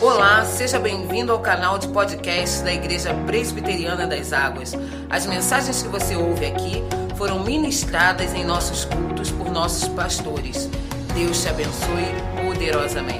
Olá, 0.00 0.44
seja 0.44 0.78
bem-vindo 0.78 1.32
ao 1.32 1.40
canal 1.40 1.76
de 1.76 1.88
podcast 1.88 2.62
da 2.62 2.72
Igreja 2.72 3.12
Presbiteriana 3.26 4.06
das 4.06 4.32
Águas. 4.32 4.72
As 5.10 5.26
mensagens 5.26 5.82
que 5.82 5.88
você 5.88 6.14
ouve 6.14 6.46
aqui 6.46 6.84
foram 7.16 7.42
ministradas 7.42 8.32
em 8.32 8.44
nossos 8.44 8.84
cultos 8.84 9.32
por 9.32 9.50
nossos 9.50 9.88
pastores. 9.88 10.70
Deus 11.16 11.42
te 11.42 11.48
abençoe 11.48 12.04
poderosamente. 12.46 13.18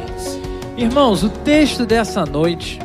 Irmãos, 0.76 1.24
o 1.24 1.28
texto 1.28 1.84
dessa 1.84 2.24
noite 2.24 2.78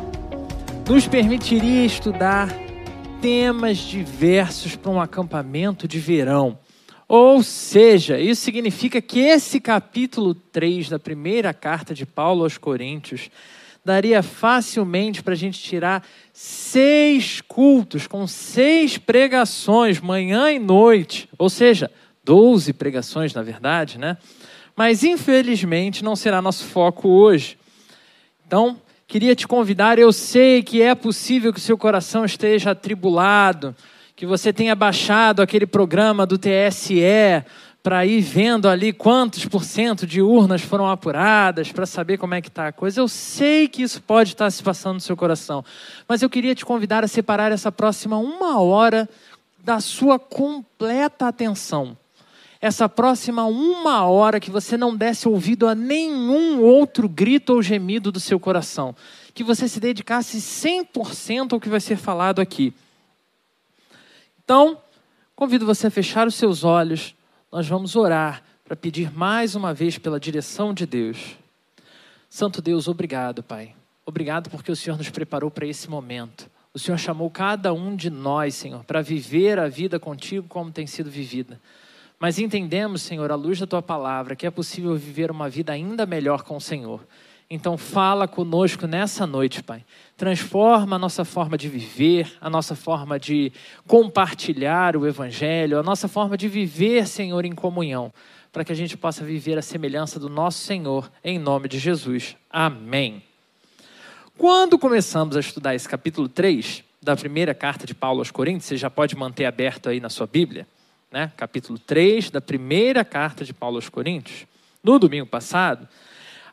nos 0.90 1.08
permitiria 1.08 1.86
estudar 1.86 2.50
temas 3.22 3.78
diversos 3.78 4.76
para 4.76 4.90
um 4.90 5.00
acampamento 5.00 5.88
de 5.88 6.00
verão. 6.00 6.58
Ou 7.08 7.44
seja, 7.44 8.20
isso 8.20 8.42
significa 8.42 9.00
que 9.00 9.20
esse 9.20 9.60
capítulo 9.60 10.34
3 10.34 10.90
da 10.90 10.98
primeira 10.98 11.54
carta 11.54 11.94
de 11.94 12.08
Paulo 12.08 12.44
aos 12.44 12.58
Coríntios 12.58 13.30
daria 13.84 14.24
facilmente 14.24 15.22
para 15.22 15.34
a 15.34 15.38
gente 15.38 15.60
tirar 15.60 16.06
seis 16.32 17.42
cultos 17.42 18.08
com 18.08 18.26
seis 18.26 18.98
pregações, 18.98 20.00
manhã 20.00 20.52
e 20.52 20.60
noite, 20.60 21.28
ou 21.38 21.50
seja, 21.50 21.92
doze 22.24 22.72
pregações, 22.72 23.34
na 23.34 23.42
verdade, 23.42 23.98
né? 23.98 24.18
Mas 24.76 25.04
infelizmente 25.04 26.04
não 26.04 26.16
será 26.16 26.42
nosso 26.42 26.64
foco 26.66 27.10
hoje. 27.10 27.58
Então, 28.48 28.80
queria 29.06 29.36
te 29.36 29.48
convidar, 29.48 30.00
eu 30.00 30.14
sei 30.14 30.64
que 30.64 30.82
é 30.82 30.96
possível 30.96 31.52
que 31.52 31.60
o 31.60 31.62
seu 31.62 31.78
coração 31.78 32.24
esteja 32.24 32.72
atribulado, 32.72 33.76
que 34.16 34.26
você 34.26 34.54
tenha 34.54 34.76
baixado 34.76 35.42
aquele 35.42 35.66
programa 35.66 36.26
do 36.26 36.38
TSE 36.38 37.02
para 37.84 38.06
ir 38.06 38.22
vendo 38.22 38.70
ali 38.70 38.94
quantos 38.94 39.46
por 39.46 39.66
cento 39.66 40.08
de 40.08 40.22
urnas 40.22 40.62
foram 40.62 40.90
apuradas, 40.90 41.70
para 41.70 41.86
saber 41.86 42.18
como 42.18 42.34
é 42.34 42.42
que 42.42 42.48
está 42.48 42.70
a 42.70 42.72
coisa. 42.72 43.02
Eu 43.02 43.10
sei 43.10 43.68
que 43.68 43.84
isso 43.84 44.02
pode 44.02 44.30
estar 44.30 44.50
se 44.50 44.64
passando 44.64 44.96
no 44.96 45.02
seu 45.02 45.18
coração, 45.18 45.66
mas 46.08 46.22
eu 46.22 46.30
queria 46.30 46.56
te 46.56 46.66
convidar 46.66 47.04
a 47.04 47.10
separar 47.10 47.52
essa 47.52 47.70
próxima 47.74 48.18
uma 48.18 48.62
hora 48.62 49.10
da 49.62 49.82
sua 49.82 50.18
completa 50.18 51.28
atenção. 51.28 51.98
Essa 52.62 52.88
próxima 52.88 53.44
uma 53.44 54.06
hora 54.06 54.40
que 54.40 54.50
você 54.50 54.78
não 54.78 54.96
desse 54.96 55.28
ouvido 55.28 55.68
a 55.68 55.76
nenhum 55.76 56.62
outro 56.62 57.10
grito 57.10 57.54
ou 57.54 57.62
gemido 57.62 58.10
do 58.10 58.22
seu 58.22 58.40
coração. 58.40 58.96
Que 59.34 59.44
você 59.44 59.68
se 59.68 59.82
dedicasse 59.82 60.38
100% 60.38 61.52
ao 61.52 61.60
que 61.60 61.68
vai 61.68 61.82
ser 61.82 61.98
falado 61.98 62.40
aqui. 62.40 62.74
Então, 64.42 64.78
convido 65.36 65.66
você 65.66 65.88
a 65.88 65.92
fechar 65.92 66.26
os 66.26 66.36
seus 66.36 66.64
olhos. 66.64 67.14
Nós 67.54 67.68
vamos 67.68 67.96
orar 67.96 68.42
para 68.66 68.76
pedir 68.76 69.16
mais 69.16 69.54
uma 69.54 69.76
vez 69.76 70.00
pela 70.00 70.20
direção 70.20 70.74
de 70.74 70.88
Deus. 70.88 71.38
Santo 72.28 72.64
Deus, 72.64 72.88
obrigado, 72.88 73.44
Pai. 73.44 73.76
Obrigado 74.04 74.50
porque 74.50 74.72
o 74.72 74.76
Senhor 74.76 74.98
nos 74.98 75.12
preparou 75.12 75.52
para 75.52 75.68
esse 75.68 75.88
momento. 75.88 76.50
O 76.74 76.80
Senhor 76.80 76.98
chamou 76.98 77.30
cada 77.30 77.72
um 77.72 77.96
de 77.96 78.10
nós, 78.10 78.56
Senhor, 78.56 78.84
para 78.86 79.04
viver 79.04 79.60
a 79.60 79.68
vida 79.68 80.00
contigo 80.00 80.48
como 80.48 80.72
tem 80.72 80.88
sido 80.88 81.12
vivida. 81.12 81.62
Mas 82.18 82.40
entendemos, 82.40 83.04
Senhor, 83.04 83.32
à 83.32 83.36
luz 83.36 83.60
da 83.60 83.68
tua 83.68 83.84
palavra, 83.84 84.36
que 84.36 84.48
é 84.48 84.50
possível 84.50 84.96
viver 84.96 85.30
uma 85.30 85.48
vida 85.48 85.72
ainda 85.72 86.08
melhor 86.08 86.42
com 86.42 86.58
o 86.58 86.62
Senhor. 86.62 87.06
Então, 87.54 87.78
fala 87.78 88.28
conosco 88.28 88.88
nessa 88.88 89.28
noite, 89.28 89.62
Pai. 89.62 89.86
Transforma 90.18 90.96
a 90.96 91.00
nossa 91.00 91.24
forma 91.24 91.56
de 91.56 91.70
viver, 91.70 92.36
a 92.42 92.50
nossa 92.50 92.76
forma 92.76 93.20
de 93.20 93.54
compartilhar 93.86 94.98
o 94.98 95.06
Evangelho, 95.06 95.78
a 95.78 95.84
nossa 95.84 96.08
forma 96.08 96.36
de 96.36 96.48
viver, 96.48 97.06
Senhor, 97.08 97.46
em 97.46 97.54
comunhão, 97.54 98.12
para 98.52 98.66
que 98.66 98.72
a 98.72 98.76
gente 98.76 98.98
possa 98.98 99.24
viver 99.24 99.56
a 99.56 99.62
semelhança 99.62 100.20
do 100.20 100.30
nosso 100.30 100.64
Senhor, 100.64 101.12
em 101.24 101.38
nome 101.38 101.68
de 101.68 101.78
Jesus. 101.78 102.36
Amém. 102.50 103.22
Quando 104.36 104.80
começamos 104.80 105.38
a 105.38 105.40
estudar 105.40 105.76
esse 105.76 105.88
capítulo 105.88 106.28
3 106.28 106.84
da 107.04 107.16
primeira 107.16 107.54
carta 107.54 107.86
de 107.86 107.94
Paulo 107.94 108.18
aos 108.18 108.32
Coríntios, 108.32 108.66
você 108.66 108.78
já 108.78 108.90
pode 108.90 109.16
manter 109.16 109.46
aberto 109.46 109.90
aí 109.90 110.00
na 110.00 110.10
sua 110.10 110.26
Bíblia, 110.26 110.66
né? 111.12 111.32
capítulo 111.38 111.78
3 111.78 112.32
da 112.32 112.42
primeira 112.42 113.06
carta 113.06 113.46
de 113.46 113.54
Paulo 113.54 113.76
aos 113.76 113.90
Coríntios. 113.90 114.48
No 114.84 114.98
domingo 114.98 115.28
passado, 115.28 115.88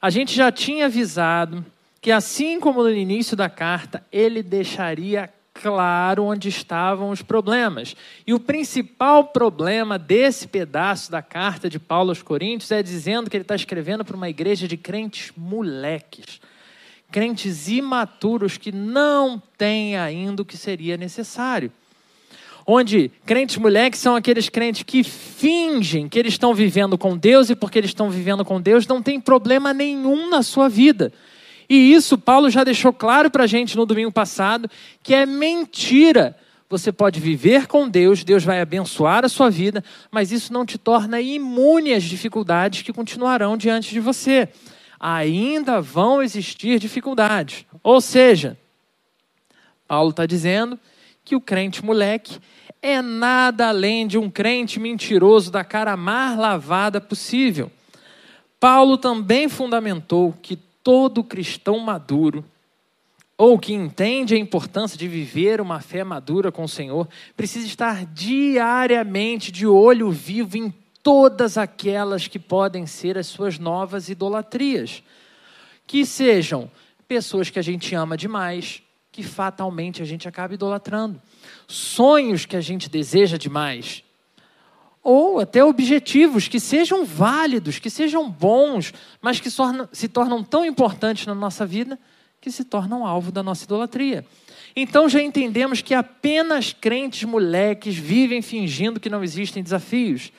a 0.00 0.08
gente 0.08 0.34
já 0.34 0.50
tinha 0.50 0.86
avisado 0.86 1.64
que, 2.00 2.10
assim 2.10 2.58
como 2.58 2.82
no 2.82 2.90
início 2.90 3.36
da 3.36 3.50
carta, 3.50 4.02
ele 4.10 4.42
deixaria 4.42 5.30
claro 5.52 6.24
onde 6.24 6.48
estavam 6.48 7.10
os 7.10 7.20
problemas. 7.20 7.94
E 8.26 8.32
o 8.32 8.40
principal 8.40 9.24
problema 9.24 9.98
desse 9.98 10.48
pedaço 10.48 11.10
da 11.10 11.20
carta 11.20 11.68
de 11.68 11.78
Paulo 11.78 12.10
aos 12.10 12.22
Coríntios 12.22 12.70
é 12.70 12.82
dizendo 12.82 13.28
que 13.28 13.36
ele 13.36 13.42
está 13.42 13.54
escrevendo 13.54 14.04
para 14.04 14.16
uma 14.16 14.30
igreja 14.30 14.66
de 14.66 14.78
crentes 14.78 15.32
moleques, 15.36 16.40
crentes 17.10 17.68
imaturos 17.68 18.56
que 18.56 18.72
não 18.72 19.42
têm 19.58 19.98
ainda 19.98 20.40
o 20.40 20.46
que 20.46 20.56
seria 20.56 20.96
necessário 20.96 21.70
onde 22.70 23.10
crentes 23.26 23.56
moleques 23.56 23.98
são 23.98 24.14
aqueles 24.14 24.48
crentes 24.48 24.82
que 24.84 25.02
fingem 25.02 26.08
que 26.08 26.18
eles 26.18 26.34
estão 26.34 26.54
vivendo 26.54 26.96
com 26.96 27.16
Deus 27.16 27.50
e 27.50 27.56
porque 27.56 27.78
eles 27.78 27.90
estão 27.90 28.10
vivendo 28.10 28.44
com 28.44 28.60
Deus 28.60 28.86
não 28.86 29.02
tem 29.02 29.20
problema 29.20 29.74
nenhum 29.74 30.30
na 30.30 30.42
sua 30.42 30.68
vida. 30.68 31.12
E 31.68 31.92
isso 31.92 32.16
Paulo 32.16 32.48
já 32.48 32.62
deixou 32.62 32.92
claro 32.92 33.30
para 33.30 33.44
a 33.44 33.46
gente 33.46 33.76
no 33.76 33.86
domingo 33.86 34.12
passado, 34.12 34.70
que 35.02 35.14
é 35.14 35.26
mentira. 35.26 36.36
Você 36.68 36.92
pode 36.92 37.18
viver 37.18 37.66
com 37.66 37.88
Deus, 37.88 38.22
Deus 38.22 38.44
vai 38.44 38.60
abençoar 38.60 39.24
a 39.24 39.28
sua 39.28 39.50
vida, 39.50 39.82
mas 40.10 40.30
isso 40.30 40.52
não 40.52 40.64
te 40.64 40.78
torna 40.78 41.20
imune 41.20 41.92
às 41.92 42.04
dificuldades 42.04 42.82
que 42.82 42.92
continuarão 42.92 43.56
diante 43.56 43.90
de 43.90 43.98
você. 43.98 44.48
Ainda 44.98 45.80
vão 45.80 46.22
existir 46.22 46.78
dificuldades. 46.78 47.64
Ou 47.82 48.00
seja, 48.00 48.56
Paulo 49.88 50.10
está 50.10 50.26
dizendo 50.26 50.78
que 51.24 51.34
o 51.34 51.40
crente 51.40 51.84
moleque 51.84 52.38
é 52.82 53.02
nada 53.02 53.68
além 53.68 54.06
de 54.06 54.16
um 54.16 54.30
crente 54.30 54.80
mentiroso 54.80 55.50
da 55.50 55.62
cara 55.62 55.96
mais 55.96 56.38
lavada 56.38 57.00
possível. 57.00 57.70
Paulo 58.58 58.96
também 58.96 59.48
fundamentou 59.48 60.34
que 60.40 60.56
todo 60.82 61.24
cristão 61.24 61.78
maduro, 61.78 62.44
ou 63.36 63.58
que 63.58 63.72
entende 63.72 64.34
a 64.34 64.38
importância 64.38 64.98
de 64.98 65.08
viver 65.08 65.60
uma 65.60 65.80
fé 65.80 66.04
madura 66.04 66.52
com 66.52 66.64
o 66.64 66.68
Senhor, 66.68 67.08
precisa 67.36 67.66
estar 67.66 68.04
diariamente 68.04 69.50
de 69.50 69.66
olho 69.66 70.10
vivo 70.10 70.58
em 70.58 70.72
todas 71.02 71.56
aquelas 71.56 72.28
que 72.28 72.38
podem 72.38 72.86
ser 72.86 73.16
as 73.16 73.26
suas 73.26 73.58
novas 73.58 74.10
idolatrias. 74.10 75.02
Que 75.86 76.04
sejam 76.04 76.70
pessoas 77.08 77.48
que 77.48 77.58
a 77.58 77.62
gente 77.62 77.94
ama 77.94 78.16
demais, 78.16 78.82
que 79.12 79.22
fatalmente 79.22 80.02
a 80.02 80.04
gente 80.04 80.28
acaba 80.28 80.54
idolatrando 80.54 81.20
sonhos 81.66 82.46
que 82.46 82.56
a 82.56 82.60
gente 82.60 82.88
deseja 82.88 83.36
demais, 83.36 84.04
ou 85.02 85.40
até 85.40 85.64
objetivos 85.64 86.46
que 86.46 86.60
sejam 86.60 87.04
válidos, 87.04 87.78
que 87.78 87.88
sejam 87.88 88.30
bons, 88.30 88.92
mas 89.20 89.40
que 89.40 89.50
se 89.50 90.08
tornam 90.08 90.44
tão 90.44 90.64
importantes 90.64 91.26
na 91.26 91.34
nossa 91.34 91.64
vida 91.64 91.98
que 92.40 92.50
se 92.50 92.64
tornam 92.64 93.06
alvo 93.06 93.32
da 93.32 93.42
nossa 93.42 93.64
idolatria. 93.64 94.24
Então 94.74 95.08
já 95.08 95.22
entendemos 95.22 95.82
que 95.82 95.94
apenas 95.94 96.72
crentes 96.72 97.24
moleques 97.24 97.96
vivem 97.96 98.40
fingindo 98.40 99.00
que 99.00 99.10
não 99.10 99.24
existem 99.24 99.62
desafios. 99.62 100.32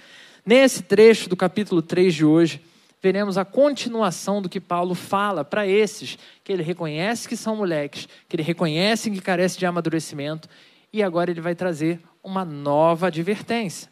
Nesse 0.46 0.84
trecho 0.84 1.28
do 1.30 1.36
capítulo 1.36 1.82
3 1.82 2.14
de 2.14 2.26
hoje, 2.26 2.62
veremos 3.02 3.38
a 3.38 3.44
continuação 3.44 4.42
do 4.42 4.48
que 4.50 4.60
Paulo 4.60 4.94
fala 4.94 5.44
para 5.44 5.66
esses 5.66 6.18
que 6.44 6.52
ele 6.52 6.62
reconhece 6.62 7.28
que 7.28 7.36
são 7.36 7.56
moleques, 7.56 8.08
que 8.30 8.36
ele 8.36 8.44
reconhece 8.44 9.10
que 9.10 9.20
carecem 9.20 9.60
de 9.60 9.66
amadurecimento 9.66 10.48
e 10.94 11.02
agora 11.02 11.32
ele 11.32 11.42
vai 11.42 11.56
trazer 11.56 12.00
uma 12.24 12.46
nova 12.46 13.08
advertência. 13.08 13.90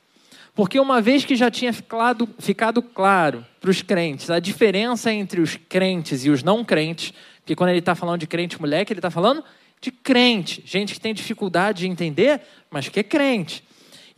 Porque 0.54 0.80
uma 0.80 1.02
vez 1.02 1.24
que 1.26 1.36
já 1.36 1.50
tinha 1.50 1.72
ficado, 1.72 2.28
ficado 2.38 2.82
claro 2.82 3.46
para 3.62 3.70
os 3.70 3.82
crentes 3.82 4.30
a 4.30 4.40
diferença 4.40 5.12
entre 5.12 5.42
os 5.42 5.56
crentes 5.56 6.26
e 6.26 6.30
os 6.30 6.44
não 6.44 6.64
crentes, 6.64 7.14
que 7.46 7.56
quando 7.56 7.70
ele 7.70 7.80
está 7.80 7.96
falando 7.96 8.20
de 8.20 8.28
crente 8.28 8.60
moleque, 8.60 8.94
ele 8.94 9.00
está 9.00 9.10
falando 9.10 9.44
de 9.82 9.92
crente, 9.92 10.62
gente 10.66 10.94
que 10.94 11.00
tem 11.00 11.14
dificuldade 11.14 11.80
de 11.80 11.88
entender, 11.88 12.42
mas 12.70 12.90
que 12.90 13.00
é 13.00 13.04
crente. 13.04 13.64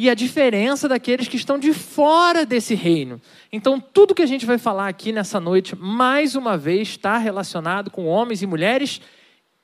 E 0.01 0.09
a 0.09 0.15
diferença 0.15 0.89
daqueles 0.89 1.27
que 1.27 1.35
estão 1.35 1.59
de 1.59 1.75
fora 1.75 2.43
desse 2.43 2.73
reino. 2.73 3.21
Então, 3.51 3.79
tudo 3.79 4.15
que 4.15 4.23
a 4.23 4.25
gente 4.25 4.47
vai 4.47 4.57
falar 4.57 4.87
aqui 4.87 5.11
nessa 5.11 5.39
noite, 5.39 5.75
mais 5.75 6.35
uma 6.35 6.57
vez, 6.57 6.87
está 6.87 7.19
relacionado 7.19 7.91
com 7.91 8.07
homens 8.07 8.41
e 8.41 8.47
mulheres 8.47 8.99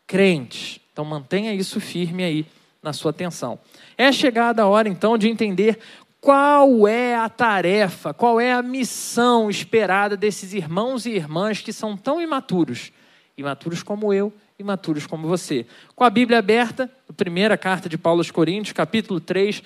crentes. 0.06 0.80
Então, 0.94 1.04
mantenha 1.04 1.56
isso 1.56 1.80
firme 1.80 2.24
aí 2.24 2.46
na 2.84 2.94
sua 2.94 3.10
atenção. 3.10 3.58
É 3.98 4.12
chegada 4.12 4.62
a 4.62 4.68
hora, 4.68 4.88
então, 4.88 5.18
de 5.18 5.28
entender 5.28 5.80
qual 6.22 6.88
é 6.88 7.16
a 7.16 7.28
tarefa, 7.30 8.14
qual 8.14 8.40
é 8.40 8.54
a 8.54 8.62
missão 8.62 9.50
esperada 9.50 10.16
desses 10.16 10.54
irmãos 10.54 11.08
e 11.08 11.14
irmãs 11.14 11.62
que 11.62 11.74
são 11.74 11.98
tão 11.98 12.22
imaturos, 12.22 12.92
imaturos 13.36 13.82
como 13.82 14.14
eu, 14.14 14.32
imaturos 14.60 15.06
como 15.06 15.28
você. 15.28 15.68
Com 15.96 16.04
a 16.04 16.10
Bíblia 16.10 16.40
aberta, 16.40 16.90
a 17.08 17.14
primeira 17.14 17.56
carta 17.56 17.88
de 17.88 17.96
Paulo 17.96 18.22
aos 18.22 18.32
Coríntios, 18.32 18.74
capítulo 18.74 19.20
3, 19.20 19.62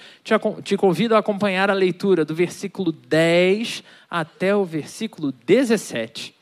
te, 0.66 0.76
convido 0.76 1.16
a 1.16 1.20
acompanhar 1.20 1.70
a 1.70 1.74
leitura 1.74 2.26
do 2.26 2.36
versículo 2.36 2.92
10 2.92 3.86
até 4.10 4.54
o 4.54 4.66
versículo 4.66 5.32
17. 5.32 6.36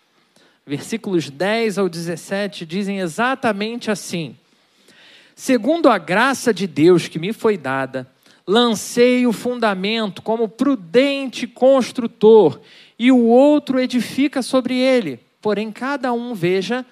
versículos 0.65 1.29
10 1.29 1.77
ao 1.77 1.87
17, 1.87 2.65
dizem 2.65 2.99
exatamente 2.99 3.91
assim: 3.91 4.35
Segundo 5.35 5.87
a 5.87 5.99
graça 5.99 6.51
de 6.51 6.65
Deus 6.65 7.07
que 7.07 7.19
me 7.19 7.31
foi 7.31 7.55
dada, 7.55 8.09
lancei 8.47 9.27
o 9.27 9.31
fundamento 9.31 10.23
como 10.23 10.49
prudente 10.49 11.45
construtor, 11.45 12.59
e 12.97 13.11
o 13.11 13.27
outro 13.27 13.79
edifica 13.79 14.41
sobre 14.41 14.75
ele. 14.75 15.19
Porém, 15.39 15.71
cada 15.71 16.11
um 16.11 16.33
veja 16.33 16.83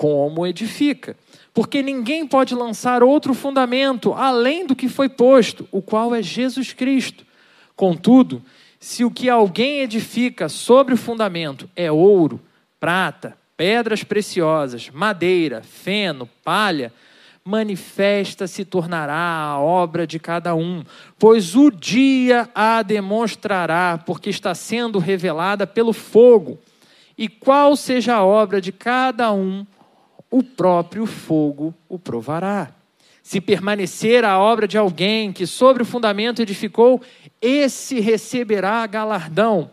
como 0.00 0.46
edifica. 0.46 1.14
Porque 1.52 1.82
ninguém 1.82 2.26
pode 2.26 2.54
lançar 2.54 3.02
outro 3.02 3.34
fundamento 3.34 4.14
além 4.14 4.66
do 4.66 4.74
que 4.74 4.88
foi 4.88 5.10
posto, 5.10 5.68
o 5.70 5.82
qual 5.82 6.14
é 6.14 6.22
Jesus 6.22 6.72
Cristo. 6.72 7.22
Contudo, 7.76 8.42
se 8.78 9.04
o 9.04 9.10
que 9.10 9.28
alguém 9.28 9.80
edifica 9.80 10.48
sobre 10.48 10.94
o 10.94 10.96
fundamento 10.96 11.68
é 11.76 11.92
ouro, 11.92 12.40
prata, 12.80 13.36
pedras 13.58 14.02
preciosas, 14.02 14.88
madeira, 14.88 15.60
feno, 15.62 16.26
palha, 16.42 16.90
manifesta 17.44 18.46
se 18.46 18.64
tornará 18.64 19.50
a 19.50 19.60
obra 19.60 20.06
de 20.06 20.18
cada 20.18 20.54
um, 20.54 20.82
pois 21.18 21.54
o 21.54 21.70
dia 21.70 22.48
a 22.54 22.80
demonstrará, 22.80 23.98
porque 23.98 24.30
está 24.30 24.54
sendo 24.54 24.98
revelada 24.98 25.66
pelo 25.66 25.92
fogo. 25.92 26.58
E 27.18 27.28
qual 27.28 27.76
seja 27.76 28.14
a 28.14 28.24
obra 28.24 28.62
de 28.62 28.72
cada 28.72 29.30
um, 29.30 29.66
o 30.30 30.42
próprio 30.42 31.06
fogo 31.06 31.74
o 31.88 31.98
provará. 31.98 32.72
Se 33.22 33.40
permanecer 33.40 34.24
a 34.24 34.38
obra 34.38 34.66
de 34.66 34.78
alguém 34.78 35.32
que 35.32 35.46
sobre 35.46 35.82
o 35.82 35.86
fundamento 35.86 36.40
edificou, 36.40 37.00
esse 37.40 38.00
receberá 38.00 38.86
galardão. 38.86 39.70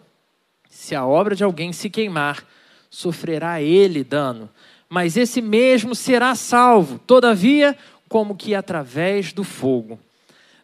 Se 0.69 0.95
a 0.95 1.06
obra 1.06 1.36
de 1.36 1.44
alguém 1.44 1.71
se 1.71 1.89
queimar, 1.89 2.45
sofrerá 2.89 3.62
ele 3.62 4.04
dano, 4.04 4.50
mas 4.89 5.18
esse 5.18 5.42
mesmo 5.42 5.95
será 5.95 6.36
salvo, 6.36 7.00
todavia, 7.00 7.77
como 8.09 8.36
que 8.36 8.56
através 8.56 9.33
do 9.33 9.44
fogo. 9.44 10.00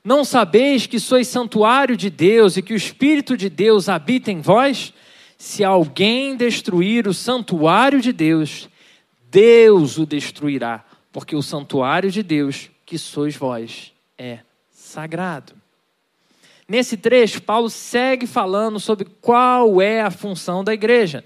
Não 0.04 0.25
sabeis 0.25 0.86
que 0.86 1.00
sois 1.00 1.28
santuário 1.28 1.95
de 1.95 2.10
Deus 2.10 2.57
e 2.57 2.62
que 2.62 2.74
o 2.74 2.78
Espírito 2.78 3.38
de 3.38 3.50
Deus 3.50 3.88
habita 3.88 4.31
em 4.31 4.42
vós? 4.42 4.94
Se 5.38 5.63
alguém 5.63 6.36
destruir 6.36 7.07
o 7.07 7.13
santuário 7.13 8.01
de 8.01 8.12
Deus, 8.12 8.69
Deus 9.33 9.97
o 9.97 10.06
destruirá, 10.06 10.85
porque 11.12 11.35
o 11.35 11.41
santuário 11.41 12.12
de 12.12 12.21
Deus, 12.21 12.69
que 12.85 12.97
sois 12.97 13.35
vós, 13.35 13.91
é 14.18 14.39
sagrado. 14.69 15.53
Nesse 16.68 16.95
trecho, 16.95 17.41
Paulo 17.41 17.69
segue 17.69 18.27
falando 18.27 18.80
sobre 18.80 19.07
qual 19.19 19.81
é 19.81 20.01
a 20.01 20.12
função 20.12 20.63
da 20.63 20.74
igreja 20.74 21.24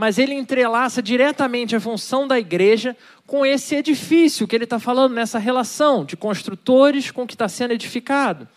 mas 0.00 0.16
ele 0.16 0.32
entrelaça 0.32 1.02
diretamente 1.02 1.76
a 1.76 1.80
função 1.80 2.26
da 2.26 2.38
igreja 2.38 2.96
com 3.26 3.44
esse 3.44 3.76
edifício 3.76 4.48
que 4.48 4.56
ele 4.56 4.64
está 4.64 4.78
falando, 4.78 5.12
nessa 5.12 5.38
relação 5.38 6.06
de 6.06 6.16
construtores 6.16 7.10
com 7.10 7.24
o 7.24 7.26
que 7.26 7.34
está 7.34 7.46
sendo 7.50 7.72
edificado. 7.72 8.48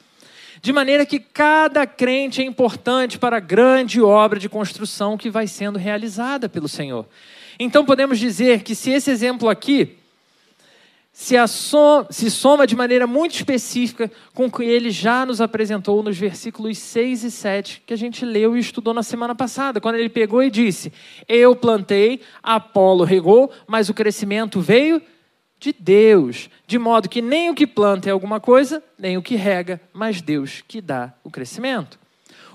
De 0.61 0.71
maneira 0.71 1.05
que 1.05 1.19
cada 1.19 1.85
crente 1.85 2.41
é 2.41 2.45
importante 2.45 3.19
para 3.19 3.35
a 3.35 3.41
grande 3.41 4.01
obra 4.01 4.39
de 4.39 4.47
construção 4.47 5.17
que 5.17 5.29
vai 5.29 5.45
sendo 5.45 5.77
realizada 5.77 6.47
pelo 6.47 6.69
Senhor. 6.69 7.05
Então 7.59 7.85
podemos 7.85 8.19
dizer 8.19 8.63
que 8.63 8.75
se 8.75 8.91
esse 8.91 9.11
exemplo 9.11 9.49
aqui 9.49 9.97
se, 11.13 11.35
som, 11.47 12.07
se 12.09 12.31
soma 12.31 12.65
de 12.65 12.75
maneira 12.75 13.05
muito 13.05 13.35
específica 13.35 14.11
com 14.33 14.47
o 14.47 14.51
que 14.51 14.63
ele 14.63 14.89
já 14.89 15.23
nos 15.23 15.39
apresentou 15.39 16.01
nos 16.01 16.17
versículos 16.17 16.79
6 16.79 17.23
e 17.23 17.31
7, 17.31 17.83
que 17.85 17.93
a 17.93 17.97
gente 17.97 18.25
leu 18.25 18.57
e 18.57 18.59
estudou 18.59 18.95
na 18.95 19.03
semana 19.03 19.35
passada, 19.35 19.79
quando 19.79 19.95
ele 19.95 20.09
pegou 20.09 20.41
e 20.41 20.49
disse: 20.49 20.91
Eu 21.27 21.55
plantei, 21.55 22.21
Apolo 22.41 23.03
regou, 23.03 23.51
mas 23.67 23.89
o 23.89 23.93
crescimento 23.93 24.59
veio 24.59 24.99
de 25.59 25.73
Deus, 25.79 26.49
de 26.65 26.79
modo 26.79 27.07
que 27.07 27.21
nem 27.21 27.49
o 27.51 27.55
que 27.55 27.67
planta 27.67 28.09
é 28.09 28.11
alguma 28.11 28.39
coisa, 28.39 28.83
nem 28.97 29.15
o 29.15 29.21
que 29.21 29.35
rega, 29.35 29.79
mas 29.93 30.19
Deus 30.19 30.63
que 30.67 30.81
dá 30.81 31.13
o 31.23 31.29
crescimento. 31.29 32.02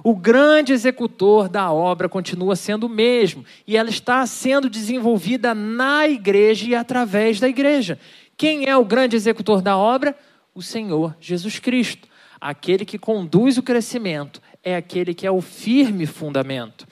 O 0.08 0.16
grande 0.16 0.72
executor 0.72 1.50
da 1.50 1.70
obra 1.70 2.08
continua 2.08 2.56
sendo 2.56 2.86
o 2.86 2.88
mesmo, 2.88 3.44
e 3.66 3.76
ela 3.76 3.90
está 3.90 4.24
sendo 4.24 4.70
desenvolvida 4.70 5.54
na 5.54 6.08
igreja 6.08 6.66
e 6.66 6.74
através 6.74 7.38
da 7.38 7.46
igreja. 7.46 7.98
Quem 8.34 8.64
é 8.64 8.74
o 8.74 8.86
grande 8.86 9.16
executor 9.16 9.60
da 9.60 9.76
obra? 9.76 10.16
O 10.54 10.62
Senhor 10.62 11.14
Jesus 11.20 11.58
Cristo. 11.58 12.08
Aquele 12.40 12.86
que 12.86 12.96
conduz 12.96 13.58
o 13.58 13.62
crescimento 13.62 14.40
é 14.64 14.76
aquele 14.76 15.12
que 15.12 15.26
é 15.26 15.30
o 15.30 15.42
firme 15.42 16.06
fundamento. 16.06 16.88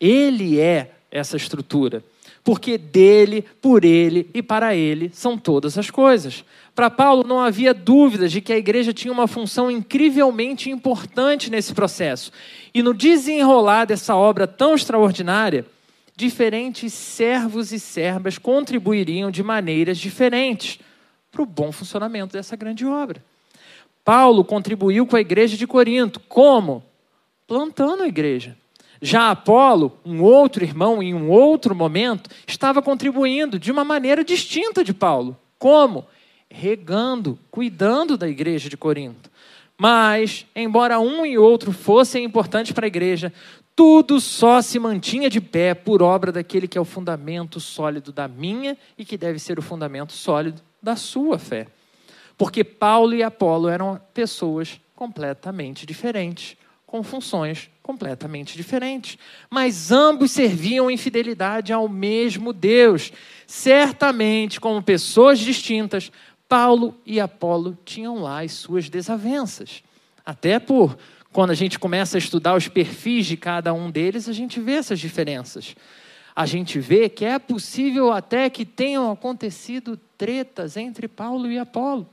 Ele 0.00 0.58
é 0.58 0.92
essa 1.10 1.36
estrutura. 1.36 2.02
Porque 2.48 2.78
dele, 2.78 3.44
por 3.60 3.84
ele 3.84 4.30
e 4.32 4.42
para 4.42 4.74
ele 4.74 5.10
são 5.12 5.36
todas 5.36 5.76
as 5.76 5.90
coisas. 5.90 6.42
Para 6.74 6.88
Paulo 6.88 7.22
não 7.22 7.40
havia 7.40 7.74
dúvidas 7.74 8.32
de 8.32 8.40
que 8.40 8.54
a 8.54 8.56
igreja 8.56 8.90
tinha 8.90 9.12
uma 9.12 9.28
função 9.28 9.70
incrivelmente 9.70 10.70
importante 10.70 11.50
nesse 11.50 11.74
processo. 11.74 12.32
E 12.72 12.82
no 12.82 12.94
desenrolar 12.94 13.84
dessa 13.84 14.16
obra 14.16 14.46
tão 14.46 14.74
extraordinária, 14.74 15.66
diferentes 16.16 16.94
servos 16.94 17.70
e 17.70 17.78
servas 17.78 18.38
contribuiriam 18.38 19.30
de 19.30 19.42
maneiras 19.42 19.98
diferentes 19.98 20.78
para 21.30 21.42
o 21.42 21.46
bom 21.46 21.70
funcionamento 21.70 22.32
dessa 22.32 22.56
grande 22.56 22.86
obra. 22.86 23.22
Paulo 24.02 24.42
contribuiu 24.42 25.06
com 25.06 25.16
a 25.16 25.20
igreja 25.20 25.54
de 25.54 25.66
Corinto. 25.66 26.18
Como? 26.18 26.82
Plantando 27.46 28.04
a 28.04 28.08
igreja. 28.08 28.56
Já 29.00 29.30
Apolo, 29.30 29.96
um 30.04 30.22
outro 30.22 30.64
irmão, 30.64 31.02
em 31.02 31.14
um 31.14 31.30
outro 31.30 31.74
momento, 31.74 32.30
estava 32.46 32.82
contribuindo 32.82 33.58
de 33.58 33.70
uma 33.70 33.84
maneira 33.84 34.24
distinta 34.24 34.82
de 34.82 34.92
Paulo. 34.92 35.36
Como? 35.58 36.06
Regando, 36.50 37.38
cuidando 37.50 38.16
da 38.16 38.28
igreja 38.28 38.68
de 38.68 38.76
Corinto. 38.76 39.30
Mas, 39.80 40.44
embora 40.56 40.98
um 40.98 41.24
e 41.24 41.38
outro 41.38 41.70
fossem 41.72 42.24
importantes 42.24 42.72
para 42.72 42.86
a 42.86 42.88
igreja, 42.88 43.32
tudo 43.76 44.20
só 44.20 44.60
se 44.60 44.76
mantinha 44.76 45.30
de 45.30 45.40
pé 45.40 45.72
por 45.72 46.02
obra 46.02 46.32
daquele 46.32 46.66
que 46.66 46.76
é 46.76 46.80
o 46.80 46.84
fundamento 46.84 47.60
sólido 47.60 48.10
da 48.10 48.26
minha 48.26 48.76
e 48.98 49.04
que 49.04 49.16
deve 49.16 49.38
ser 49.38 49.56
o 49.56 49.62
fundamento 49.62 50.12
sólido 50.12 50.60
da 50.82 50.96
sua 50.96 51.38
fé. 51.38 51.68
Porque 52.36 52.64
Paulo 52.64 53.14
e 53.14 53.22
Apolo 53.22 53.68
eram 53.68 54.00
pessoas 54.12 54.80
completamente 54.96 55.86
diferentes, 55.86 56.56
com 56.84 57.04
funções 57.04 57.70
completamente 57.88 58.54
diferentes, 58.54 59.16
mas 59.48 59.90
ambos 59.90 60.30
serviam 60.30 60.90
em 60.90 60.98
fidelidade 60.98 61.72
ao 61.72 61.88
mesmo 61.88 62.52
Deus. 62.52 63.10
Certamente, 63.46 64.60
como 64.60 64.82
pessoas 64.82 65.38
distintas, 65.38 66.12
Paulo 66.46 66.94
e 67.06 67.18
Apolo 67.18 67.78
tinham 67.86 68.16
lá 68.20 68.42
as 68.42 68.52
suas 68.52 68.90
desavenças, 68.90 69.82
até 70.22 70.58
por 70.58 70.98
quando 71.32 71.48
a 71.48 71.54
gente 71.54 71.78
começa 71.78 72.18
a 72.18 72.20
estudar 72.20 72.54
os 72.54 72.68
perfis 72.68 73.24
de 73.24 73.38
cada 73.38 73.72
um 73.72 73.90
deles, 73.90 74.28
a 74.28 74.34
gente 74.34 74.60
vê 74.60 74.72
essas 74.72 75.00
diferenças. 75.00 75.74
A 76.36 76.44
gente 76.44 76.78
vê 76.78 77.08
que 77.08 77.24
é 77.24 77.38
possível 77.38 78.12
até 78.12 78.50
que 78.50 78.66
tenham 78.66 79.10
acontecido 79.10 79.98
tretas 80.18 80.76
entre 80.76 81.08
Paulo 81.08 81.50
e 81.50 81.58
Apolo 81.58 82.06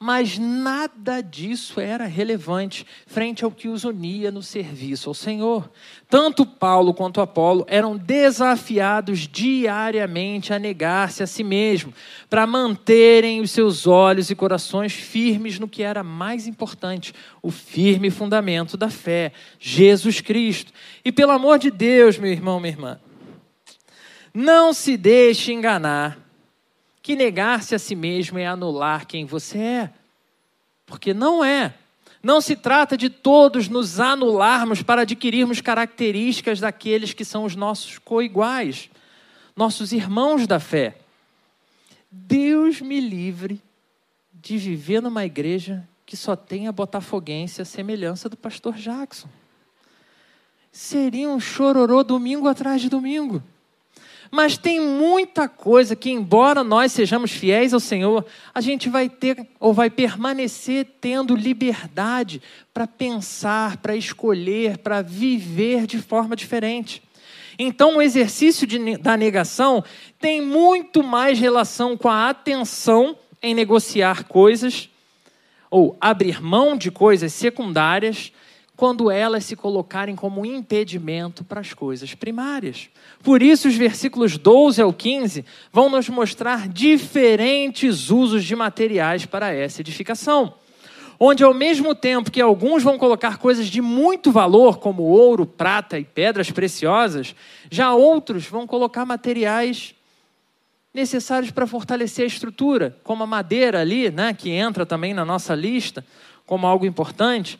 mas 0.00 0.38
nada 0.38 1.20
disso 1.20 1.80
era 1.80 2.06
relevante 2.06 2.86
frente 3.04 3.44
ao 3.44 3.50
que 3.50 3.66
os 3.66 3.82
unia 3.82 4.30
no 4.30 4.42
serviço 4.42 5.10
ao 5.10 5.14
Senhor. 5.14 5.68
Tanto 6.08 6.46
Paulo 6.46 6.94
quanto 6.94 7.20
Apolo 7.20 7.64
eram 7.68 7.96
desafiados 7.96 9.26
diariamente 9.26 10.52
a 10.54 10.58
negar-se 10.58 11.22
a 11.22 11.26
si 11.26 11.42
mesmo, 11.42 11.92
para 12.30 12.46
manterem 12.46 13.40
os 13.40 13.50
seus 13.50 13.88
olhos 13.88 14.30
e 14.30 14.36
corações 14.36 14.92
firmes 14.92 15.58
no 15.58 15.66
que 15.66 15.82
era 15.82 16.04
mais 16.04 16.46
importante, 16.46 17.12
o 17.42 17.50
firme 17.50 18.08
fundamento 18.08 18.76
da 18.76 18.88
fé, 18.88 19.32
Jesus 19.58 20.20
Cristo. 20.20 20.72
E 21.04 21.10
pelo 21.10 21.32
amor 21.32 21.58
de 21.58 21.72
Deus, 21.72 22.18
meu 22.18 22.30
irmão, 22.30 22.60
minha 22.60 22.72
irmã, 22.72 23.00
não 24.32 24.72
se 24.72 24.96
deixe 24.96 25.52
enganar 25.52 26.27
que 27.08 27.16
negar-se 27.16 27.74
a 27.74 27.78
si 27.78 27.94
mesmo 27.94 28.38
é 28.38 28.46
anular 28.46 29.06
quem 29.06 29.24
você 29.24 29.56
é. 29.56 29.90
Porque 30.84 31.14
não 31.14 31.42
é. 31.42 31.72
Não 32.22 32.38
se 32.38 32.54
trata 32.54 32.98
de 32.98 33.08
todos 33.08 33.66
nos 33.66 33.98
anularmos 33.98 34.82
para 34.82 35.00
adquirirmos 35.00 35.62
características 35.62 36.60
daqueles 36.60 37.14
que 37.14 37.24
são 37.24 37.44
os 37.44 37.56
nossos 37.56 37.96
coiguais, 37.96 38.90
nossos 39.56 39.90
irmãos 39.90 40.46
da 40.46 40.60
fé. 40.60 40.98
Deus 42.12 42.82
me 42.82 43.00
livre 43.00 43.58
de 44.34 44.58
viver 44.58 45.00
numa 45.00 45.24
igreja 45.24 45.88
que 46.04 46.14
só 46.14 46.36
tenha 46.36 46.70
botafoguense 46.70 47.62
a 47.62 47.64
semelhança 47.64 48.28
do 48.28 48.36
pastor 48.36 48.74
Jackson. 48.74 49.30
Seria 50.70 51.30
um 51.30 51.40
chororô 51.40 52.04
domingo 52.04 52.46
atrás 52.46 52.82
de 52.82 52.90
domingo. 52.90 53.42
Mas 54.30 54.58
tem 54.58 54.80
muita 54.80 55.48
coisa 55.48 55.96
que, 55.96 56.10
embora 56.10 56.62
nós 56.62 56.92
sejamos 56.92 57.30
fiéis 57.30 57.72
ao 57.72 57.80
Senhor, 57.80 58.24
a 58.54 58.60
gente 58.60 58.88
vai 58.88 59.08
ter 59.08 59.46
ou 59.58 59.72
vai 59.72 59.88
permanecer 59.88 60.86
tendo 61.00 61.34
liberdade 61.34 62.42
para 62.72 62.86
pensar, 62.86 63.78
para 63.78 63.96
escolher, 63.96 64.78
para 64.78 65.02
viver 65.02 65.86
de 65.86 65.98
forma 65.98 66.36
diferente. 66.36 67.02
Então, 67.58 67.96
o 67.96 68.02
exercício 68.02 68.66
de, 68.66 68.96
da 68.98 69.16
negação 69.16 69.82
tem 70.20 70.40
muito 70.40 71.02
mais 71.02 71.38
relação 71.38 71.96
com 71.96 72.08
a 72.08 72.28
atenção 72.28 73.16
em 73.42 73.54
negociar 73.54 74.24
coisas 74.24 74.88
ou 75.70 75.96
abrir 76.00 76.42
mão 76.42 76.76
de 76.76 76.90
coisas 76.90 77.32
secundárias 77.32 78.32
quando 78.78 79.10
elas 79.10 79.44
se 79.44 79.56
colocarem 79.56 80.14
como 80.14 80.46
impedimento 80.46 81.42
para 81.42 81.60
as 81.60 81.74
coisas 81.74 82.14
primárias. 82.14 82.88
Por 83.24 83.42
isso, 83.42 83.66
os 83.66 83.74
versículos 83.74 84.38
12 84.38 84.80
ao 84.80 84.92
15 84.92 85.44
vão 85.72 85.90
nos 85.90 86.08
mostrar 86.08 86.68
diferentes 86.68 88.08
usos 88.08 88.44
de 88.44 88.54
materiais 88.54 89.26
para 89.26 89.52
essa 89.52 89.80
edificação. 89.80 90.54
Onde, 91.18 91.42
ao 91.42 91.52
mesmo 91.52 91.92
tempo 91.92 92.30
que 92.30 92.40
alguns 92.40 92.84
vão 92.84 92.96
colocar 92.96 93.38
coisas 93.38 93.66
de 93.66 93.82
muito 93.82 94.30
valor, 94.30 94.78
como 94.78 95.02
ouro, 95.02 95.44
prata 95.44 95.98
e 95.98 96.04
pedras 96.04 96.52
preciosas, 96.52 97.34
já 97.68 97.92
outros 97.92 98.46
vão 98.46 98.64
colocar 98.64 99.04
materiais 99.04 99.92
necessários 100.94 101.50
para 101.50 101.66
fortalecer 101.66 102.22
a 102.22 102.28
estrutura, 102.28 102.96
como 103.02 103.24
a 103.24 103.26
madeira 103.26 103.80
ali, 103.80 104.08
né, 104.08 104.32
que 104.32 104.50
entra 104.50 104.86
também 104.86 105.12
na 105.12 105.24
nossa 105.24 105.52
lista 105.52 106.06
como 106.46 106.64
algo 106.64 106.86
importante, 106.86 107.58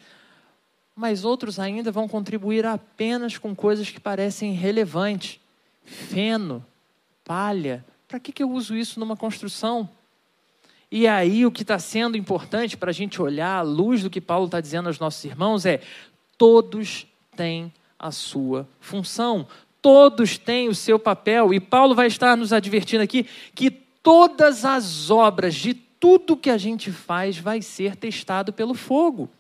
mas 0.99 1.25
outros 1.25 1.61
ainda 1.61 1.93
vão 1.93 2.09
contribuir 2.09 2.67
apenas 2.67 3.38
com 3.38 3.55
coisas 3.55 3.88
que 3.88 4.00
parecem 4.00 4.52
relevantes. 4.52 5.38
Feno, 5.85 6.67
palha. 7.25 7.85
Para 8.09 8.19
que, 8.19 8.33
que 8.33 8.43
eu 8.43 8.50
uso 8.50 8.75
isso 8.76 8.99
numa 8.99 9.17
construção? 9.17 9.88
E 10.90 11.07
aí, 11.07 11.47
o 11.47 11.52
que 11.52 11.62
está 11.62 11.78
sendo 11.78 12.17
importante 12.17 12.76
para 12.76 12.90
a 12.90 12.93
gente 12.93 13.23
olhar 13.23 13.59
à 13.59 13.62
luz 13.62 14.02
do 14.02 14.11
que 14.11 14.21
Paulo 14.21 14.47
está 14.47 14.61
dizendo 14.61 14.88
aos 14.88 14.99
nossos 14.99 15.25
irmãos 15.25 15.64
é: 15.64 15.81
todos 16.37 17.07
têm 17.37 17.73
a 17.97 18.11
sua 18.11 18.69
função, 18.81 19.47
todos 19.81 20.37
têm 20.37 20.69
o 20.69 20.75
seu 20.75 20.99
papel. 20.99 21.55
E 21.55 21.61
Paulo 21.61 21.95
vai 21.95 22.09
estar 22.09 22.37
nos 22.37 22.52
advertindo 22.52 23.05
aqui 23.05 23.25
que 23.55 23.71
todas 23.71 24.64
as 24.64 25.11
obras 25.11 25.55
de 25.55 25.75
tudo 25.75 26.37
que 26.37 26.50
a 26.50 26.59
gente 26.59 26.90
faz 26.90 27.38
vai 27.38 27.62
ser 27.62 27.95
testado 27.95 28.52
pelo 28.52 28.75
fogo 28.75 29.31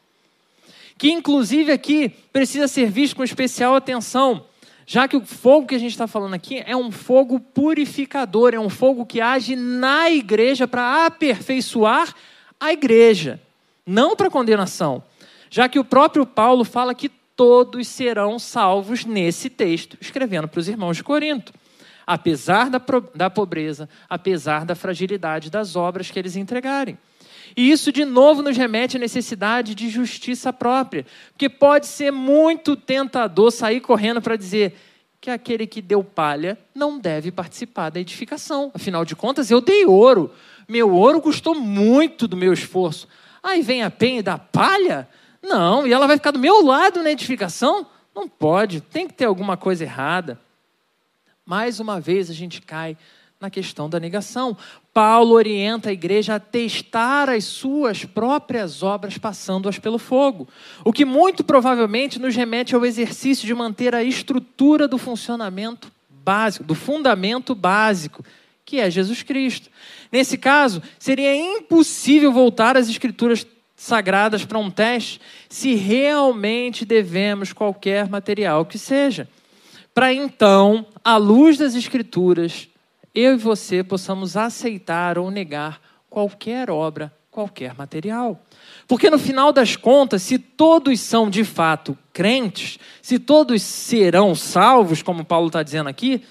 que 0.98 1.10
inclusive 1.12 1.70
aqui 1.70 2.08
precisa 2.32 2.66
ser 2.66 2.90
visto 2.90 3.14
com 3.14 3.22
especial 3.22 3.76
atenção, 3.76 4.44
já 4.84 5.06
que 5.06 5.16
o 5.16 5.24
fogo 5.24 5.66
que 5.66 5.74
a 5.74 5.78
gente 5.78 5.92
está 5.92 6.08
falando 6.08 6.34
aqui 6.34 6.62
é 6.66 6.76
um 6.76 6.90
fogo 6.90 7.38
purificador, 7.38 8.52
é 8.54 8.58
um 8.58 8.68
fogo 8.68 9.06
que 9.06 9.20
age 9.20 9.54
na 9.54 10.10
igreja 10.10 10.66
para 10.66 11.06
aperfeiçoar 11.06 12.12
a 12.58 12.72
igreja, 12.72 13.40
não 13.86 14.16
para 14.16 14.30
condenação. 14.30 15.02
Já 15.50 15.68
que 15.68 15.78
o 15.78 15.84
próprio 15.84 16.26
Paulo 16.26 16.64
fala 16.64 16.94
que 16.94 17.08
todos 17.36 17.86
serão 17.86 18.38
salvos 18.38 19.04
nesse 19.04 19.48
texto, 19.48 19.96
escrevendo 20.00 20.48
para 20.48 20.58
os 20.58 20.68
irmãos 20.68 20.96
de 20.96 21.04
Corinto. 21.04 21.52
Apesar 22.06 22.68
da, 22.68 22.82
da 23.14 23.30
pobreza, 23.30 23.88
apesar 24.08 24.64
da 24.64 24.74
fragilidade 24.74 25.50
das 25.50 25.76
obras 25.76 26.10
que 26.10 26.18
eles 26.18 26.34
entregarem. 26.34 26.98
E 27.58 27.72
isso, 27.72 27.90
de 27.90 28.04
novo, 28.04 28.40
nos 28.40 28.56
remete 28.56 28.96
à 28.96 29.00
necessidade 29.00 29.74
de 29.74 29.88
justiça 29.90 30.52
própria. 30.52 31.04
Porque 31.32 31.48
pode 31.48 31.88
ser 31.88 32.12
muito 32.12 32.76
tentador 32.76 33.50
sair 33.50 33.80
correndo 33.80 34.22
para 34.22 34.36
dizer 34.36 34.78
que 35.20 35.28
aquele 35.28 35.66
que 35.66 35.82
deu 35.82 36.04
palha 36.04 36.56
não 36.72 37.00
deve 37.00 37.32
participar 37.32 37.90
da 37.90 37.98
edificação. 37.98 38.70
Afinal 38.72 39.04
de 39.04 39.16
contas, 39.16 39.50
eu 39.50 39.60
dei 39.60 39.84
ouro. 39.84 40.32
Meu 40.68 40.94
ouro 40.94 41.20
custou 41.20 41.52
muito 41.52 42.28
do 42.28 42.36
meu 42.36 42.52
esforço. 42.52 43.08
Aí 43.42 43.60
vem 43.60 43.82
a 43.82 43.90
penha 43.90 44.20
e 44.20 44.22
dá 44.22 44.38
palha? 44.38 45.08
Não, 45.42 45.84
e 45.84 45.92
ela 45.92 46.06
vai 46.06 46.16
ficar 46.16 46.30
do 46.30 46.38
meu 46.38 46.64
lado 46.64 47.02
na 47.02 47.10
edificação? 47.10 47.84
Não 48.14 48.28
pode, 48.28 48.80
tem 48.80 49.08
que 49.08 49.14
ter 49.14 49.24
alguma 49.24 49.56
coisa 49.56 49.82
errada. 49.82 50.40
Mais 51.44 51.80
uma 51.80 51.98
vez 51.98 52.30
a 52.30 52.34
gente 52.34 52.62
cai 52.62 52.96
na 53.40 53.50
questão 53.50 53.88
da 53.88 53.98
negação. 53.98 54.56
Paulo 54.98 55.36
orienta 55.36 55.90
a 55.90 55.92
igreja 55.92 56.34
a 56.34 56.40
testar 56.40 57.30
as 57.30 57.44
suas 57.44 58.04
próprias 58.04 58.82
obras, 58.82 59.16
passando-as 59.16 59.78
pelo 59.78 59.96
fogo. 59.96 60.48
O 60.84 60.92
que 60.92 61.04
muito 61.04 61.44
provavelmente 61.44 62.18
nos 62.18 62.34
remete 62.34 62.74
ao 62.74 62.84
exercício 62.84 63.46
de 63.46 63.54
manter 63.54 63.94
a 63.94 64.02
estrutura 64.02 64.88
do 64.88 64.98
funcionamento 64.98 65.88
básico, 66.10 66.64
do 66.64 66.74
fundamento 66.74 67.54
básico, 67.54 68.24
que 68.64 68.80
é 68.80 68.90
Jesus 68.90 69.22
Cristo. 69.22 69.70
Nesse 70.10 70.36
caso, 70.36 70.82
seria 70.98 71.32
impossível 71.32 72.32
voltar 72.32 72.76
às 72.76 72.88
Escrituras 72.88 73.46
sagradas 73.76 74.44
para 74.44 74.58
um 74.58 74.68
teste 74.68 75.20
se 75.48 75.76
realmente 75.76 76.84
devemos 76.84 77.52
qualquer 77.52 78.08
material 78.08 78.66
que 78.66 78.80
seja. 78.80 79.28
Para 79.94 80.12
então, 80.12 80.84
à 81.04 81.16
luz 81.16 81.56
das 81.56 81.76
Escrituras, 81.76 82.68
eu 83.14 83.34
e 83.34 83.36
você 83.36 83.82
possamos 83.82 84.36
aceitar 84.36 85.18
ou 85.18 85.30
negar 85.30 85.80
qualquer 86.08 86.70
obra, 86.70 87.12
qualquer 87.30 87.74
material. 87.74 88.40
Porque 88.86 89.10
no 89.10 89.18
final 89.18 89.52
das 89.52 89.76
contas, 89.76 90.22
se 90.22 90.38
todos 90.38 91.00
são 91.00 91.28
de 91.28 91.44
fato 91.44 91.96
crentes, 92.12 92.78
se 93.02 93.18
todos 93.18 93.62
serão 93.62 94.34
salvos, 94.34 95.02
como 95.02 95.24
Paulo 95.24 95.48
está 95.48 95.62
dizendo 95.62 95.88
aqui, 95.88 96.24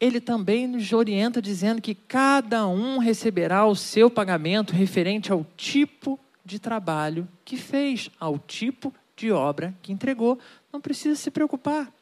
ele 0.00 0.20
também 0.20 0.66
nos 0.66 0.92
orienta 0.92 1.42
dizendo 1.42 1.82
que 1.82 1.94
cada 1.94 2.66
um 2.66 2.98
receberá 2.98 3.66
o 3.66 3.76
seu 3.76 4.10
pagamento 4.10 4.72
referente 4.72 5.30
ao 5.30 5.46
tipo 5.56 6.18
de 6.44 6.58
trabalho 6.58 7.28
que 7.44 7.56
fez, 7.56 8.10
ao 8.18 8.38
tipo 8.38 8.92
de 9.14 9.30
obra 9.30 9.74
que 9.82 9.92
entregou. 9.92 10.38
Não 10.72 10.80
precisa 10.80 11.14
se 11.16 11.30
preocupar. 11.30 11.92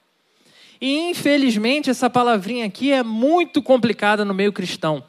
E 0.81 1.11
infelizmente 1.11 1.91
essa 1.91 2.09
palavrinha 2.09 2.67
aqui 2.67 2.93
é 2.93 3.03
muito 3.03 3.63
complicada 3.63 4.25
no 4.25 4.35
meio 4.35 4.53
cristão. 4.53 5.03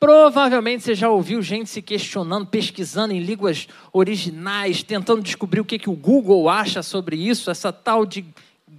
Provavelmente 0.00 0.84
você 0.84 0.94
já 0.94 1.08
ouviu 1.08 1.42
gente 1.42 1.68
se 1.68 1.82
questionando, 1.82 2.46
pesquisando 2.46 3.12
em 3.12 3.20
línguas 3.20 3.66
originais, 3.92 4.82
tentando 4.82 5.22
descobrir 5.22 5.60
o 5.60 5.64
que, 5.64 5.78
que 5.78 5.90
o 5.90 5.94
Google 5.94 6.48
acha 6.48 6.82
sobre 6.82 7.16
isso, 7.16 7.50
essa 7.50 7.72
tal 7.72 8.06
de 8.06 8.24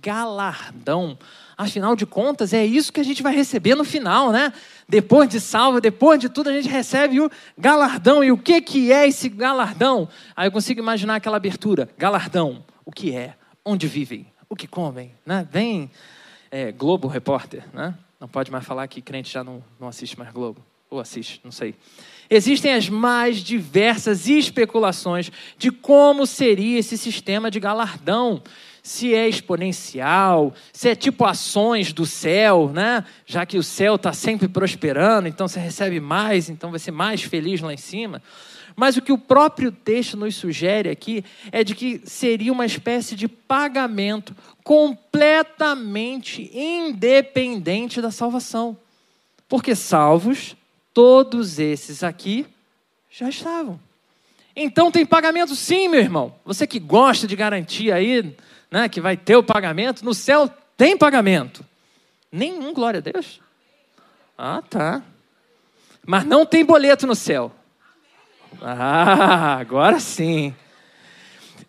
galardão. 0.01 1.17
Afinal 1.57 1.93
de 1.93 2.05
contas, 2.05 2.53
é 2.53 2.65
isso 2.65 2.93
que 2.93 3.01
a 3.01 3.03
gente 3.03 3.21
vai 3.21 3.35
receber 3.35 3.75
no 3.75 3.83
final, 3.83 4.31
né? 4.31 4.53
Depois 4.87 5.27
de 5.27 5.41
salvo, 5.41 5.81
depois 5.81 6.17
de 6.17 6.29
tudo, 6.29 6.49
a 6.49 6.53
gente 6.53 6.69
recebe 6.69 7.19
o 7.19 7.29
galardão. 7.57 8.23
E 8.23 8.31
o 8.31 8.37
que, 8.37 8.61
que 8.61 8.93
é 8.93 9.05
esse 9.05 9.27
galardão? 9.27 10.07
Aí 10.37 10.47
eu 10.47 10.53
consigo 10.53 10.79
imaginar 10.79 11.15
aquela 11.15 11.35
abertura: 11.35 11.89
galardão, 11.97 12.63
o 12.85 12.93
que 12.93 13.13
é? 13.13 13.33
Onde 13.65 13.87
vivem? 13.87 14.28
O 14.49 14.55
que 14.55 14.67
comem, 14.67 15.13
né? 15.25 15.47
Vem 15.51 15.89
é, 16.49 16.71
Globo 16.71 17.07
Repórter, 17.07 17.63
né? 17.71 17.95
Não 18.19 18.27
pode 18.27 18.51
mais 18.51 18.65
falar 18.65 18.87
que 18.87 19.01
crente 19.01 19.31
já 19.31 19.43
não, 19.43 19.63
não 19.79 19.87
assiste 19.87 20.17
mais 20.17 20.31
Globo. 20.31 20.65
Ou 20.89 20.99
assiste, 20.99 21.39
não 21.43 21.51
sei. 21.51 21.75
Existem 22.29 22.73
as 22.73 22.89
mais 22.89 23.37
diversas 23.37 24.27
especulações 24.27 25.31
de 25.57 25.71
como 25.71 26.25
seria 26.25 26.79
esse 26.79 26.97
sistema 26.97 27.51
de 27.51 27.59
galardão. 27.59 28.41
Se 28.81 29.13
é 29.13 29.29
exponencial, 29.29 30.53
se 30.73 30.89
é 30.89 30.95
tipo 30.95 31.25
ações 31.25 31.93
do 31.93 32.07
céu, 32.07 32.71
né? 32.73 33.05
Já 33.25 33.45
que 33.45 33.57
o 33.57 33.63
céu 33.63 33.95
está 33.95 34.13
sempre 34.13 34.47
prosperando, 34.47 35.27
então 35.27 35.47
você 35.47 35.59
recebe 35.59 35.99
mais, 35.99 36.49
então 36.49 36.71
vai 36.71 36.79
ser 36.79 36.91
mais 36.91 37.21
feliz 37.21 37.61
lá 37.61 37.73
em 37.73 37.77
cima. 37.77 38.21
Mas 38.79 38.95
o 38.95 39.01
que 39.01 39.11
o 39.11 39.17
próprio 39.17 39.73
texto 39.73 40.15
nos 40.15 40.35
sugere 40.35 40.89
aqui 40.89 41.21
é 41.51 41.65
de 41.65 41.75
que 41.75 42.01
seria 42.05 42.49
uma 42.49 42.65
espécie 42.65 43.13
de 43.13 43.27
pagamento 43.27 44.33
completamente 44.63 46.49
independente 46.57 48.01
da 48.01 48.09
salvação. 48.09 48.77
Porque 49.49 49.75
salvos, 49.75 50.55
todos 50.93 51.59
esses 51.59 52.03
aqui 52.03 52.45
já 53.11 53.27
estavam. 53.27 53.77
Então 54.55 54.89
tem 54.89 55.05
pagamento 55.05 55.57
sim, 55.57 55.89
meu 55.89 55.99
irmão. 55.99 56.33
Você 56.45 56.65
que 56.65 56.79
gosta 56.79 57.27
de 57.27 57.35
garantia 57.35 57.95
aí, 57.95 58.33
né, 58.71 58.87
que 58.87 59.01
vai 59.01 59.17
ter 59.17 59.35
o 59.35 59.43
pagamento, 59.43 60.05
no 60.05 60.13
céu 60.13 60.49
tem 60.77 60.97
pagamento. 60.97 61.65
Nenhum, 62.31 62.73
glória 62.73 62.99
a 62.99 63.01
Deus. 63.01 63.41
Ah, 64.37 64.61
tá. 64.61 65.03
Mas 66.07 66.23
não 66.23 66.45
tem 66.45 66.63
boleto 66.63 67.05
no 67.05 67.13
céu. 67.13 67.58
Ah, 68.61 69.57
agora 69.59 69.99
sim. 69.99 70.53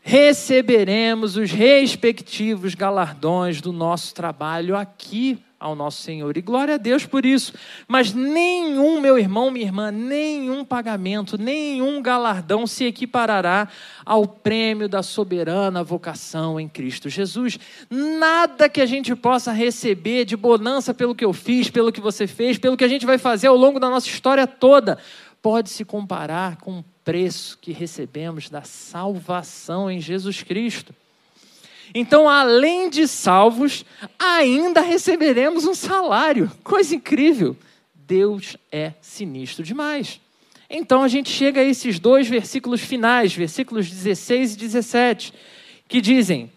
Receberemos 0.02 1.36
os 1.36 1.50
respectivos 1.50 2.74
galardões 2.74 3.60
do 3.60 3.72
nosso 3.72 4.14
trabalho 4.14 4.76
aqui 4.76 5.38
ao 5.60 5.76
nosso 5.76 6.02
Senhor. 6.02 6.34
E 6.38 6.40
glória 6.40 6.74
a 6.76 6.78
Deus 6.78 7.04
por 7.04 7.26
isso. 7.26 7.52
Mas 7.86 8.14
nenhum, 8.14 8.98
meu 8.98 9.18
irmão, 9.18 9.50
minha 9.50 9.66
irmã, 9.66 9.90
nenhum 9.90 10.64
pagamento, 10.64 11.36
nenhum 11.36 12.00
galardão 12.00 12.66
se 12.66 12.86
equiparará 12.86 13.68
ao 14.04 14.26
prêmio 14.26 14.88
da 14.88 15.02
soberana 15.02 15.84
vocação 15.84 16.58
em 16.58 16.66
Cristo 16.66 17.10
Jesus. 17.10 17.58
Nada 17.90 18.70
que 18.70 18.80
a 18.80 18.86
gente 18.86 19.14
possa 19.14 19.52
receber 19.52 20.24
de 20.24 20.34
bonança 20.34 20.94
pelo 20.94 21.14
que 21.14 21.24
eu 21.24 21.34
fiz, 21.34 21.68
pelo 21.68 21.92
que 21.92 22.00
você 22.00 22.26
fez, 22.26 22.56
pelo 22.56 22.76
que 22.76 22.84
a 22.84 22.88
gente 22.88 23.04
vai 23.04 23.18
fazer 23.18 23.48
ao 23.48 23.56
longo 23.56 23.78
da 23.78 23.90
nossa 23.90 24.08
história 24.08 24.46
toda 24.46 24.98
pode 25.42 25.70
se 25.70 25.84
comparar 25.84 26.56
com 26.56 26.80
o 26.80 26.84
preço 27.04 27.58
que 27.60 27.72
recebemos 27.72 28.48
da 28.48 28.62
salvação 28.62 29.90
em 29.90 30.00
Jesus 30.00 30.42
Cristo. 30.42 30.94
Então, 31.94 32.28
além 32.28 32.88
de 32.88 33.08
salvos, 33.08 33.84
ainda 34.18 34.80
receberemos 34.80 35.64
um 35.64 35.74
salário. 35.74 36.50
Coisa 36.62 36.94
incrível. 36.94 37.56
Deus 37.94 38.56
é 38.70 38.92
sinistro 39.00 39.64
demais. 39.64 40.20
Então 40.70 41.02
a 41.02 41.08
gente 41.08 41.28
chega 41.28 41.60
a 41.60 41.64
esses 41.64 41.98
dois 41.98 42.28
versículos 42.28 42.80
finais, 42.80 43.34
versículos 43.34 43.90
16 43.90 44.54
e 44.54 44.56
17, 44.56 45.34
que 45.88 46.00
dizem: 46.00 46.50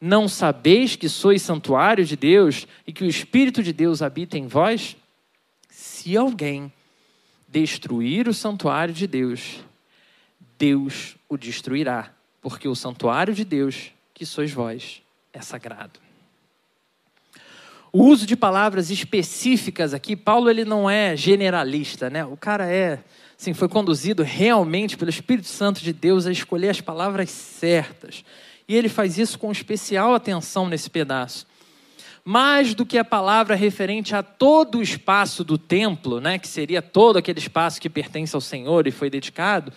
Não 0.00 0.26
sabeis 0.26 0.96
que 0.96 1.08
sois 1.08 1.42
santuário 1.42 2.04
de 2.04 2.16
Deus 2.16 2.66
e 2.84 2.92
que 2.92 3.04
o 3.04 3.08
Espírito 3.08 3.62
de 3.62 3.72
Deus 3.72 4.02
habita 4.02 4.36
em 4.36 4.48
vós? 4.48 4.96
Se 5.70 6.16
alguém 6.16 6.72
destruir 7.48 8.28
o 8.28 8.34
santuário 8.34 8.92
de 8.92 9.06
Deus, 9.06 9.60
Deus 10.58 11.16
o 11.28 11.36
destruirá, 11.36 12.10
porque 12.40 12.68
o 12.68 12.74
santuário 12.74 13.34
de 13.34 13.44
Deus, 13.44 13.92
que 14.14 14.24
sois 14.24 14.52
vós, 14.52 15.02
é 15.32 15.40
sagrado. 15.40 16.00
O 17.92 18.04
uso 18.04 18.26
de 18.26 18.36
palavras 18.36 18.90
específicas 18.90 19.94
aqui, 19.94 20.14
Paulo 20.14 20.50
ele 20.50 20.64
não 20.64 20.88
é 20.88 21.16
generalista, 21.16 22.10
né? 22.10 22.24
O 22.24 22.36
cara 22.36 22.70
é 22.70 23.02
Sim, 23.36 23.52
foi 23.52 23.68
conduzido 23.68 24.22
realmente 24.22 24.96
pelo 24.96 25.10
Espírito 25.10 25.48
Santo 25.48 25.82
de 25.82 25.92
Deus 25.92 26.26
a 26.26 26.32
escolher 26.32 26.70
as 26.70 26.80
palavras 26.80 27.30
certas. 27.30 28.24
E 28.66 28.74
ele 28.74 28.88
faz 28.88 29.18
isso 29.18 29.38
com 29.38 29.52
especial 29.52 30.14
atenção 30.14 30.68
nesse 30.68 30.88
pedaço. 30.88 31.46
Mais 32.28 32.74
do 32.74 32.84
que 32.84 32.98
a 32.98 33.04
palavra 33.04 33.54
referente 33.54 34.12
a 34.12 34.20
todo 34.20 34.78
o 34.78 34.82
espaço 34.82 35.44
do 35.44 35.56
templo, 35.56 36.20
né, 36.20 36.40
que 36.40 36.48
seria 36.48 36.82
todo 36.82 37.18
aquele 37.18 37.38
espaço 37.38 37.80
que 37.80 37.88
pertence 37.88 38.34
ao 38.34 38.40
Senhor 38.40 38.88
e 38.88 38.90
foi 38.90 39.08
dedicado, 39.08 39.72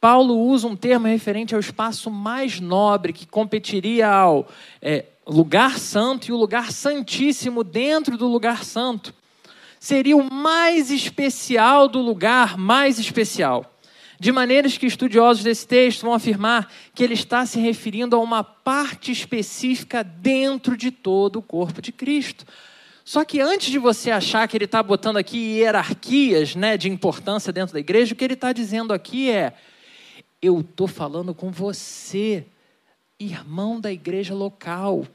Paulo 0.00 0.38
usa 0.38 0.68
um 0.68 0.76
termo 0.76 1.08
referente 1.08 1.52
ao 1.52 1.58
espaço 1.58 2.12
mais 2.12 2.60
nobre, 2.60 3.12
que 3.12 3.26
competiria 3.26 4.08
ao 4.08 4.48
é, 4.80 5.06
lugar 5.26 5.80
santo 5.80 6.28
e 6.28 6.32
o 6.32 6.36
lugar 6.36 6.70
santíssimo 6.70 7.64
dentro 7.64 8.16
do 8.16 8.28
lugar 8.28 8.64
santo 8.64 9.12
seria 9.80 10.16
o 10.16 10.32
mais 10.32 10.92
especial 10.92 11.88
do 11.88 12.00
lugar 12.00 12.56
mais 12.56 13.00
especial. 13.00 13.73
De 14.24 14.32
maneiras 14.32 14.78
que 14.78 14.86
estudiosos 14.86 15.44
desse 15.44 15.66
texto 15.66 16.00
vão 16.00 16.14
afirmar 16.14 16.72
que 16.94 17.04
ele 17.04 17.12
está 17.12 17.44
se 17.44 17.60
referindo 17.60 18.16
a 18.16 18.18
uma 18.18 18.42
parte 18.42 19.12
específica 19.12 20.02
dentro 20.02 20.78
de 20.78 20.90
todo 20.90 21.40
o 21.40 21.42
corpo 21.42 21.82
de 21.82 21.92
Cristo. 21.92 22.46
Só 23.04 23.22
que 23.22 23.38
antes 23.38 23.70
de 23.70 23.78
você 23.78 24.10
achar 24.10 24.48
que 24.48 24.56
ele 24.56 24.64
está 24.64 24.82
botando 24.82 25.18
aqui 25.18 25.58
hierarquias 25.58 26.54
né, 26.54 26.78
de 26.78 26.88
importância 26.88 27.52
dentro 27.52 27.74
da 27.74 27.80
igreja, 27.80 28.14
o 28.14 28.16
que 28.16 28.24
ele 28.24 28.32
está 28.32 28.50
dizendo 28.50 28.94
aqui 28.94 29.30
é: 29.30 29.52
eu 30.40 30.60
estou 30.60 30.86
falando 30.86 31.34
com 31.34 31.50
você, 31.50 32.46
irmão 33.20 33.78
da 33.78 33.92
igreja 33.92 34.32
local. 34.32 35.06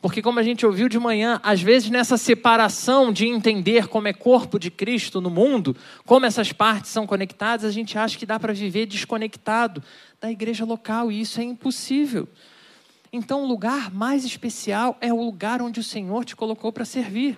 Porque, 0.00 0.22
como 0.22 0.38
a 0.38 0.42
gente 0.42 0.64
ouviu 0.64 0.88
de 0.88 0.98
manhã, 0.98 1.38
às 1.42 1.60
vezes 1.60 1.90
nessa 1.90 2.16
separação 2.16 3.12
de 3.12 3.26
entender 3.26 3.86
como 3.86 4.08
é 4.08 4.12
corpo 4.14 4.58
de 4.58 4.70
Cristo 4.70 5.20
no 5.20 5.28
mundo, 5.28 5.76
como 6.06 6.24
essas 6.24 6.52
partes 6.52 6.90
são 6.90 7.06
conectadas, 7.06 7.66
a 7.66 7.70
gente 7.70 7.98
acha 7.98 8.16
que 8.16 8.24
dá 8.24 8.40
para 8.40 8.54
viver 8.54 8.86
desconectado 8.86 9.82
da 10.18 10.30
igreja 10.30 10.64
local, 10.64 11.12
e 11.12 11.20
isso 11.20 11.38
é 11.40 11.44
impossível. 11.44 12.26
Então, 13.12 13.42
o 13.42 13.46
lugar 13.46 13.92
mais 13.92 14.24
especial 14.24 14.96
é 15.00 15.12
o 15.12 15.22
lugar 15.22 15.60
onde 15.60 15.80
o 15.80 15.84
Senhor 15.84 16.24
te 16.24 16.34
colocou 16.34 16.72
para 16.72 16.84
servir. 16.84 17.36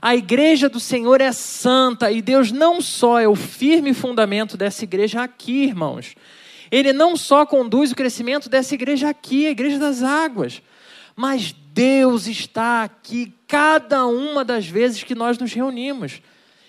A 0.00 0.14
igreja 0.14 0.68
do 0.68 0.78
Senhor 0.78 1.20
é 1.20 1.32
santa 1.32 2.10
e 2.10 2.22
Deus 2.22 2.52
não 2.52 2.80
só 2.80 3.18
é 3.18 3.26
o 3.26 3.34
firme 3.34 3.92
fundamento 3.92 4.56
dessa 4.56 4.84
igreja 4.84 5.22
aqui, 5.22 5.64
irmãos. 5.64 6.14
Ele 6.70 6.92
não 6.92 7.16
só 7.16 7.44
conduz 7.44 7.90
o 7.90 7.96
crescimento 7.96 8.48
dessa 8.48 8.74
igreja 8.74 9.08
aqui, 9.08 9.46
a 9.46 9.50
igreja 9.50 9.78
das 9.78 10.02
águas, 10.02 10.62
mas 11.18 11.52
Deus 11.74 12.28
está 12.28 12.84
aqui 12.84 13.34
cada 13.48 14.06
uma 14.06 14.44
das 14.44 14.68
vezes 14.68 15.02
que 15.02 15.16
nós 15.16 15.36
nos 15.36 15.52
reunimos. 15.52 16.22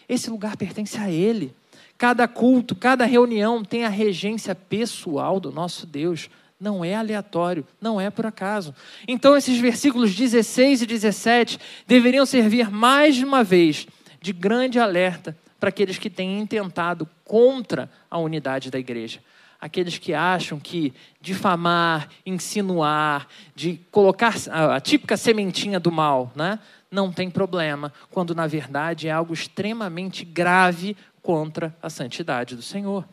Esse 0.10 0.28
lugar 0.28 0.58
pertence 0.58 0.98
a 0.98 1.08
Ele. 1.08 1.54
Cada 2.00 2.28
culto, 2.28 2.76
cada 2.76 3.06
reunião 3.06 3.64
tem 3.64 3.86
a 3.86 3.90
regência 3.90 4.56
pessoal 4.56 5.40
do 5.40 5.52
nosso 5.52 5.86
Deus. 5.86 6.32
Não 6.60 6.84
é 6.84 6.96
aleatório, 6.96 7.64
não 7.80 8.02
é 8.02 8.10
por 8.10 8.26
acaso. 8.26 8.74
Então, 9.08 9.38
esses 9.38 9.60
versículos 9.60 10.16
16 10.16 10.82
e 10.82 10.86
17 10.88 11.60
deveriam 11.86 12.26
servir 12.26 12.72
mais 12.72 13.22
uma 13.22 13.44
vez 13.44 13.86
de 14.20 14.34
grande 14.34 14.80
alerta 14.80 15.38
para 15.60 15.70
aqueles 15.70 16.00
que 16.00 16.10
têm 16.10 16.40
intentado 16.40 17.08
contra 17.24 17.88
a 18.10 18.18
unidade 18.18 18.72
da 18.72 18.80
igreja 18.80 19.20
aqueles 19.60 19.98
que 19.98 20.14
acham 20.14 20.60
que 20.60 20.94
difamar, 21.20 22.10
insinuar, 22.26 23.28
de 23.56 23.80
colocar 23.92 24.36
a, 24.50 24.80
típica 24.80 25.18
sementinha 25.18 25.80
do 25.80 25.92
mal, 25.92 26.32
né? 26.36 26.60
não 26.92 27.12
tem 27.12 27.30
problema, 27.30 27.94
quando 28.10 28.34
na 28.34 28.48
verdade 28.48 29.08
é 29.08 29.12
algo 29.12 29.34
extremamente 29.34 30.26
grave 30.26 30.96
contra 31.22 31.76
a 31.82 31.90
santidade 31.90 32.56
do 32.56 32.62
Senhor. 32.62 33.08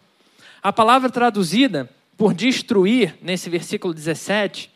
A 0.62 0.72
palavra 0.72 1.10
traduzida 1.10 1.88
por 2.16 2.32
destruir, 2.32 3.16
nesse 3.20 3.50
versículo 3.50 3.92
17, 3.92 4.70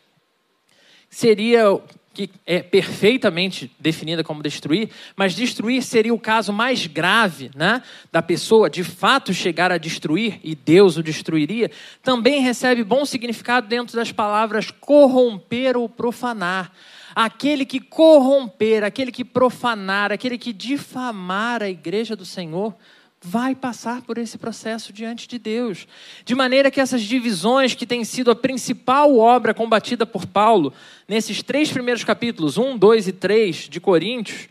seria 1.09 1.79
que 2.13 2.29
é 2.45 2.61
perfeitamente 2.61 3.71
definida 3.79 4.23
como 4.23 4.43
destruir, 4.43 4.89
mas 5.15 5.33
destruir 5.33 5.81
seria 5.81 6.13
o 6.13 6.19
caso 6.19 6.51
mais 6.51 6.85
grave, 6.85 7.49
né, 7.55 7.81
da 8.11 8.21
pessoa 8.21 8.69
de 8.69 8.83
fato 8.83 9.33
chegar 9.33 9.71
a 9.71 9.77
destruir 9.77 10.39
e 10.43 10.53
Deus 10.53 10.97
o 10.97 11.03
destruiria, 11.03 11.71
também 12.03 12.41
recebe 12.41 12.83
bom 12.83 13.05
significado 13.05 13.67
dentro 13.67 13.95
das 13.95 14.11
palavras 14.11 14.71
corromper 14.71 15.77
ou 15.77 15.87
profanar. 15.87 16.71
Aquele 17.13 17.65
que 17.65 17.79
corromper, 17.79 18.83
aquele 18.83 19.11
que 19.11 19.25
profanar, 19.25 20.11
aquele 20.11 20.37
que 20.37 20.53
difamar 20.53 21.61
a 21.61 21.69
igreja 21.69 22.15
do 22.15 22.25
Senhor, 22.25 22.73
vai 23.23 23.53
passar 23.53 24.01
por 24.01 24.17
esse 24.17 24.37
processo 24.37 24.91
diante 24.91 25.27
de 25.27 25.37
Deus. 25.37 25.87
De 26.25 26.33
maneira 26.33 26.71
que 26.71 26.81
essas 26.81 27.03
divisões, 27.03 27.75
que 27.75 27.85
têm 27.85 28.03
sido 28.03 28.31
a 28.31 28.35
principal 28.35 29.15
obra 29.17 29.53
combatida 29.53 30.05
por 30.05 30.25
Paulo, 30.25 30.73
nesses 31.07 31.43
três 31.43 31.71
primeiros 31.71 32.03
capítulos, 32.03 32.57
1, 32.57 32.77
2 32.77 33.07
e 33.07 33.11
3 33.11 33.55
de 33.69 33.79
Coríntios, 33.79 34.49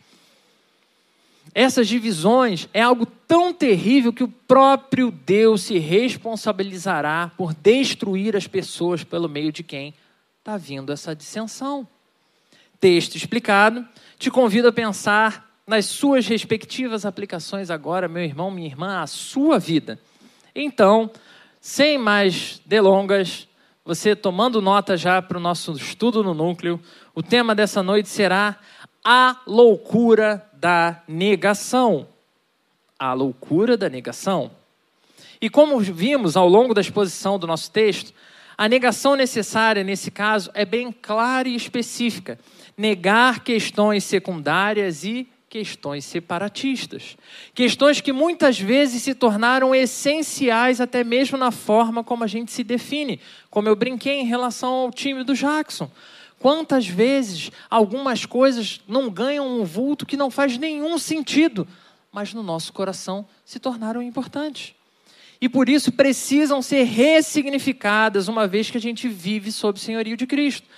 essas 1.53 1.89
divisões 1.89 2.69
é 2.73 2.81
algo 2.81 3.05
tão 3.05 3.53
terrível 3.53 4.13
que 4.13 4.23
o 4.23 4.29
próprio 4.29 5.11
Deus 5.11 5.63
se 5.63 5.79
responsabilizará 5.79 7.33
por 7.37 7.53
destruir 7.53 8.37
as 8.37 8.47
pessoas 8.47 9.03
pelo 9.03 9.29
meio 9.29 9.51
de 9.51 9.65
quem 9.65 9.93
está 10.39 10.57
vindo 10.57 10.93
essa 10.93 11.15
dissensão. 11.15 11.87
Texto 12.79 13.17
explicado, 13.17 13.87
te 14.17 14.31
convido 14.31 14.69
a 14.69 14.73
pensar 14.73 15.50
nas 15.71 15.87
suas 15.87 16.27
respectivas 16.27 17.07
aplicações 17.07 17.71
agora, 17.71 18.09
meu 18.09 18.25
irmão, 18.25 18.51
minha 18.51 18.67
irmã, 18.67 19.03
a 19.03 19.07
sua 19.07 19.57
vida. 19.57 20.01
Então, 20.53 21.09
sem 21.61 21.97
mais 21.97 22.61
delongas, 22.67 23.47
você 23.85 24.17
tomando 24.17 24.61
nota 24.61 24.97
já 24.97 25.23
para 25.23 25.39
o 25.39 25.41
nosso 25.41 25.71
estudo 25.75 26.25
no 26.25 26.35
núcleo, 26.35 26.81
o 27.15 27.23
tema 27.23 27.55
dessa 27.55 27.85
noite 27.85 28.09
será 28.09 28.59
a 29.05 29.37
loucura 29.47 30.45
da 30.55 31.01
negação. 31.07 32.09
A 32.99 33.13
loucura 33.13 33.77
da 33.77 33.89
negação. 33.89 34.51
E 35.41 35.49
como 35.49 35.79
vimos 35.79 36.37
ao 36.37 36.49
longo 36.49 36.75
da 36.75 36.81
exposição 36.81 37.39
do 37.39 37.47
nosso 37.47 37.71
texto, 37.71 38.13
a 38.59 38.69
negação 38.69 39.15
necessária 39.15 39.85
nesse 39.85 40.11
caso 40.11 40.51
é 40.53 40.65
bem 40.65 40.91
clara 40.91 41.49
e 41.49 41.55
específica. 41.55 42.41
Negar 42.77 43.45
questões 43.45 44.03
secundárias 44.03 45.05
e 45.05 45.29
questões 45.51 46.05
separatistas. 46.05 47.17
Questões 47.53 48.01
que 48.01 48.13
muitas 48.13 48.59
vezes 48.61 49.03
se 49.03 49.17
tornaram 49.17 49.75
essenciais 49.75 50.81
até 50.81 51.03
mesmo 51.03 51.37
na 51.37 51.51
forma 51.51 52.05
como 52.05 52.23
a 52.23 52.29
gente 52.29 52.53
se 52.53 52.63
define. 52.63 53.19
Como 53.51 53.69
eu 53.69 53.75
brinquei 53.75 54.21
em 54.21 54.27
relação 54.27 54.73
ao 54.73 54.93
time 54.93 55.25
do 55.25 55.35
Jackson. 55.35 55.91
Quantas 56.39 56.87
vezes 56.87 57.51
algumas 57.69 58.25
coisas 58.25 58.81
não 58.87 59.11
ganham 59.11 59.61
um 59.61 59.65
vulto 59.65 60.07
que 60.07 60.17
não 60.17 60.31
faz 60.31 60.57
nenhum 60.57 60.97
sentido, 60.99 61.67
mas 62.13 62.33
no 62.33 62.45
nosso 62.45 62.73
coração 62.73 63.27
se 63.45 63.59
tornaram 63.59 64.01
importantes. 64.01 64.73
E 65.41 65.49
por 65.49 65.69
isso 65.69 65.91
precisam 65.91 66.63
ser 66.63 66.85
ressignificadas, 66.85 68.29
uma 68.29 68.47
vez 68.47 68.71
que 68.71 68.79
a 68.79 68.81
gente 68.81 69.09
vive 69.09 69.51
sob 69.51 69.79
o 69.79 69.83
senhorio 69.83 70.17
de 70.17 70.29
Cristo. 70.29 70.69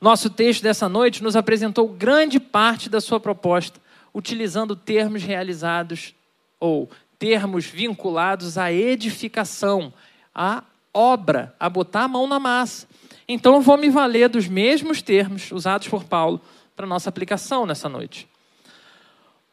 Nosso 0.00 0.30
texto 0.30 0.62
dessa 0.62 0.88
noite 0.88 1.20
nos 1.20 1.34
apresentou 1.34 1.88
grande 1.88 2.38
parte 2.38 2.88
da 2.88 3.00
sua 3.00 3.18
proposta 3.18 3.80
utilizando 4.14 4.74
termos 4.74 5.22
realizados 5.22 6.14
ou 6.58 6.90
termos 7.18 7.66
vinculados 7.66 8.56
à 8.56 8.72
edificação, 8.72 9.92
à 10.34 10.64
obra, 10.92 11.54
a 11.58 11.68
botar 11.68 12.04
a 12.04 12.08
mão 12.08 12.26
na 12.26 12.38
massa. 12.38 12.88
Então 13.28 13.54
eu 13.54 13.60
vou 13.60 13.76
me 13.76 13.90
valer 13.90 14.28
dos 14.28 14.48
mesmos 14.48 15.02
termos 15.02 15.52
usados 15.52 15.86
por 15.88 16.04
Paulo 16.04 16.40
para 16.74 16.86
nossa 16.86 17.08
aplicação 17.08 17.66
nessa 17.66 17.88
noite. 17.88 18.26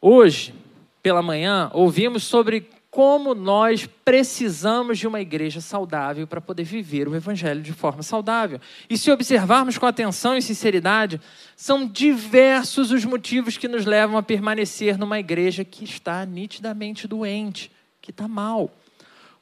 Hoje, 0.00 0.54
pela 1.02 1.22
manhã, 1.22 1.70
ouvimos 1.72 2.24
sobre 2.24 2.68
como 2.98 3.32
nós 3.32 3.88
precisamos 4.04 4.98
de 4.98 5.06
uma 5.06 5.20
igreja 5.20 5.60
saudável 5.60 6.26
para 6.26 6.40
poder 6.40 6.64
viver 6.64 7.06
o 7.06 7.14
evangelho 7.14 7.62
de 7.62 7.72
forma 7.72 8.02
saudável. 8.02 8.60
E 8.90 8.98
se 8.98 9.08
observarmos 9.12 9.78
com 9.78 9.86
atenção 9.86 10.36
e 10.36 10.42
sinceridade, 10.42 11.20
são 11.54 11.86
diversos 11.86 12.90
os 12.90 13.04
motivos 13.04 13.56
que 13.56 13.68
nos 13.68 13.86
levam 13.86 14.18
a 14.18 14.22
permanecer 14.24 14.98
numa 14.98 15.20
igreja 15.20 15.64
que 15.64 15.84
está 15.84 16.26
nitidamente 16.26 17.06
doente, 17.06 17.70
que 18.02 18.10
está 18.10 18.26
mal 18.26 18.68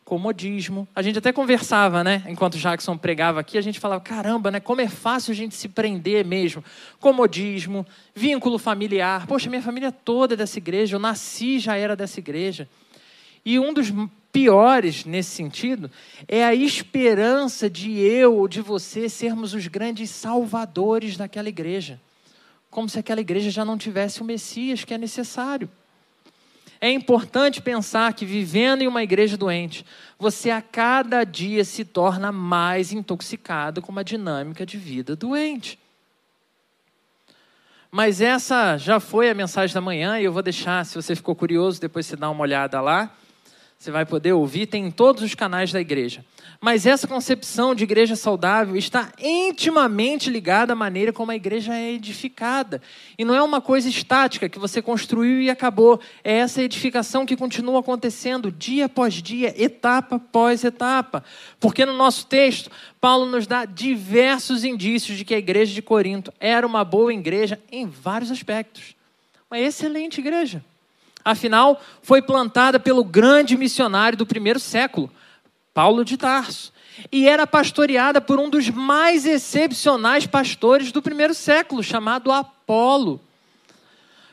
comodismo. 0.05 0.87
A 0.95 1.01
gente 1.01 1.19
até 1.19 1.33
conversava, 1.33 2.05
né? 2.05 2.25
Enquanto 2.29 2.59
Jackson 2.59 2.95
pregava 2.99 3.41
aqui, 3.41 3.57
a 3.57 3.63
gente 3.63 3.81
falava: 3.81 4.03
caramba, 4.03 4.51
né? 4.51 4.61
Como 4.61 4.83
é 4.83 4.89
fácil 4.89 5.33
a 5.33 5.35
gente 5.35 5.55
se 5.55 5.67
prender 5.67 6.27
mesmo. 6.27 6.63
Comodismo, 7.01 7.87
vínculo 8.15 8.59
familiar. 8.59 9.27
Poxa, 9.27 9.49
minha 9.49 9.63
família 9.63 9.91
toda 9.91 10.35
é 10.35 10.37
dessa 10.37 10.59
igreja, 10.59 10.95
eu 10.95 11.01
nasci 11.01 11.59
já 11.59 11.75
era 11.75 11.97
dessa 11.97 12.21
igreja. 12.21 12.69
E 13.47 13.61
um 13.61 13.73
dos 13.73 13.93
piores 14.33 15.05
nesse 15.05 15.31
sentido 15.31 15.89
é 16.27 16.45
a 16.45 16.53
esperança 16.53 17.71
de 17.71 17.97
eu 18.01 18.35
ou 18.37 18.49
de 18.49 18.61
você 18.61 19.09
sermos 19.09 19.55
os 19.55 19.69
grandes 19.69 20.11
salvadores 20.11 21.17
daquela 21.17 21.49
igreja. 21.49 22.01
Como 22.69 22.89
se 22.89 22.99
aquela 22.99 23.21
igreja 23.21 23.49
já 23.49 23.65
não 23.65 23.79
tivesse 23.79 24.21
o 24.21 24.25
Messias 24.25 24.83
que 24.83 24.93
é 24.93 24.99
necessário. 24.99 25.71
É 26.81 26.91
importante 26.91 27.63
pensar 27.63 28.13
que 28.15 28.27
vivendo 28.27 28.83
em 28.83 28.89
uma 28.89 29.05
igreja 29.05 29.37
doente, 29.37 29.87
você 30.19 30.51
a 30.51 30.61
cada 30.61 31.23
dia 31.23 31.65
se 31.65 31.85
torna 31.85 32.33
mais 32.33 32.93
intoxicado 32.93 33.81
com 33.81 33.93
uma 33.93 34.03
dinâmica 34.03 34.67
de 34.67 34.77
vida 34.77 35.15
doente. 35.15 35.79
Mas 37.93 38.21
essa 38.21 38.77
já 38.77 38.99
foi 38.99 39.31
a 39.31 39.35
mensagem 39.35 39.73
da 39.73 39.81
manhã 39.81 40.19
e 40.19 40.25
eu 40.25 40.33
vou 40.33 40.43
deixar, 40.43 40.85
se 40.85 40.97
você 40.97 41.15
ficou 41.15 41.37
curioso, 41.37 41.81
depois 41.81 42.07
você 42.07 42.17
dá 42.17 42.29
uma 42.29 42.43
olhada 42.43 42.81
lá. 42.81 43.17
Você 43.79 43.91
vai 43.91 44.07
poder 44.07 44.33
ouvir, 44.33 44.67
tem 44.67 44.87
em 44.87 44.91
todos 44.91 45.23
os 45.23 45.35
canais 45.35 45.71
da 45.71 45.81
igreja. 45.81 46.25
Mas 46.61 46.87
essa 46.87 47.07
concepção 47.07 47.75
de 47.75 47.85
igreja 47.85 48.17
saudável 48.17 48.75
está 48.75 49.13
intimamente 49.21 50.31
ligada 50.31 50.73
à 50.73 50.77
maneira 50.77 51.13
como 51.13 51.31
a 51.31 51.37
igreja 51.37 51.75
é 51.75 51.93
edificada. 51.93 52.81
E 53.19 53.25
não 53.25 53.35
é 53.35 53.43
uma 53.43 53.61
coisa 53.61 53.89
estática 53.89 54.49
que 54.49 54.59
você 54.59 54.81
construiu 54.81 55.43
e 55.43 55.51
acabou. 55.51 56.01
É 56.25 56.39
essa 56.39 56.63
edificação 56.63 57.27
que 57.27 57.37
continua 57.37 57.81
acontecendo 57.81 58.51
dia 58.51 58.87
após 58.87 59.15
dia, 59.15 59.55
etapa 59.63 60.17
após 60.17 60.65
etapa. 60.65 61.23
Porque 61.61 61.85
no 61.85 61.93
nosso 61.93 62.27
texto, 62.27 62.71
Paulo 62.99 63.27
nos 63.27 63.47
dá 63.47 63.67
diversos 63.67 64.65
indícios 64.65 65.19
de 65.19 65.25
que 65.25 65.35
a 65.35 65.39
igreja 65.39 65.75
de 65.75 65.83
Corinto 65.83 66.33
era 66.41 66.67
uma 66.67 66.83
boa 66.83 67.13
igreja 67.13 67.61
em 67.71 67.87
vários 67.87 68.31
aspectos. 68.31 68.97
Uma 69.51 69.61
excelente 69.61 70.19
igreja. 70.19 70.65
Afinal, 71.27 71.83
foi 72.03 72.23
plantada 72.23 72.79
pelo 72.79 73.03
grande 73.03 73.57
missionário 73.57 74.17
do 74.17 74.25
primeiro 74.25 74.61
século, 74.61 75.11
Paulo 75.75 76.05
de 76.05 76.17
Tarso, 76.17 76.73
e 77.11 77.27
era 77.27 77.45
pastoreada 77.45 78.21
por 78.21 78.39
um 78.39 78.49
dos 78.49 78.71
mais 78.71 79.27
excepcionais 79.27 80.25
pastores 80.25 80.93
do 80.93 81.03
primeiro 81.03 81.35
século, 81.35 81.83
chamado 81.83 82.31
Apolo. 82.31 83.21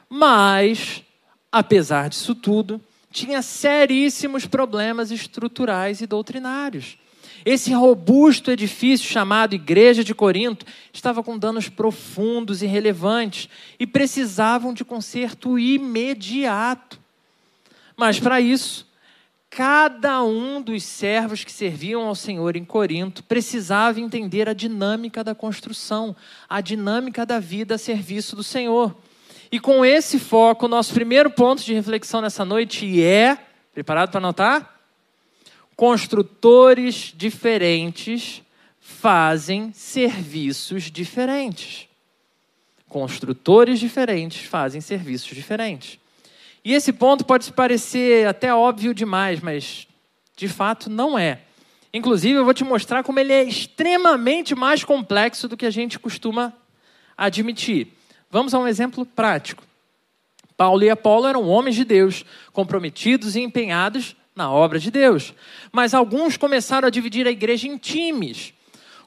Mas, 0.07 1.01
apesar 1.51 2.09
disso 2.09 2.35
tudo, 2.35 2.79
tinha 3.09 3.41
seríssimos 3.41 4.45
problemas 4.45 5.09
estruturais 5.09 5.99
e 5.99 6.05
doutrinários. 6.05 6.99
Esse 7.45 7.73
robusto 7.73 8.51
edifício 8.51 9.09
chamado 9.09 9.53
Igreja 9.53 10.03
de 10.03 10.15
Corinto 10.15 10.65
estava 10.93 11.21
com 11.21 11.37
danos 11.37 11.67
profundos 11.67 12.61
e 12.61 12.65
relevantes 12.65 13.49
e 13.79 13.85
precisavam 13.85 14.73
de 14.73 14.85
conserto 14.85 15.59
imediato. 15.59 16.99
Mas 17.97 18.19
para 18.19 18.39
isso, 18.39 18.87
cada 19.49 20.23
um 20.23 20.61
dos 20.61 20.83
servos 20.83 21.43
que 21.43 21.51
serviam 21.51 22.03
ao 22.03 22.15
Senhor 22.15 22.55
em 22.55 22.63
Corinto 22.63 23.23
precisava 23.23 23.99
entender 23.99 24.47
a 24.47 24.53
dinâmica 24.53 25.23
da 25.23 25.35
construção, 25.35 26.15
a 26.49 26.61
dinâmica 26.61 27.25
da 27.25 27.39
vida 27.39 27.75
a 27.75 27.77
serviço 27.77 28.35
do 28.35 28.43
Senhor. 28.43 28.95
E 29.51 29.59
com 29.59 29.85
esse 29.85 30.17
foco, 30.17 30.67
nosso 30.67 30.93
primeiro 30.93 31.29
ponto 31.29 31.63
de 31.63 31.73
reflexão 31.73 32.21
nessa 32.21 32.43
noite 32.43 33.03
é: 33.03 33.37
preparado 33.71 34.09
para 34.09 34.19
anotar? 34.19 34.72
Construtores 35.75 37.13
diferentes 37.15 38.41
fazem 38.79 39.71
serviços 39.73 40.83
diferentes. 40.83 41.87
Construtores 42.87 43.79
diferentes 43.79 44.45
fazem 44.45 44.81
serviços 44.81 45.35
diferentes. 45.35 45.99
E 46.63 46.73
esse 46.73 46.93
ponto 46.93 47.25
pode 47.25 47.51
parecer 47.51 48.27
até 48.27 48.53
óbvio 48.53 48.93
demais, 48.93 49.41
mas 49.41 49.87
de 50.35 50.47
fato 50.47 50.89
não 50.89 51.17
é. 51.17 51.41
Inclusive, 51.93 52.35
eu 52.35 52.45
vou 52.45 52.53
te 52.53 52.63
mostrar 52.63 53.03
como 53.03 53.19
ele 53.19 53.33
é 53.33 53.43
extremamente 53.43 54.55
mais 54.55 54.83
complexo 54.83 55.47
do 55.47 55.57
que 55.57 55.65
a 55.65 55.71
gente 55.71 55.99
costuma 55.99 56.53
admitir. 57.17 57.89
Vamos 58.31 58.53
a 58.53 58.59
um 58.59 58.67
exemplo 58.67 59.05
prático. 59.05 59.63
Paulo 60.55 60.83
e 60.83 60.89
Apolo 60.89 61.27
eram 61.27 61.47
homens 61.47 61.75
de 61.75 61.83
Deus, 61.83 62.25
comprometidos 62.51 63.35
e 63.35 63.41
empenhados 63.41 64.15
na 64.35 64.51
obra 64.51 64.79
de 64.79 64.89
Deus. 64.89 65.33
Mas 65.71 65.93
alguns 65.93 66.37
começaram 66.37 66.87
a 66.87 66.91
dividir 66.91 67.27
a 67.27 67.31
igreja 67.31 67.67
em 67.67 67.77
times, 67.77 68.53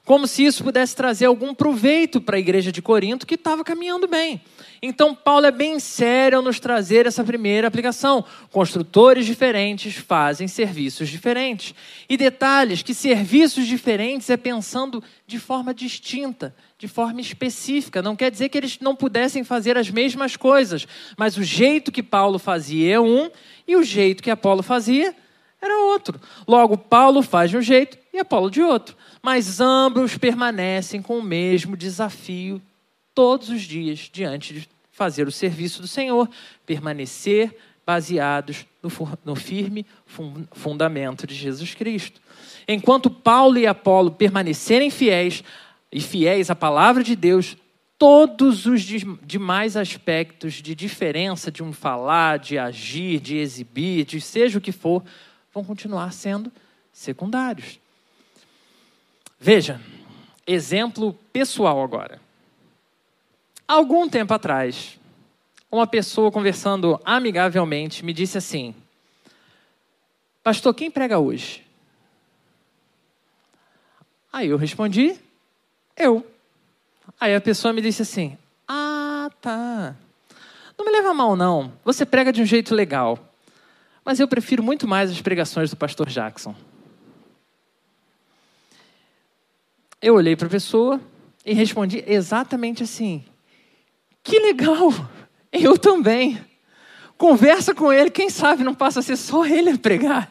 como 0.05 0.27
se 0.27 0.45
isso 0.45 0.63
pudesse 0.63 0.95
trazer 0.95 1.25
algum 1.25 1.53
proveito 1.53 2.21
para 2.21 2.37
a 2.37 2.39
igreja 2.39 2.71
de 2.71 2.81
Corinto, 2.81 3.27
que 3.27 3.35
estava 3.35 3.63
caminhando 3.63 4.07
bem. 4.07 4.41
Então, 4.81 5.15
Paulo 5.15 5.45
é 5.45 5.51
bem 5.51 5.79
sério 5.79 6.37
ao 6.37 6.43
nos 6.43 6.59
trazer 6.59 7.05
essa 7.05 7.23
primeira 7.23 7.67
aplicação. 7.67 8.23
Construtores 8.51 9.25
diferentes 9.25 9.95
fazem 9.95 10.47
serviços 10.47 11.09
diferentes. 11.09 11.73
E 12.07 12.15
detalhes 12.15 12.81
que 12.81 12.93
serviços 12.93 13.65
diferentes 13.65 14.29
é 14.29 14.37
pensando 14.37 15.03
de 15.25 15.39
forma 15.39 15.73
distinta, 15.73 16.55
de 16.77 16.87
forma 16.87 17.21
específica. 17.21 18.01
Não 18.01 18.15
quer 18.15 18.29
dizer 18.29 18.49
que 18.49 18.57
eles 18.57 18.79
não 18.79 18.95
pudessem 18.95 19.43
fazer 19.43 19.77
as 19.77 19.89
mesmas 19.89 20.35
coisas, 20.35 20.87
mas 21.17 21.37
o 21.37 21.43
jeito 21.43 21.91
que 21.91 22.03
Paulo 22.03 22.37
fazia 22.37 22.95
é 22.95 22.99
um 22.99 23.29
e 23.67 23.75
o 23.75 23.83
jeito 23.83 24.21
que 24.21 24.29
Apolo 24.29 24.61
fazia 24.61 25.15
era 25.61 25.79
outro. 25.79 26.19
Logo, 26.47 26.77
Paulo 26.77 27.21
faz 27.21 27.49
de 27.49 27.57
um 27.57 27.61
jeito 27.61 27.97
e 28.13 28.19
Apolo 28.19 28.51
de 28.51 28.61
outro. 28.61 28.95
Mas 29.21 29.59
ambos 29.59 30.17
permanecem 30.17 31.01
com 31.01 31.17
o 31.17 31.23
mesmo 31.23 31.75
desafio 31.75 32.61
todos 33.17 33.49
os 33.49 33.63
dias 33.63 34.11
diante 34.13 34.53
de 34.53 34.69
fazer 34.91 35.27
o 35.27 35.31
serviço 35.31 35.81
do 35.81 35.87
Senhor, 35.87 36.29
permanecer 36.67 37.57
baseados 37.83 38.63
no, 38.83 38.91
no 39.25 39.35
firme 39.35 39.87
fundamento 40.51 41.25
de 41.25 41.33
Jesus 41.33 41.73
Cristo. 41.73 42.21
Enquanto 42.67 43.09
Paulo 43.09 43.57
e 43.57 43.65
Apolo 43.65 44.11
permanecerem 44.11 44.91
fiéis 44.91 45.43
e 45.91 45.99
fiéis 45.99 46.51
à 46.51 46.55
palavra 46.55 47.03
de 47.03 47.15
Deus, 47.15 47.57
todos 47.97 48.67
os 48.67 48.83
demais 49.23 49.75
aspectos 49.75 50.53
de 50.53 50.75
diferença 50.75 51.51
de 51.51 51.63
um 51.63 51.73
falar, 51.73 52.37
de 52.37 52.59
agir, 52.59 53.19
de 53.19 53.37
exibir, 53.37 54.05
de 54.05 54.21
seja 54.21 54.59
o 54.59 54.61
que 54.61 54.71
for, 54.71 55.03
vão 55.51 55.63
continuar 55.63 56.13
sendo 56.13 56.51
secundários. 56.93 57.79
Veja, 59.39 59.81
exemplo 60.45 61.17
pessoal 61.33 61.81
agora. 61.81 62.26
Algum 63.67 64.07
tempo 64.07 64.33
atrás, 64.33 64.97
uma 65.69 65.85
pessoa 65.85 66.31
conversando 66.31 66.99
amigavelmente 67.03 68.05
me 68.05 68.13
disse 68.13 68.37
assim: 68.37 68.73
Pastor, 70.41 70.73
quem 70.73 70.89
prega 70.89 71.19
hoje? 71.19 71.65
Aí 74.31 74.47
eu 74.47 74.57
respondi: 74.57 75.19
Eu. 75.97 76.25
Aí 77.19 77.35
a 77.35 77.41
pessoa 77.41 77.73
me 77.73 77.81
disse 77.81 78.03
assim: 78.03 78.37
Ah, 78.65 79.29
tá. 79.41 79.95
Não 80.77 80.85
me 80.85 80.91
leva 80.91 81.13
mal, 81.13 81.35
não. 81.35 81.73
Você 81.83 82.05
prega 82.05 82.31
de 82.31 82.41
um 82.41 82.45
jeito 82.45 82.73
legal. 82.73 83.19
Mas 84.05 84.21
eu 84.21 84.27
prefiro 84.29 84.63
muito 84.63 84.87
mais 84.87 85.11
as 85.11 85.21
pregações 85.21 85.69
do 85.69 85.75
pastor 85.75 86.07
Jackson. 86.07 86.55
Eu 90.01 90.15
olhei 90.15 90.37
para 90.37 90.47
a 90.47 90.51
pessoa 90.51 91.01
e 91.45 91.53
respondi 91.53 92.01
exatamente 92.07 92.83
assim: 92.83 93.25
Que 94.27 94.39
legal! 94.39 94.93
Eu 95.53 95.77
também. 95.77 96.37
Conversa 97.17 97.73
com 97.73 97.93
ele, 97.93 98.09
quem 98.09 98.29
sabe 98.29 98.61
não 98.61 98.75
passa 98.75 98.99
a 98.99 99.01
ser 99.01 99.15
só 99.15 99.45
ele 99.45 99.69
a 99.69 99.77
pregar. 99.77 100.29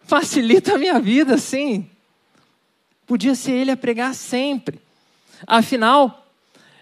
Facilita 0.00 0.74
a 0.74 0.78
minha 0.78 0.98
vida, 0.98 1.36
sim. 1.36 1.88
Podia 3.06 3.34
ser 3.34 3.52
ele 3.52 3.70
a 3.70 3.76
pregar 3.76 4.14
sempre. 4.14 4.80
Afinal, 5.46 6.26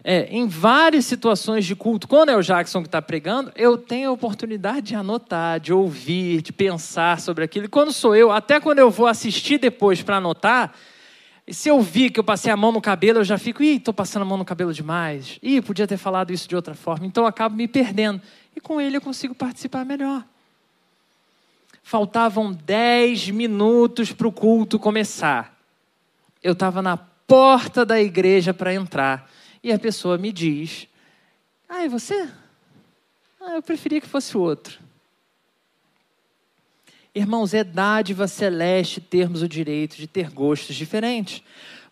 é, 0.05 0.29
em 0.31 0.47
várias 0.47 1.07
situações 1.07 1.67
de 1.67 1.75
culto, 1.75 2.07
quando 2.07 2.29
é 2.29 2.37
o 2.37 2.43
Jackson 2.43 2.83
que 2.83 2.89
está 2.89 3.03
pregando, 3.03 3.51
eu 3.57 3.77
tenho 3.77 4.09
a 4.09 4.13
oportunidade 4.13 4.83
de 4.83 4.95
anotar, 4.95 5.59
de 5.59 5.73
ouvir, 5.73 6.41
de 6.41 6.53
pensar 6.53 7.21
sobre 7.21 7.43
aquilo. 7.43 7.65
E 7.67 7.69
quando 7.69 7.93
sou 7.93 8.15
eu, 8.15 8.31
até 8.31 8.61
quando 8.61 8.79
eu 8.79 8.93
vou 8.93 9.09
assistir 9.09 9.59
depois 9.59 10.03
para 10.03 10.19
anotar, 10.19 10.73
se 11.51 11.69
eu 11.69 11.81
vi 11.81 12.11
que 12.11 12.21
eu 12.21 12.25
passei 12.25 12.53
a 12.53 12.57
mão 12.57 12.73
no 12.73 12.81
cabelo, 12.81 13.21
eu 13.21 13.25
já 13.25 13.39
fico, 13.39 13.63
ih, 13.63 13.77
estou 13.77 13.95
passando 13.95 14.23
a 14.23 14.25
mão 14.25 14.37
no 14.37 14.45
cabelo 14.45 14.73
demais. 14.73 15.39
Ih, 15.43 15.61
podia 15.63 15.87
ter 15.87 15.97
falado 15.97 16.33
isso 16.33 16.49
de 16.49 16.55
outra 16.55 16.75
forma. 16.75 17.07
Então 17.07 17.25
eu 17.25 17.29
acabo 17.29 17.57
me 17.57 17.67
perdendo. 17.67 18.21
E 18.55 18.61
com 18.61 18.81
ele 18.81 18.97
eu 18.97 19.01
consigo 19.01 19.35
participar 19.35 19.85
melhor. 19.85 20.25
Faltavam 21.83 22.53
dez 22.53 23.31
minutos 23.31 24.13
para 24.13 24.29
o 24.29 24.33
culto 24.33 24.79
começar. 24.79 25.57
Eu 26.43 26.53
estava 26.53 26.83
na 26.83 26.97
porta 26.97 27.85
da 27.85 28.01
igreja 28.01 28.53
para 28.53 28.75
entrar 28.75 29.31
e 29.63 29.73
a 29.73 29.79
pessoa 29.79 30.19
me 30.19 30.33
diz: 30.33 30.87
Ah, 31.69 31.85
é 31.85 31.89
você? 31.89 32.29
Ah, 33.41 33.55
eu 33.55 33.63
preferia 33.63 34.01
que 34.01 34.07
fosse 34.07 34.37
o 34.37 34.41
outro. 34.41 34.79
Irmãos, 37.15 37.55
é 37.55 37.65
dádiva 37.65 38.29
celeste 38.29 39.01
termos 39.01 39.43
o 39.43 39.49
direito 39.49 39.97
de 39.97 40.07
ter 40.07 40.31
gostos 40.31 40.77
diferentes, 40.77 41.43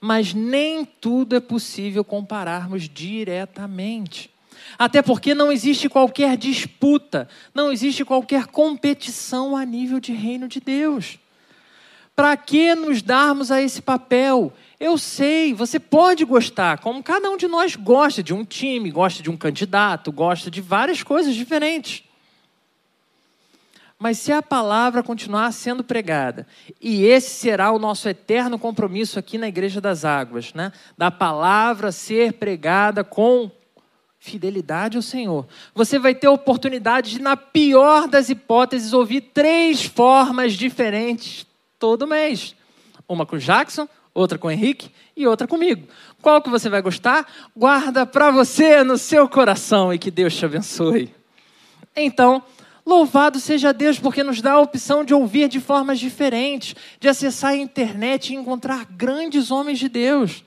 mas 0.00 0.34
nem 0.34 0.84
tudo 0.84 1.34
é 1.34 1.40
possível 1.40 2.04
compararmos 2.04 2.88
diretamente. 2.88 4.30
Até 4.78 5.00
porque 5.00 5.34
não 5.34 5.50
existe 5.50 5.88
qualquer 5.88 6.36
disputa, 6.36 7.28
não 7.54 7.72
existe 7.72 8.04
qualquer 8.04 8.46
competição 8.46 9.56
a 9.56 9.64
nível 9.64 10.00
de 10.00 10.12
reino 10.12 10.48
de 10.48 10.60
Deus. 10.60 11.18
Para 12.14 12.36
que 12.36 12.74
nos 12.74 13.02
darmos 13.02 13.50
a 13.50 13.60
esse 13.60 13.82
papel? 13.82 14.52
Eu 14.80 14.96
sei, 14.96 15.52
você 15.52 15.78
pode 15.78 16.24
gostar, 16.24 16.78
como 16.78 17.02
cada 17.02 17.30
um 17.30 17.36
de 17.36 17.46
nós 17.46 17.76
gosta 17.76 18.22
de 18.22 18.32
um 18.32 18.44
time, 18.44 18.90
gosta 18.90 19.22
de 19.22 19.30
um 19.30 19.36
candidato, 19.36 20.10
gosta 20.10 20.50
de 20.50 20.60
várias 20.60 21.02
coisas 21.02 21.34
diferentes. 21.34 22.05
Mas 23.98 24.18
se 24.18 24.30
a 24.30 24.42
palavra 24.42 25.02
continuar 25.02 25.50
sendo 25.52 25.82
pregada, 25.82 26.46
e 26.80 27.04
esse 27.04 27.30
será 27.30 27.72
o 27.72 27.78
nosso 27.78 28.08
eterno 28.08 28.58
compromisso 28.58 29.18
aqui 29.18 29.38
na 29.38 29.48
Igreja 29.48 29.80
das 29.80 30.04
Águas, 30.04 30.52
né? 30.52 30.70
da 30.98 31.10
palavra 31.10 31.90
ser 31.90 32.34
pregada 32.34 33.02
com 33.02 33.50
fidelidade 34.18 34.96
ao 34.96 35.02
Senhor, 35.02 35.46
você 35.74 35.98
vai 35.98 36.14
ter 36.14 36.26
a 36.26 36.32
oportunidade 36.32 37.12
de, 37.12 37.22
na 37.22 37.36
pior 37.36 38.06
das 38.06 38.28
hipóteses, 38.28 38.92
ouvir 38.92 39.20
três 39.32 39.84
formas 39.84 40.52
diferentes 40.52 41.46
todo 41.78 42.06
mês: 42.06 42.54
uma 43.08 43.24
com 43.24 43.38
Jackson, 43.38 43.88
outra 44.12 44.36
com 44.36 44.50
Henrique 44.50 44.90
e 45.16 45.26
outra 45.26 45.46
comigo. 45.46 45.88
Qual 46.20 46.42
que 46.42 46.50
você 46.50 46.68
vai 46.68 46.82
gostar? 46.82 47.26
Guarda 47.56 48.04
para 48.04 48.30
você 48.30 48.82
no 48.82 48.98
seu 48.98 49.26
coração 49.26 49.92
e 49.92 49.98
que 49.98 50.10
Deus 50.10 50.34
te 50.34 50.44
abençoe. 50.44 51.14
Então, 51.94 52.42
Louvado 52.86 53.40
seja 53.40 53.72
Deus, 53.72 53.98
porque 53.98 54.22
nos 54.22 54.40
dá 54.40 54.52
a 54.52 54.60
opção 54.60 55.04
de 55.04 55.12
ouvir 55.12 55.48
de 55.48 55.58
formas 55.58 55.98
diferentes, 55.98 56.76
de 57.00 57.08
acessar 57.08 57.50
a 57.50 57.56
internet 57.56 58.30
e 58.32 58.36
encontrar 58.36 58.84
grandes 58.84 59.50
homens 59.50 59.80
de 59.80 59.88
Deus. 59.88 60.44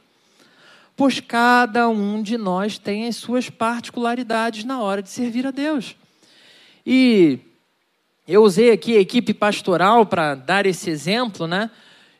Pois 0.95 1.19
cada 1.19 1.89
um 1.89 2.23
de 2.23 2.37
nós 2.37 2.77
tem 2.77 3.07
as 3.07 3.17
suas 3.17 3.49
particularidades 3.49 4.63
na 4.63 4.81
hora 4.81 5.03
de 5.03 5.09
servir 5.09 5.45
a 5.45 5.51
Deus. 5.51 5.97
E 6.85 7.39
eu 8.25 8.41
usei 8.41 8.71
aqui 8.71 8.95
a 8.95 9.01
equipe 9.01 9.33
pastoral 9.33 10.05
para 10.05 10.33
dar 10.33 10.65
esse 10.65 10.89
exemplo, 10.89 11.45
né? 11.45 11.69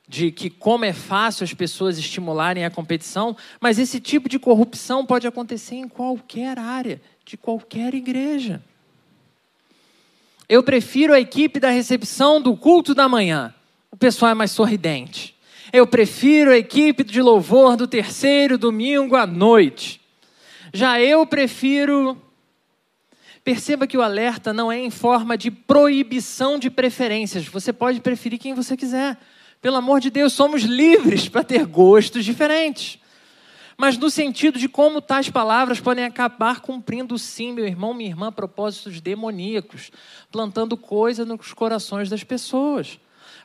De 0.06 0.32
que 0.32 0.50
como 0.50 0.84
é 0.84 0.92
fácil 0.92 1.46
as 1.46 1.54
pessoas 1.54 1.98
estimularem 1.98 2.66
a 2.66 2.70
competição, 2.70 3.38
mas 3.62 3.80
esse 3.80 4.02
tipo 4.02 4.28
de 4.28 4.38
corrupção 4.38 5.06
pode 5.06 5.26
acontecer 5.26 5.76
em 5.76 5.88
qualquer 5.88 6.60
área, 6.60 7.02
de 7.24 7.38
qualquer 7.38 7.94
igreja. 7.94 8.62
Eu 10.50 10.64
prefiro 10.64 11.14
a 11.14 11.20
equipe 11.20 11.60
da 11.60 11.70
recepção 11.70 12.42
do 12.42 12.58
culto 12.58 12.96
da 12.96 13.08
manhã. 13.08 13.54
O 13.92 13.96
pessoal 13.96 14.32
é 14.32 14.34
mais 14.34 14.50
sorridente. 14.50 15.36
Eu 15.72 15.86
prefiro 15.86 16.50
a 16.50 16.58
equipe 16.58 17.04
de 17.04 17.22
louvor 17.22 17.78
do 17.78 17.88
terceiro 17.88 18.58
domingo 18.58 19.16
à 19.16 19.28
noite. 19.28 20.02
Já 20.74 21.00
eu 21.00 21.24
prefiro. 21.28 22.20
Perceba 23.44 23.86
que 23.86 23.96
o 23.98 24.02
alerta 24.02 24.52
não 24.52 24.72
é 24.72 24.80
em 24.80 24.90
forma 24.90 25.38
de 25.38 25.52
proibição 25.52 26.58
de 26.58 26.72
preferências. 26.72 27.46
Você 27.46 27.72
pode 27.72 28.02
preferir 28.02 28.40
quem 28.40 28.56
você 28.56 28.76
quiser. 28.76 29.18
Pelo 29.62 29.76
amor 29.76 30.00
de 30.00 30.10
Deus, 30.10 30.34
somos 30.34 30.64
livres 30.64 31.30
para 31.30 31.44
ter 31.44 31.64
gostos 31.68 32.26
diferentes 32.26 33.00
mas 33.80 33.98
no 33.98 34.10
sentido 34.10 34.60
de 34.60 34.68
como 34.68 35.00
tais 35.00 35.30
palavras 35.30 35.80
podem 35.80 36.04
acabar 36.04 36.60
cumprindo, 36.60 37.18
sim, 37.18 37.54
meu 37.54 37.66
irmão, 37.66 37.94
minha 37.94 38.10
irmã, 38.10 38.30
propósitos 38.30 39.00
demoníacos, 39.00 39.90
plantando 40.30 40.76
coisa 40.76 41.24
nos 41.24 41.54
corações 41.54 42.10
das 42.10 42.22
pessoas. 42.22 43.00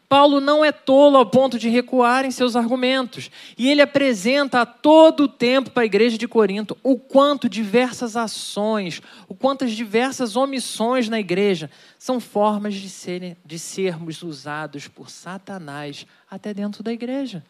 Paulo 0.08 0.40
não 0.40 0.64
é 0.64 0.72
tolo 0.72 1.16
ao 1.16 1.24
ponto 1.24 1.56
de 1.56 1.68
recuar 1.68 2.24
em 2.24 2.32
seus 2.32 2.56
argumentos. 2.56 3.30
E 3.56 3.70
ele 3.70 3.80
apresenta 3.80 4.62
a 4.62 4.66
todo 4.66 5.28
tempo 5.28 5.70
para 5.70 5.84
a 5.84 5.86
igreja 5.86 6.18
de 6.18 6.26
Corinto 6.26 6.76
o 6.82 6.98
quanto 6.98 7.48
diversas 7.48 8.16
ações, 8.16 9.00
o 9.28 9.36
quanto 9.36 9.64
as 9.64 9.70
diversas 9.70 10.34
omissões 10.34 11.08
na 11.08 11.20
igreja 11.20 11.70
são 11.96 12.18
formas 12.18 12.74
de, 12.74 12.90
serem, 12.90 13.36
de 13.46 13.56
sermos 13.56 14.20
usados 14.20 14.88
por 14.88 15.10
Satanás 15.10 16.04
até 16.28 16.52
dentro 16.52 16.82
da 16.82 16.92
igreja. 16.92 17.44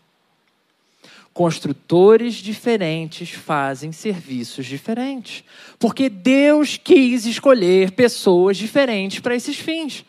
Construtores 1.34 2.34
diferentes 2.36 3.32
fazem 3.32 3.90
serviços 3.90 4.64
diferentes. 4.64 5.42
Porque 5.80 6.08
Deus 6.08 6.76
quis 6.76 7.26
escolher 7.26 7.90
pessoas 7.90 8.56
diferentes 8.56 9.18
para 9.18 9.34
esses 9.34 9.58
fins. 9.58 10.04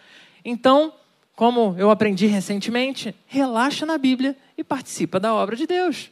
Então, 0.45 0.93
como 1.35 1.75
eu 1.79 1.89
aprendi 1.89 2.27
recentemente, 2.27 3.13
relaxa 3.25 3.87
na 3.87 3.97
Bíblia 3.97 4.37
e 4.55 4.63
participa 4.63 5.19
da 5.19 5.33
obra 5.33 5.55
de 5.55 5.65
Deus. 5.65 6.11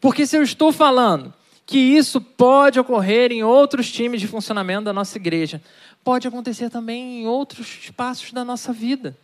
Porque 0.00 0.26
se 0.26 0.36
eu 0.36 0.44
estou 0.44 0.72
falando 0.72 1.34
que 1.66 1.78
isso 1.78 2.20
pode 2.20 2.78
ocorrer 2.78 3.32
em 3.32 3.42
outros 3.42 3.90
times 3.90 4.20
de 4.20 4.28
funcionamento 4.28 4.84
da 4.84 4.92
nossa 4.92 5.18
igreja, 5.18 5.60
pode 6.04 6.28
acontecer 6.28 6.70
também 6.70 7.22
em 7.22 7.26
outros 7.26 7.66
espaços 7.82 8.30
da 8.32 8.44
nossa 8.44 8.72
vida. 8.72 9.16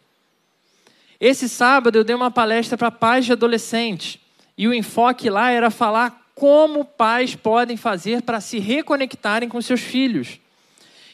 Esse 1.20 1.48
sábado 1.48 1.96
eu 1.96 2.02
dei 2.02 2.16
uma 2.16 2.30
palestra 2.30 2.76
para 2.76 2.90
pais 2.90 3.26
de 3.26 3.32
adolescentes. 3.32 4.18
E 4.56 4.68
o 4.68 4.74
enfoque 4.74 5.30
lá 5.30 5.50
era 5.50 5.70
falar 5.70 6.20
como 6.34 6.84
pais 6.84 7.34
podem 7.34 7.76
fazer 7.76 8.22
para 8.22 8.40
se 8.40 8.58
reconectarem 8.58 9.48
com 9.48 9.60
seus 9.60 9.80
filhos. 9.80 10.40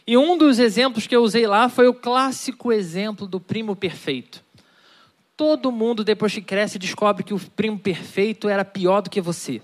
E 0.06 0.16
um 0.16 0.38
dos 0.38 0.60
exemplos 0.60 1.06
que 1.06 1.16
eu 1.16 1.22
usei 1.22 1.46
lá 1.46 1.68
foi 1.68 1.88
o 1.88 1.94
clássico 1.94 2.72
exemplo 2.72 3.26
do 3.26 3.40
primo 3.40 3.74
perfeito. 3.74 4.44
Todo 5.36 5.72
mundo, 5.72 6.04
depois 6.04 6.32
que 6.32 6.40
cresce, 6.40 6.78
descobre 6.78 7.24
que 7.24 7.34
o 7.34 7.40
primo 7.40 7.78
perfeito 7.78 8.48
era 8.48 8.64
pior 8.64 9.00
do 9.00 9.10
que 9.10 9.20
você. 9.20 9.60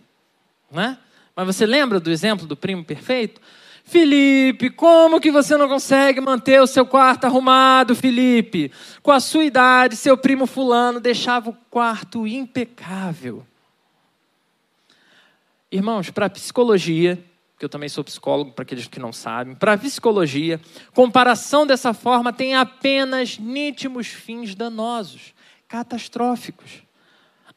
Né? 0.70 0.98
Mas 1.34 1.46
você 1.46 1.64
lembra 1.64 2.00
do 2.00 2.10
exemplo 2.10 2.46
do 2.46 2.56
primo 2.56 2.84
perfeito? 2.84 3.40
Felipe, 3.84 4.70
como 4.70 5.20
que 5.20 5.30
você 5.30 5.56
não 5.56 5.68
consegue 5.68 6.20
manter 6.20 6.60
o 6.60 6.66
seu 6.66 6.84
quarto 6.84 7.24
arrumado, 7.24 7.94
Felipe? 7.94 8.70
Com 9.02 9.12
a 9.12 9.20
sua 9.20 9.44
idade, 9.44 9.96
seu 9.96 10.16
primo 10.16 10.46
fulano 10.46 11.00
deixava 11.00 11.50
o 11.50 11.56
quarto 11.70 12.26
impecável. 12.26 13.46
Irmãos, 15.72 16.10
para 16.10 16.26
a 16.26 16.30
psicologia, 16.30 17.18
que 17.58 17.64
eu 17.64 17.68
também 17.68 17.88
sou 17.88 18.04
psicólogo, 18.04 18.52
para 18.52 18.62
aqueles 18.62 18.86
que 18.86 19.00
não 19.00 19.10
sabem, 19.10 19.54
para 19.54 19.72
a 19.72 19.78
psicologia, 19.78 20.60
comparação 20.92 21.66
dessa 21.66 21.94
forma 21.94 22.30
tem 22.30 22.54
apenas 22.54 23.38
nítimos 23.38 24.06
fins 24.08 24.54
danosos, 24.54 25.32
catastróficos. 25.66 26.82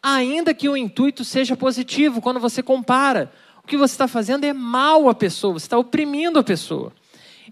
Ainda 0.01 0.53
que 0.53 0.69
o 0.69 0.77
intuito 0.77 1.25
seja 1.25 1.57
positivo, 1.57 2.21
quando 2.21 2.39
você 2.39 2.63
compara, 2.63 3.29
o 3.61 3.67
que 3.67 3.75
você 3.75 3.95
está 3.95 4.07
fazendo 4.07 4.45
é 4.45 4.53
mal 4.53 5.09
à 5.09 5.13
pessoa, 5.13 5.59
você 5.59 5.65
está 5.65 5.77
oprimindo 5.77 6.39
a 6.39 6.43
pessoa. 6.43 6.93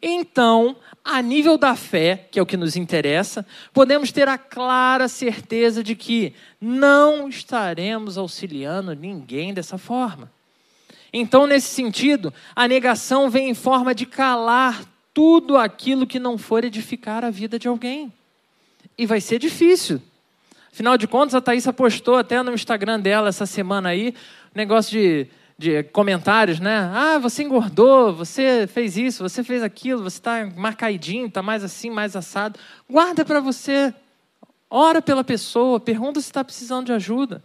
Então, 0.01 0.77
a 1.03 1.21
nível 1.21 1.57
da 1.57 1.75
fé, 1.75 2.29
que 2.31 2.39
é 2.39 2.41
o 2.41 2.45
que 2.45 2.55
nos 2.55 2.77
interessa, 2.77 3.45
podemos 3.73 4.13
ter 4.13 4.29
a 4.29 4.37
clara 4.37 5.09
certeza 5.09 5.83
de 5.83 5.93
que 5.93 6.33
não 6.61 7.27
estaremos 7.27 8.17
auxiliando 8.17 8.95
ninguém 8.95 9.53
dessa 9.53 9.77
forma. 9.77 10.31
Então, 11.13 11.45
nesse 11.45 11.67
sentido, 11.67 12.33
a 12.55 12.67
negação 12.67 13.29
vem 13.29 13.49
em 13.49 13.53
forma 13.53 13.93
de 13.93 14.07
calar 14.07 14.83
tudo 15.13 15.55
aquilo 15.55 16.07
que 16.07 16.17
não 16.17 16.39
for 16.39 16.65
edificar 16.65 17.23
a 17.23 17.29
vida 17.29 17.59
de 17.59 17.67
alguém. 17.67 18.11
E 18.97 19.05
vai 19.05 19.21
ser 19.21 19.37
difícil. 19.37 20.01
Afinal 20.71 20.97
de 20.97 21.07
contas, 21.07 21.35
a 21.35 21.41
Thaís 21.41 21.67
postou 21.67 22.17
até 22.17 22.41
no 22.41 22.51
Instagram 22.51 22.99
dela 22.99 23.29
essa 23.29 23.45
semana 23.45 23.89
aí, 23.89 24.15
negócio 24.55 24.91
de, 24.91 25.27
de 25.55 25.83
comentários, 25.83 26.59
né? 26.59 26.89
Ah, 26.91 27.19
você 27.19 27.43
engordou, 27.43 28.11
você 28.11 28.65
fez 28.65 28.97
isso, 28.97 29.21
você 29.21 29.43
fez 29.43 29.61
aquilo, 29.61 30.01
você 30.01 30.17
está 30.17 30.49
marcaidinho, 30.55 31.27
está 31.27 31.43
mais 31.43 31.63
assim, 31.63 31.91
mais 31.91 32.15
assado. 32.15 32.59
Guarda 32.89 33.23
para 33.23 33.39
você. 33.39 33.93
Ora 34.67 34.99
pela 34.99 35.23
pessoa, 35.23 35.79
pergunta 35.79 36.19
se 36.19 36.25
está 36.25 36.43
precisando 36.43 36.87
de 36.87 36.93
ajuda. 36.93 37.43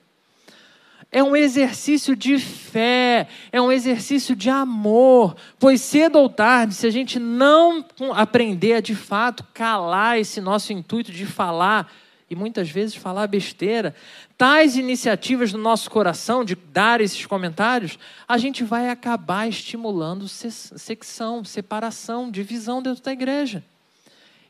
É 1.10 1.22
um 1.22 1.34
exercício 1.34 2.14
de 2.14 2.38
fé, 2.38 3.28
é 3.50 3.60
um 3.60 3.72
exercício 3.72 4.36
de 4.36 4.50
amor, 4.50 5.34
pois 5.58 5.80
cedo 5.80 6.18
ou 6.18 6.28
tarde, 6.28 6.74
se 6.74 6.86
a 6.86 6.90
gente 6.90 7.18
não 7.18 7.84
aprender 8.14 8.74
a 8.74 8.80
de 8.80 8.94
fato 8.94 9.42
calar 9.54 10.18
esse 10.18 10.38
nosso 10.38 10.70
intuito 10.72 11.10
de 11.10 11.24
falar, 11.24 11.90
e 12.30 12.36
muitas 12.36 12.68
vezes 12.68 12.94
falar 12.94 13.26
besteira, 13.26 13.94
tais 14.36 14.76
iniciativas 14.76 15.50
no 15.50 15.58
nosso 15.58 15.90
coração 15.90 16.44
de 16.44 16.54
dar 16.54 17.00
esses 17.00 17.24
comentários, 17.24 17.98
a 18.26 18.36
gente 18.36 18.62
vai 18.62 18.90
acabar 18.90 19.48
estimulando 19.48 20.28
secção, 20.28 21.42
separação, 21.42 22.30
divisão 22.30 22.82
dentro 22.82 23.02
da 23.02 23.12
igreja. 23.12 23.64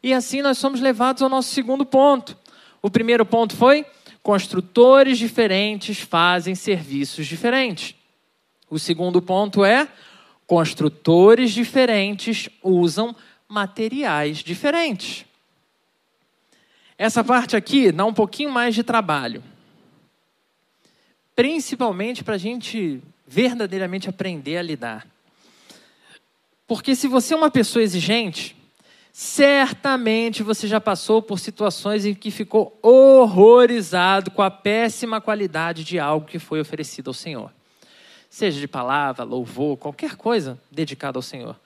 E 0.02 0.12
assim 0.12 0.42
nós 0.42 0.58
somos 0.58 0.80
levados 0.80 1.22
ao 1.22 1.28
nosso 1.28 1.54
segundo 1.54 1.86
ponto. 1.86 2.36
O 2.82 2.90
primeiro 2.90 3.24
ponto 3.24 3.56
foi: 3.56 3.86
construtores 4.28 5.16
diferentes 5.16 6.00
fazem 6.00 6.54
serviços 6.54 7.26
diferentes. 7.26 7.94
O 8.68 8.78
segundo 8.78 9.22
ponto 9.22 9.64
é: 9.64 9.88
construtores 10.46 11.50
diferentes 11.50 12.46
usam 12.62 13.16
materiais 13.48 14.40
diferentes. 14.44 15.24
Essa 16.98 17.24
parte 17.24 17.56
aqui 17.56 17.90
dá 17.90 18.04
um 18.04 18.12
pouquinho 18.12 18.50
mais 18.50 18.74
de 18.74 18.82
trabalho. 18.82 19.42
Principalmente 21.34 22.22
para 22.22 22.34
a 22.34 22.38
gente 22.38 23.02
verdadeiramente 23.26 24.10
aprender 24.10 24.58
a 24.58 24.62
lidar. 24.62 25.06
Porque 26.66 26.94
se 26.94 27.08
você 27.08 27.32
é 27.32 27.36
uma 27.38 27.50
pessoa 27.50 27.82
exigente, 27.82 28.54
certamente 29.12 30.42
você 30.42 30.66
já 30.66 30.80
passou 30.80 31.20
por 31.20 31.38
situações 31.38 32.04
em 32.04 32.14
que 32.14 32.30
ficou 32.30 32.78
horrorizado 32.82 34.30
com 34.30 34.42
a 34.42 34.50
péssima 34.50 35.20
qualidade 35.20 35.84
de 35.84 35.98
algo 35.98 36.26
que 36.26 36.38
foi 36.38 36.60
oferecido 36.60 37.08
ao 37.08 37.14
Senhor. 37.14 37.52
Seja 38.30 38.60
de 38.60 38.68
palavra, 38.68 39.24
louvor, 39.24 39.76
qualquer 39.76 40.16
coisa 40.16 40.58
dedicada 40.70 41.18
ao 41.18 41.22
Senhor. 41.22 41.58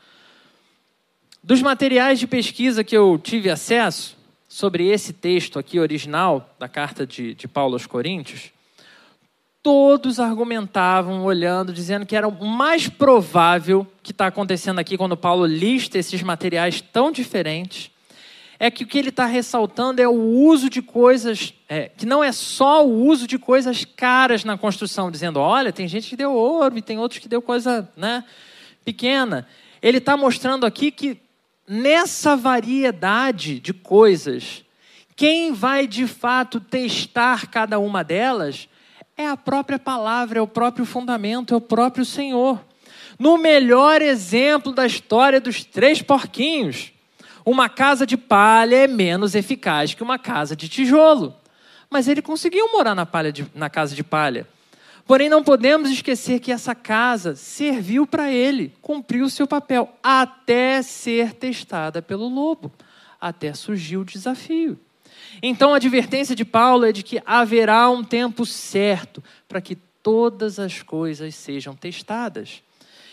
Dos 1.42 1.60
materiais 1.60 2.18
de 2.18 2.26
pesquisa 2.26 2.84
que 2.84 2.96
eu 2.96 3.18
tive 3.18 3.50
acesso, 3.50 4.16
sobre 4.52 4.86
esse 4.88 5.14
texto 5.14 5.58
aqui 5.58 5.80
original 5.80 6.54
da 6.58 6.68
carta 6.68 7.06
de, 7.06 7.34
de 7.34 7.48
Paulo 7.48 7.72
aos 7.72 7.86
Coríntios, 7.86 8.52
todos 9.62 10.18
argumentavam, 10.18 11.22
olhando, 11.22 11.72
dizendo 11.72 12.04
que 12.04 12.16
era 12.16 12.26
o 12.26 12.44
mais 12.44 12.88
provável 12.88 13.86
que 14.02 14.10
está 14.10 14.26
acontecendo 14.26 14.80
aqui 14.80 14.98
quando 14.98 15.16
Paulo 15.16 15.46
lista 15.46 15.96
esses 15.96 16.20
materiais 16.22 16.80
tão 16.80 17.12
diferentes, 17.12 17.90
é 18.58 18.70
que 18.70 18.84
o 18.84 18.86
que 18.86 18.98
ele 18.98 19.08
está 19.08 19.24
ressaltando 19.24 20.02
é 20.02 20.08
o 20.08 20.12
uso 20.12 20.68
de 20.68 20.82
coisas, 20.82 21.54
é, 21.68 21.90
que 21.96 22.06
não 22.06 22.22
é 22.22 22.32
só 22.32 22.86
o 22.86 23.06
uso 23.06 23.26
de 23.26 23.38
coisas 23.38 23.84
caras 23.84 24.44
na 24.44 24.58
construção, 24.58 25.10
dizendo, 25.10 25.38
olha, 25.38 25.72
tem 25.72 25.86
gente 25.86 26.08
que 26.08 26.16
deu 26.16 26.32
ouro 26.32 26.76
e 26.76 26.82
tem 26.82 26.98
outros 26.98 27.20
que 27.20 27.28
deu 27.28 27.42
coisa 27.42 27.88
né, 27.96 28.24
pequena. 28.84 29.46
Ele 29.80 29.98
está 29.98 30.16
mostrando 30.16 30.64
aqui 30.64 30.90
que 30.90 31.20
nessa 31.66 32.36
variedade 32.36 33.58
de 33.58 33.72
coisas, 33.72 34.64
quem 35.16 35.52
vai 35.52 35.86
de 35.86 36.06
fato 36.06 36.60
testar 36.60 37.48
cada 37.48 37.78
uma 37.78 38.04
delas 38.04 38.68
é 39.22 39.28
a 39.28 39.36
própria 39.36 39.78
palavra, 39.78 40.38
é 40.38 40.42
o 40.42 40.46
próprio 40.46 40.84
fundamento, 40.84 41.54
é 41.54 41.56
o 41.56 41.60
próprio 41.60 42.04
Senhor. 42.04 42.60
No 43.18 43.38
melhor 43.38 44.02
exemplo 44.02 44.72
da 44.72 44.86
história 44.86 45.40
dos 45.40 45.64
três 45.64 46.02
porquinhos, 46.02 46.92
uma 47.44 47.68
casa 47.68 48.06
de 48.06 48.16
palha 48.16 48.76
é 48.76 48.86
menos 48.86 49.34
eficaz 49.34 49.94
que 49.94 50.02
uma 50.02 50.18
casa 50.18 50.54
de 50.54 50.68
tijolo. 50.68 51.34
Mas 51.90 52.08
ele 52.08 52.22
conseguiu 52.22 52.70
morar 52.72 52.94
na, 52.94 53.06
de, 53.32 53.46
na 53.54 53.68
casa 53.68 53.94
de 53.94 54.02
palha. 54.02 54.46
Porém, 55.06 55.28
não 55.28 55.42
podemos 55.42 55.90
esquecer 55.90 56.40
que 56.40 56.52
essa 56.52 56.74
casa 56.74 57.34
serviu 57.34 58.06
para 58.06 58.30
ele, 58.30 58.72
cumpriu 58.80 59.26
o 59.26 59.30
seu 59.30 59.46
papel, 59.46 59.92
até 60.02 60.80
ser 60.80 61.34
testada 61.34 62.00
pelo 62.00 62.28
lobo, 62.28 62.72
até 63.20 63.52
surgir 63.52 63.96
o 63.96 64.04
desafio. 64.04 64.78
Então, 65.42 65.72
a 65.72 65.76
advertência 65.76 66.34
de 66.34 66.44
Paulo 66.44 66.84
é 66.84 66.92
de 66.92 67.02
que 67.02 67.22
haverá 67.24 67.88
um 67.90 68.04
tempo 68.04 68.44
certo 68.46 69.22
para 69.48 69.60
que 69.60 69.76
todas 70.02 70.58
as 70.58 70.82
coisas 70.82 71.34
sejam 71.34 71.74
testadas. 71.74 72.62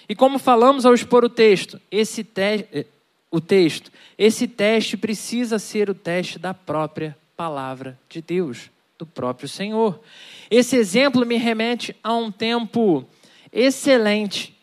E 0.08 0.16
como 0.16 0.40
falamos 0.40 0.86
ao 0.86 0.94
expor 0.94 1.24
o 1.24 1.30
texto, 1.30 1.80
esse 1.92 2.24
te 2.24 2.68
eh, 2.72 2.86
o 3.32 3.40
texto, 3.40 3.92
esse 4.18 4.48
teste 4.48 4.98
precisa 4.98 5.60
ser 5.60 5.90
o 5.90 5.94
teste 5.94 6.40
da 6.40 6.52
própria 6.52 7.16
palavra 7.38 7.98
de 8.10 8.22
Deus, 8.22 8.72
do 8.98 9.06
próprio 9.06 9.48
Senhor. 9.48 10.00
Esse 10.50 10.76
exemplo 10.76 11.26
me 11.26 11.38
remete 11.38 11.96
a 12.04 12.14
um 12.16 12.32
tempo 12.32 13.06
excelente 13.54 14.58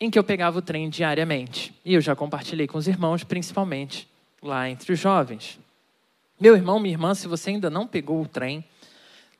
em 0.00 0.10
que 0.10 0.18
eu 0.18 0.24
pegava 0.24 0.58
o 0.58 0.62
trem 0.62 0.90
diariamente. 0.90 1.72
E 1.84 1.94
eu 1.94 2.00
já 2.00 2.16
compartilhei 2.16 2.66
com 2.66 2.76
os 2.76 2.88
irmãos, 2.88 3.22
principalmente 3.22 4.08
lá 4.42 4.68
entre 4.68 4.92
os 4.92 4.98
jovens. 4.98 5.58
Meu 6.44 6.54
irmão, 6.54 6.78
minha 6.78 6.92
irmã, 6.92 7.14
se 7.14 7.26
você 7.26 7.48
ainda 7.48 7.70
não 7.70 7.86
pegou 7.86 8.20
o 8.20 8.28
trem, 8.28 8.62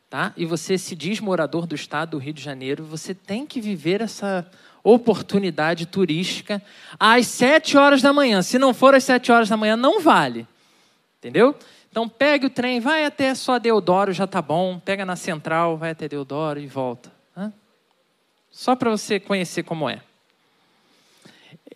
tá? 0.08 0.32
E 0.38 0.46
você 0.46 0.78
se 0.78 0.96
diz 0.96 1.20
morador 1.20 1.66
do 1.66 1.74
estado 1.74 2.12
do 2.12 2.16
Rio 2.16 2.32
de 2.32 2.42
Janeiro, 2.42 2.82
você 2.82 3.12
tem 3.14 3.44
que 3.44 3.60
viver 3.60 4.00
essa 4.00 4.50
oportunidade 4.82 5.84
turística 5.84 6.62
às 6.98 7.26
sete 7.26 7.76
horas 7.76 8.00
da 8.00 8.10
manhã. 8.10 8.40
Se 8.40 8.58
não 8.58 8.72
for 8.72 8.94
às 8.94 9.04
sete 9.04 9.30
horas 9.30 9.50
da 9.50 9.56
manhã, 9.58 9.76
não 9.76 10.00
vale. 10.00 10.48
Entendeu? 11.18 11.54
Então 11.90 12.08
pegue 12.08 12.46
o 12.46 12.50
trem, 12.50 12.80
vai 12.80 13.04
até 13.04 13.34
só 13.34 13.58
Deodoro, 13.58 14.10
já 14.10 14.26
tá 14.26 14.40
bom. 14.40 14.78
Pega 14.78 15.04
na 15.04 15.14
central, 15.14 15.76
vai 15.76 15.90
até 15.90 16.08
Deodoro 16.08 16.58
e 16.58 16.66
volta. 16.66 17.12
Só 18.50 18.74
para 18.74 18.88
você 18.88 19.20
conhecer 19.20 19.62
como 19.62 19.90
é. 19.90 20.00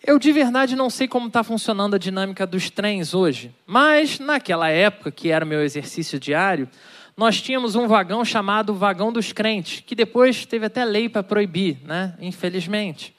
Eu 0.07 0.18
de 0.18 0.33
verdade 0.33 0.77
não 0.77 0.90
sei 0.90 1.09
como 1.09 1.29
está 1.29 1.42
funcionando 1.42 1.94
a 1.94 1.98
dinâmica 1.98 2.46
dos 2.46 2.70
trens 2.70 3.14
hoje, 3.14 3.55
mas 3.66 4.18
naquela 4.18 4.68
época, 4.68 5.11
que 5.11 5.31
era 5.31 5.44
meu 5.44 5.62
exercício 5.62 6.18
diário, 6.18 6.68
nós 7.16 7.40
tínhamos 7.40 7.74
um 7.74 7.88
vagão 7.88 8.24
chamado 8.24 8.74
Vagão 8.74 9.12
dos 9.12 9.33
Crentes, 9.33 9.83
que 9.85 9.94
depois 9.94 10.46
teve 10.46 10.66
até 10.66 10.85
lei 10.85 11.09
para 11.09 11.22
proibir, 11.22 11.79
né? 11.85 12.14
infelizmente. 12.20 13.14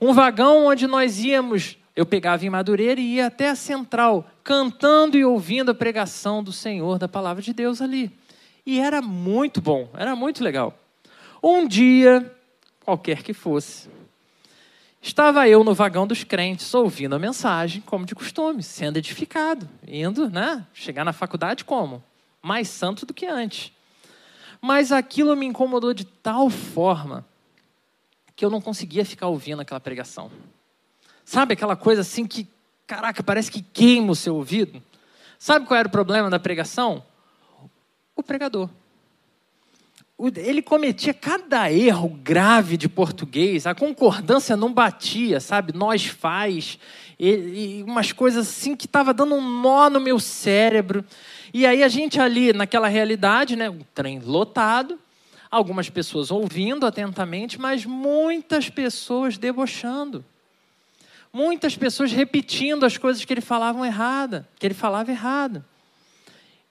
Um 0.00 0.12
vagão 0.12 0.66
onde 0.66 0.86
nós 0.86 1.18
íamos 1.18 1.76
eu 1.96 2.04
pegava 2.04 2.44
em 2.44 2.50
Madureira 2.50 3.00
e 3.00 3.14
ia 3.14 3.26
até 3.26 3.48
a 3.48 3.54
central, 3.54 4.28
cantando 4.42 5.16
e 5.16 5.24
ouvindo 5.24 5.70
a 5.70 5.74
pregação 5.74 6.42
do 6.42 6.52
Senhor, 6.52 6.98
da 6.98 7.06
palavra 7.06 7.40
de 7.40 7.52
Deus 7.52 7.80
ali. 7.80 8.10
E 8.66 8.80
era 8.80 9.00
muito 9.00 9.60
bom, 9.60 9.88
era 9.94 10.16
muito 10.16 10.42
legal. 10.42 10.76
Um 11.42 11.68
dia, 11.68 12.34
qualquer 12.84 13.22
que 13.22 13.32
fosse, 13.32 13.88
estava 15.04 15.46
eu 15.46 15.62
no 15.62 15.74
vagão 15.74 16.06
dos 16.06 16.24
crentes, 16.24 16.72
ouvindo 16.72 17.14
a 17.14 17.18
mensagem, 17.18 17.82
como 17.82 18.06
de 18.06 18.14
costume, 18.14 18.62
sendo 18.62 18.96
edificado, 18.96 19.68
indo, 19.86 20.30
né? 20.30 20.66
Chegar 20.72 21.04
na 21.04 21.12
faculdade 21.12 21.64
como? 21.64 22.02
Mais 22.42 22.68
santo 22.68 23.04
do 23.04 23.12
que 23.12 23.26
antes. 23.26 23.70
Mas 24.60 24.90
aquilo 24.90 25.36
me 25.36 25.44
incomodou 25.44 25.92
de 25.92 26.04
tal 26.04 26.48
forma 26.48 27.24
que 28.34 28.44
eu 28.44 28.50
não 28.50 28.60
conseguia 28.60 29.04
ficar 29.04 29.28
ouvindo 29.28 29.60
aquela 29.60 29.78
pregação. 29.78 30.30
Sabe 31.24 31.52
aquela 31.52 31.76
coisa 31.76 32.00
assim 32.00 32.26
que, 32.26 32.48
caraca, 32.86 33.22
parece 33.22 33.50
que 33.50 33.62
queima 33.62 34.12
o 34.12 34.16
seu 34.16 34.34
ouvido? 34.34 34.82
Sabe 35.38 35.66
qual 35.66 35.78
era 35.78 35.88
o 35.88 35.90
problema 35.90 36.30
da 36.30 36.38
pregação? 36.38 37.04
O 38.16 38.22
pregador. 38.22 38.70
Ele 40.36 40.62
cometia 40.62 41.12
cada 41.12 41.70
erro 41.72 42.08
grave 42.08 42.76
de 42.76 42.88
português, 42.88 43.66
a 43.66 43.74
concordância 43.74 44.56
não 44.56 44.72
batia, 44.72 45.40
sabe? 45.40 45.72
Nós 45.74 46.06
faz, 46.06 46.78
e, 47.18 47.80
e 47.80 47.82
umas 47.82 48.12
coisas 48.12 48.48
assim 48.48 48.76
que 48.76 48.86
estava 48.86 49.12
dando 49.12 49.34
um 49.34 49.60
nó 49.60 49.90
no 49.90 49.98
meu 49.98 50.20
cérebro. 50.20 51.04
E 51.52 51.66
aí 51.66 51.82
a 51.82 51.88
gente 51.88 52.20
ali, 52.20 52.52
naquela 52.52 52.86
realidade, 52.86 53.56
né, 53.56 53.68
um 53.68 53.80
trem 53.92 54.20
lotado, 54.20 55.00
algumas 55.50 55.90
pessoas 55.90 56.30
ouvindo 56.30 56.86
atentamente, 56.86 57.60
mas 57.60 57.84
muitas 57.84 58.70
pessoas 58.70 59.36
debochando. 59.36 60.24
Muitas 61.32 61.76
pessoas 61.76 62.12
repetindo 62.12 62.86
as 62.86 62.96
coisas 62.96 63.24
que 63.24 63.32
ele 63.32 63.40
falava 63.40 63.84
errada, 63.84 64.48
que 64.60 64.64
ele 64.64 64.74
falava 64.74 65.10
errado. 65.10 65.64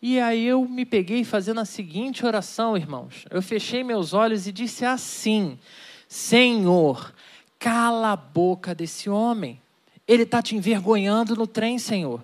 E 0.06 0.20
aí 0.20 0.46
eu 0.46 0.68
me 0.68 0.86
peguei 0.86 1.24
fazendo 1.24 1.62
a 1.62 1.66
seguinte 1.66 2.26
oração, 2.26 2.76
irmãos. 2.76 3.24
Eu 3.32 3.42
fechei 3.42 3.86
meus 3.86 4.14
olhos 4.14 4.46
e 4.46 4.52
disse 4.52 4.84
assim: 4.84 5.58
Senhor, 6.10 7.14
cala 7.58 8.12
a 8.12 8.16
boca 8.18 8.76
desse 8.76 9.10
homem. 9.10 9.62
Ele 10.06 10.24
está 10.24 10.42
te 10.42 10.58
envergonhando 10.58 11.38
no 11.38 11.48
trem, 11.48 11.80
Senhor. 11.80 12.22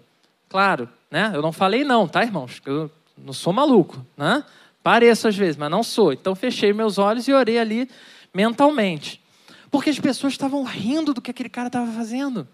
Claro, 0.50 0.90
né? 1.10 1.32
Eu 1.34 1.42
não 1.42 1.54
falei 1.54 1.86
não, 1.86 2.06
tá, 2.06 2.22
irmãos? 2.22 2.62
Eu 2.66 2.92
não 3.18 3.32
sou 3.32 3.54
maluco, 3.54 4.06
né? 4.18 4.44
Pareço 4.84 5.30
às 5.30 5.38
vezes, 5.38 5.56
mas 5.56 5.72
não 5.72 5.82
sou. 5.82 6.12
Então 6.12 6.36
fechei 6.36 6.74
meus 6.74 6.98
olhos 6.98 7.30
e 7.30 7.34
orei 7.34 7.60
ali 7.60 7.90
mentalmente. 8.34 9.22
Porque 9.72 9.90
as 9.90 10.00
pessoas 10.02 10.34
estavam 10.34 10.66
rindo 10.66 11.14
do 11.14 11.22
que 11.22 11.32
aquele 11.32 11.48
cara 11.48 11.68
estava 11.68 11.90
fazendo. 11.94 12.46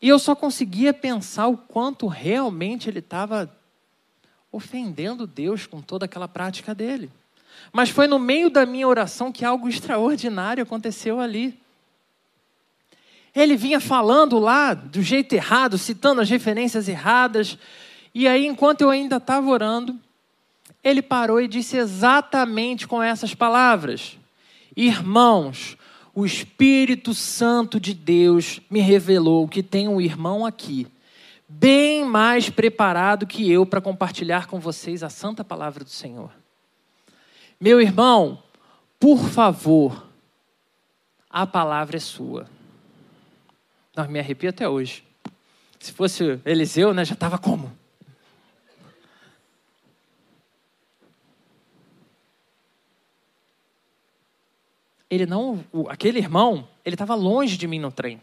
E 0.00 0.08
eu 0.08 0.18
só 0.18 0.34
conseguia 0.34 0.94
pensar 0.94 1.48
o 1.48 1.56
quanto 1.56 2.06
realmente 2.06 2.88
ele 2.88 3.00
estava 3.00 3.52
ofendendo 4.50 5.26
Deus 5.26 5.66
com 5.66 5.82
toda 5.82 6.04
aquela 6.04 6.28
prática 6.28 6.74
dele. 6.74 7.10
Mas 7.72 7.90
foi 7.90 8.06
no 8.06 8.18
meio 8.18 8.48
da 8.48 8.64
minha 8.64 8.86
oração 8.86 9.32
que 9.32 9.44
algo 9.44 9.68
extraordinário 9.68 10.62
aconteceu 10.62 11.20
ali. 11.20 11.58
Ele 13.34 13.56
vinha 13.56 13.80
falando 13.80 14.38
lá 14.38 14.74
do 14.74 15.02
jeito 15.02 15.34
errado, 15.34 15.76
citando 15.76 16.20
as 16.20 16.30
referências 16.30 16.88
erradas. 16.88 17.58
E 18.14 18.26
aí, 18.26 18.46
enquanto 18.46 18.80
eu 18.80 18.90
ainda 18.90 19.16
estava 19.16 19.48
orando, 19.48 19.98
ele 20.82 21.02
parou 21.02 21.40
e 21.40 21.48
disse 21.48 21.76
exatamente 21.76 22.86
com 22.86 23.02
essas 23.02 23.34
palavras: 23.34 24.16
Irmãos, 24.76 25.76
o 26.18 26.26
Espírito 26.26 27.14
Santo 27.14 27.78
de 27.78 27.94
Deus 27.94 28.60
me 28.68 28.80
revelou 28.80 29.46
que 29.46 29.62
tem 29.62 29.86
um 29.86 30.00
irmão 30.00 30.44
aqui 30.44 30.88
bem 31.48 32.04
mais 32.04 32.50
preparado 32.50 33.24
que 33.24 33.48
eu 33.48 33.64
para 33.64 33.80
compartilhar 33.80 34.48
com 34.48 34.58
vocês 34.58 35.04
a 35.04 35.08
santa 35.08 35.44
palavra 35.44 35.84
do 35.84 35.90
Senhor. 35.90 36.32
Meu 37.60 37.80
irmão, 37.80 38.42
por 38.98 39.28
favor, 39.28 40.08
a 41.30 41.46
palavra 41.46 41.98
é 41.98 42.00
sua. 42.00 42.48
Não, 43.94 44.08
me 44.08 44.18
arrepio 44.18 44.50
até 44.50 44.68
hoje. 44.68 45.04
Se 45.78 45.92
fosse 45.92 46.40
Eliseu, 46.44 46.92
né, 46.92 47.04
já 47.04 47.14
estava 47.14 47.38
como? 47.38 47.70
Ele 55.10 55.26
não, 55.26 55.64
aquele 55.88 56.18
irmão, 56.18 56.68
ele 56.84 56.94
estava 56.94 57.14
longe 57.14 57.56
de 57.56 57.66
mim 57.66 57.78
no 57.78 57.90
trem. 57.90 58.20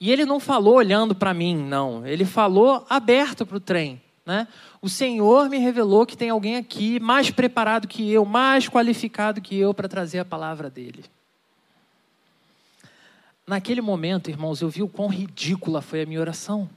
E 0.00 0.10
ele 0.10 0.24
não 0.24 0.40
falou 0.40 0.76
olhando 0.76 1.14
para 1.14 1.34
mim, 1.34 1.56
não. 1.56 2.06
Ele 2.06 2.24
falou 2.24 2.86
aberto 2.88 3.44
para 3.44 3.56
o 3.58 3.60
trem. 3.60 4.00
Né? 4.24 4.48
O 4.80 4.88
Senhor 4.88 5.48
me 5.48 5.58
revelou 5.58 6.06
que 6.06 6.16
tem 6.16 6.30
alguém 6.30 6.56
aqui 6.56 6.98
mais 7.00 7.30
preparado 7.30 7.86
que 7.86 8.10
eu, 8.10 8.24
mais 8.24 8.68
qualificado 8.68 9.40
que 9.40 9.56
eu 9.56 9.74
para 9.74 9.88
trazer 9.88 10.20
a 10.20 10.24
palavra 10.24 10.70
dele. 10.70 11.04
Naquele 13.46 13.80
momento, 13.80 14.30
irmãos, 14.30 14.60
eu 14.62 14.68
vi 14.68 14.82
o 14.82 14.88
quão 14.88 15.08
ridícula 15.08 15.82
foi 15.82 16.02
a 16.02 16.06
minha 16.06 16.20
oração. 16.20 16.70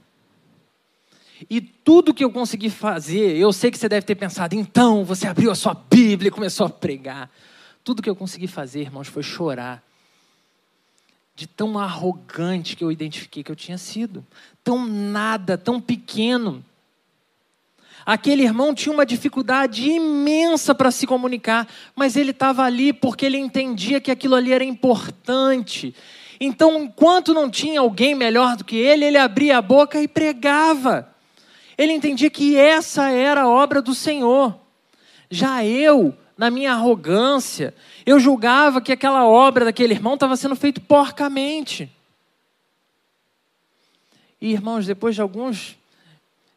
E 1.48 1.60
tudo 1.60 2.12
que 2.12 2.24
eu 2.24 2.30
consegui 2.30 2.70
fazer, 2.70 3.36
eu 3.36 3.52
sei 3.52 3.70
que 3.70 3.78
você 3.78 3.88
deve 3.88 4.04
ter 4.04 4.14
pensado, 4.14 4.54
então 4.54 5.04
você 5.04 5.26
abriu 5.26 5.50
a 5.50 5.54
sua 5.54 5.74
Bíblia 5.74 6.28
e 6.28 6.32
começou 6.32 6.66
a 6.66 6.70
pregar. 6.70 7.30
Tudo 7.84 8.02
que 8.02 8.08
eu 8.08 8.16
consegui 8.16 8.48
fazer, 8.48 8.80
irmãos, 8.80 9.06
foi 9.06 9.22
chorar 9.22 9.84
de 11.36 11.46
tão 11.46 11.78
arrogante 11.78 12.76
que 12.76 12.84
eu 12.84 12.92
identifiquei 12.92 13.42
que 13.42 13.50
eu 13.50 13.56
tinha 13.56 13.76
sido, 13.76 14.24
tão 14.62 14.86
nada, 14.86 15.58
tão 15.58 15.80
pequeno. 15.80 16.64
Aquele 18.06 18.42
irmão 18.42 18.74
tinha 18.74 18.92
uma 18.92 19.04
dificuldade 19.04 19.88
imensa 19.90 20.74
para 20.74 20.90
se 20.90 21.06
comunicar, 21.06 21.66
mas 21.96 22.16
ele 22.16 22.30
estava 22.30 22.62
ali 22.62 22.92
porque 22.92 23.26
ele 23.26 23.38
entendia 23.38 24.00
que 24.00 24.10
aquilo 24.10 24.34
ali 24.34 24.52
era 24.52 24.62
importante. 24.62 25.94
Então, 26.38 26.82
enquanto 26.82 27.34
não 27.34 27.50
tinha 27.50 27.80
alguém 27.80 28.14
melhor 28.14 28.56
do 28.56 28.64
que 28.64 28.76
ele, 28.76 29.04
ele 29.04 29.18
abria 29.18 29.58
a 29.58 29.62
boca 29.62 30.00
e 30.00 30.06
pregava. 30.06 31.08
Ele 31.76 31.92
entendia 31.92 32.30
que 32.30 32.56
essa 32.56 33.10
era 33.10 33.42
a 33.42 33.48
obra 33.48 33.82
do 33.82 33.94
Senhor. 33.94 34.54
Já 35.30 35.64
eu, 35.64 36.16
na 36.36 36.50
minha 36.50 36.72
arrogância, 36.72 37.74
eu 38.04 38.18
julgava 38.18 38.80
que 38.80 38.92
aquela 38.92 39.26
obra 39.26 39.64
daquele 39.64 39.94
irmão 39.94 40.14
estava 40.14 40.36
sendo 40.36 40.56
feita 40.56 40.80
porcamente. 40.80 41.90
E 44.40 44.52
irmãos, 44.52 44.86
depois 44.86 45.14
de 45.14 45.22
alguns 45.22 45.78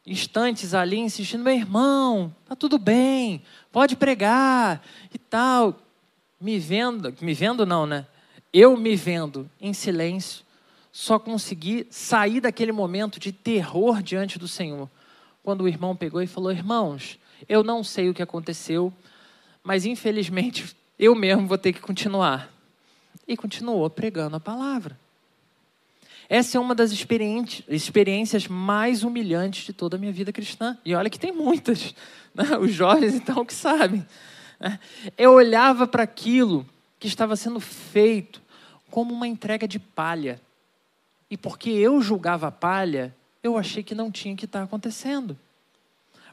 instantes 0.06 0.74
ali 0.74 0.98
insistindo, 0.98 1.44
meu 1.44 1.54
irmão, 1.54 2.34
tá 2.46 2.56
tudo 2.56 2.78
bem, 2.78 3.42
pode 3.72 3.96
pregar 3.96 4.82
e 5.14 5.18
tal, 5.18 5.80
me 6.40 6.58
vendo, 6.58 7.14
me 7.22 7.34
vendo 7.34 7.66
não, 7.66 7.86
né? 7.86 8.06
Eu 8.54 8.76
me 8.78 8.96
vendo 8.96 9.50
em 9.60 9.74
silêncio, 9.74 10.44
só 10.92 11.20
consegui 11.20 11.86
sair 11.92 12.40
daquele 12.40 12.72
momento 12.72 13.20
de 13.20 13.32
terror 13.32 14.02
diante 14.02 14.40
do 14.40 14.48
Senhor. 14.48 14.90
Quando 15.44 15.62
o 15.62 15.68
irmão 15.68 15.96
pegou 15.96 16.22
e 16.22 16.28
falou: 16.28 16.52
Irmãos, 16.52 17.20
eu 17.48 17.64
não 17.64 17.84
sei 17.84 18.10
o 18.10 18.14
que 18.14 18.24
aconteceu, 18.24 18.92
mas 19.68 19.86
infelizmente 19.86 20.74
eu 20.98 21.14
mesmo 21.14 21.46
vou 21.46 21.58
ter 21.58 21.74
que 21.74 21.82
continuar. 21.82 22.50
E 23.28 23.36
continuou 23.36 23.90
pregando 23.90 24.38
a 24.38 24.40
palavra. 24.40 24.98
Essa 26.30 26.58
é 26.58 26.62
uma 26.62 26.74
das 26.74 26.92
experiências 26.94 28.48
mais 28.48 29.04
humilhantes 29.04 29.66
de 29.66 29.74
toda 29.74 29.98
a 29.98 30.00
minha 30.00 30.14
vida 30.14 30.32
cristã. 30.32 30.78
E 30.86 30.96
olha 30.96 31.10
que 31.10 31.20
tem 31.20 31.34
muitas. 31.34 31.94
Né? 32.38 32.56
Os 32.60 32.72
jovens, 32.72 33.16
então, 33.16 33.44
que 33.44 33.54
sabem. 33.54 34.06
Né? 34.60 34.80
Eu 35.18 35.32
olhava 35.34 35.88
para 35.88 36.04
aquilo 36.04 36.64
que 37.00 37.08
estava 37.08 37.36
sendo 37.36 37.60
feito 37.60 38.40
como 38.92 39.12
uma 39.12 39.28
entrega 39.28 39.68
de 39.68 39.80
palha. 39.80 40.40
E 41.32 41.36
porque 41.36 41.72
eu 41.72 42.00
julgava 42.00 42.50
a 42.50 42.52
palha, 42.52 43.16
eu 43.42 43.58
achei 43.58 43.82
que 43.82 43.96
não 43.96 44.12
tinha 44.12 44.36
que 44.36 44.46
estar 44.46 44.62
acontecendo. 44.62 45.36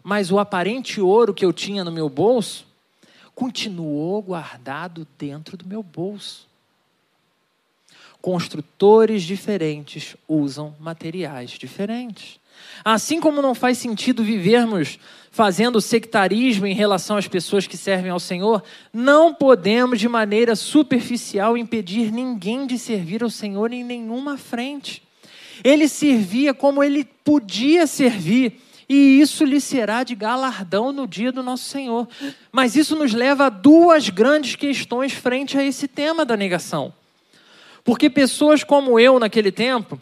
Mas 0.02 0.30
o 0.30 0.38
aparente 0.38 1.00
ouro 1.00 1.32
que 1.32 1.42
eu 1.42 1.54
tinha 1.54 1.82
no 1.82 1.90
meu 1.90 2.10
bolso 2.10 2.66
continuou 3.34 4.22
guardado 4.22 5.06
dentro 5.18 5.56
do 5.56 5.66
meu 5.66 5.82
bolso. 5.82 6.46
Construtores 8.20 9.22
diferentes 9.22 10.16
usam 10.26 10.74
materiais 10.80 11.50
diferentes. 11.50 12.38
Assim 12.84 13.20
como 13.20 13.42
não 13.42 13.54
faz 13.54 13.78
sentido 13.78 14.22
vivermos 14.22 14.98
fazendo 15.30 15.80
sectarismo 15.80 16.66
em 16.66 16.74
relação 16.74 17.16
às 17.16 17.26
pessoas 17.26 17.66
que 17.66 17.76
servem 17.76 18.10
ao 18.10 18.20
Senhor, 18.20 18.62
não 18.92 19.34
podemos 19.34 19.98
de 19.98 20.08
maneira 20.08 20.54
superficial 20.54 21.56
impedir 21.56 22.12
ninguém 22.12 22.66
de 22.66 22.78
servir 22.78 23.22
ao 23.22 23.30
Senhor 23.30 23.72
em 23.72 23.82
nenhuma 23.82 24.38
frente. 24.38 25.02
Ele 25.62 25.88
servia 25.88 26.54
como 26.54 26.82
ele 26.82 27.04
podia 27.24 27.86
servir, 27.86 28.60
e 28.88 29.20
isso 29.20 29.44
lhe 29.44 29.60
será 29.60 30.04
de 30.04 30.14
galardão 30.14 30.92
no 30.92 31.06
dia 31.06 31.32
do 31.32 31.42
nosso 31.42 31.64
Senhor. 31.64 32.08
Mas 32.52 32.76
isso 32.76 32.94
nos 32.96 33.12
leva 33.12 33.46
a 33.46 33.50
duas 33.50 34.10
grandes 34.10 34.56
questões 34.56 35.12
frente 35.12 35.56
a 35.56 35.64
esse 35.64 35.88
tema 35.88 36.24
da 36.24 36.36
negação. 36.36 36.92
Porque 37.82 38.10
pessoas 38.10 38.62
como 38.62 38.98
eu 38.98 39.18
naquele 39.18 39.50
tempo 39.50 40.00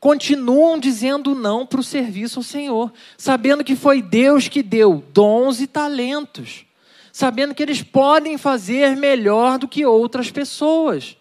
continuam 0.00 0.78
dizendo 0.78 1.34
não 1.34 1.64
para 1.64 1.80
o 1.80 1.82
serviço 1.82 2.38
ao 2.38 2.42
Senhor, 2.42 2.92
sabendo 3.16 3.64
que 3.64 3.74
foi 3.74 4.02
Deus 4.02 4.48
que 4.48 4.62
deu 4.62 5.02
dons 5.14 5.60
e 5.62 5.66
talentos, 5.66 6.66
sabendo 7.10 7.54
que 7.54 7.62
eles 7.62 7.82
podem 7.82 8.36
fazer 8.36 8.96
melhor 8.96 9.58
do 9.58 9.66
que 9.66 9.86
outras 9.86 10.30
pessoas. 10.30 11.16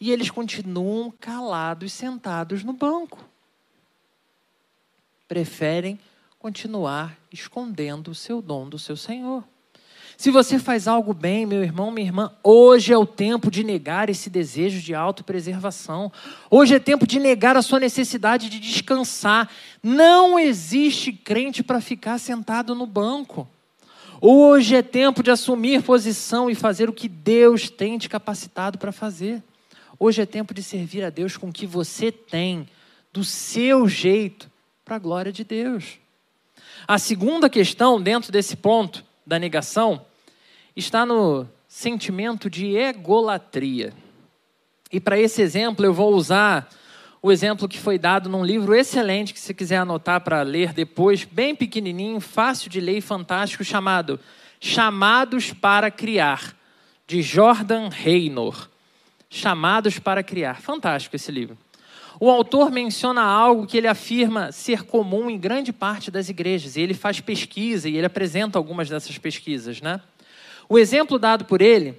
E 0.00 0.12
eles 0.12 0.30
continuam 0.30 1.12
calados, 1.18 1.92
sentados 1.92 2.62
no 2.62 2.72
banco. 2.72 3.18
Preferem 5.26 5.98
continuar 6.48 7.14
escondendo 7.30 8.10
o 8.10 8.14
seu 8.14 8.40
dom 8.40 8.70
do 8.70 8.78
seu 8.78 8.96
Senhor. 8.96 9.44
Se 10.16 10.30
você 10.30 10.58
faz 10.58 10.88
algo 10.88 11.12
bem, 11.12 11.44
meu 11.44 11.62
irmão, 11.62 11.90
minha 11.90 12.06
irmã, 12.06 12.32
hoje 12.42 12.90
é 12.90 12.96
o 12.96 13.04
tempo 13.04 13.50
de 13.50 13.62
negar 13.62 14.08
esse 14.08 14.30
desejo 14.30 14.80
de 14.80 14.94
autopreservação. 14.94 16.10
Hoje 16.50 16.74
é 16.74 16.78
tempo 16.78 17.06
de 17.06 17.20
negar 17.20 17.54
a 17.54 17.60
sua 17.60 17.78
necessidade 17.78 18.48
de 18.48 18.58
descansar. 18.58 19.50
Não 19.82 20.38
existe 20.38 21.12
crente 21.12 21.62
para 21.62 21.82
ficar 21.82 22.16
sentado 22.16 22.74
no 22.74 22.86
banco. 22.86 23.46
Hoje 24.18 24.74
é 24.74 24.80
tempo 24.80 25.22
de 25.22 25.30
assumir 25.30 25.82
posição 25.82 26.48
e 26.48 26.54
fazer 26.54 26.88
o 26.88 26.94
que 26.94 27.10
Deus 27.10 27.68
tem 27.68 27.98
te 27.98 28.08
capacitado 28.08 28.78
para 28.78 28.90
fazer. 28.90 29.42
Hoje 29.98 30.22
é 30.22 30.26
tempo 30.26 30.54
de 30.54 30.62
servir 30.62 31.04
a 31.04 31.10
Deus 31.10 31.36
com 31.36 31.50
o 31.50 31.52
que 31.52 31.66
você 31.66 32.10
tem, 32.10 32.66
do 33.12 33.22
seu 33.22 33.86
jeito, 33.86 34.50
para 34.82 34.96
a 34.96 34.98
glória 34.98 35.30
de 35.30 35.44
Deus. 35.44 35.98
A 36.86 36.98
segunda 36.98 37.48
questão, 37.48 38.00
dentro 38.00 38.30
desse 38.30 38.56
ponto 38.56 39.04
da 39.26 39.38
negação, 39.38 40.04
está 40.74 41.04
no 41.04 41.46
sentimento 41.66 42.48
de 42.48 42.76
egolatria. 42.76 43.92
E 44.90 44.98
para 44.98 45.18
esse 45.18 45.42
exemplo, 45.42 45.84
eu 45.84 45.92
vou 45.92 46.14
usar 46.14 46.68
o 47.20 47.32
exemplo 47.32 47.68
que 47.68 47.78
foi 47.78 47.98
dado 47.98 48.28
num 48.28 48.44
livro 48.44 48.74
excelente 48.74 49.34
que 49.34 49.40
se 49.40 49.52
quiser 49.52 49.78
anotar 49.78 50.20
para 50.20 50.42
ler 50.42 50.72
depois, 50.72 51.24
bem 51.24 51.54
pequenininho, 51.54 52.20
fácil 52.20 52.70
de 52.70 52.80
ler 52.80 52.98
e 52.98 53.02
fantástico, 53.02 53.64
chamado 53.64 54.18
Chamados 54.60 55.52
para 55.52 55.90
Criar, 55.90 56.56
de 57.06 57.22
Jordan 57.22 57.88
Reynor. 57.88 58.68
Chamados 59.28 59.98
para 59.98 60.22
Criar. 60.22 60.60
Fantástico 60.60 61.16
esse 61.16 61.30
livro. 61.30 61.58
O 62.20 62.30
autor 62.30 62.70
menciona 62.70 63.22
algo 63.22 63.66
que 63.66 63.76
ele 63.76 63.86
afirma 63.86 64.50
ser 64.50 64.82
comum 64.82 65.30
em 65.30 65.38
grande 65.38 65.72
parte 65.72 66.10
das 66.10 66.28
igrejas, 66.28 66.76
e 66.76 66.80
ele 66.80 66.94
faz 66.94 67.20
pesquisa 67.20 67.88
e 67.88 67.96
ele 67.96 68.06
apresenta 68.06 68.58
algumas 68.58 68.88
dessas 68.88 69.16
pesquisas, 69.18 69.80
né? 69.80 70.00
O 70.68 70.78
exemplo 70.78 71.18
dado 71.18 71.44
por 71.44 71.62
ele 71.62 71.94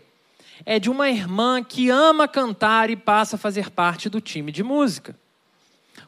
é 0.66 0.78
de 0.78 0.90
uma 0.90 1.10
irmã 1.10 1.64
que 1.64 1.90
ama 1.90 2.28
cantar 2.28 2.90
e 2.90 2.96
passa 2.96 3.38
a 3.38 3.40
fazer 3.40 3.70
parte 3.70 4.10
do 4.10 4.20
time 4.20 4.52
de 4.52 4.62
música. 4.62 5.16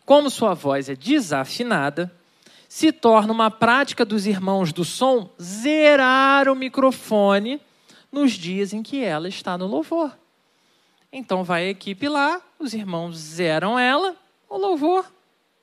Como 0.05 0.29
sua 0.29 0.53
voz 0.53 0.89
é 0.89 0.95
desafinada, 0.95 2.11
se 2.67 2.91
torna 2.91 3.33
uma 3.33 3.49
prática 3.49 4.05
dos 4.05 4.25
irmãos 4.25 4.73
do 4.73 4.83
som 4.83 5.29
zerar 5.41 6.49
o 6.49 6.55
microfone 6.55 7.61
nos 8.11 8.33
dias 8.33 8.73
em 8.73 8.83
que 8.83 9.01
ela 9.01 9.29
está 9.29 9.57
no 9.57 9.67
louvor. 9.67 10.11
Então 11.11 11.43
vai 11.43 11.65
a 11.65 11.69
equipe 11.69 12.07
lá, 12.07 12.41
os 12.57 12.73
irmãos 12.73 13.17
zeram 13.17 13.77
ela, 13.77 14.15
o 14.49 14.57
louvor 14.57 15.11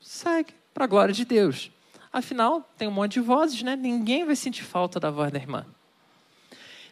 segue 0.01 0.53
para 0.74 0.84
a 0.84 0.88
glória 0.88 1.14
de 1.14 1.24
Deus. 1.24 1.70
Afinal, 2.12 2.68
tem 2.76 2.86
um 2.86 2.92
monte 2.92 3.14
de 3.14 3.20
vozes, 3.20 3.62
né? 3.62 3.74
Ninguém 3.74 4.24
vai 4.24 4.36
sentir 4.36 4.64
falta 4.64 5.01
da 5.01 5.11
voz 5.11 5.32
da 5.32 5.38
irmã. 5.38 5.66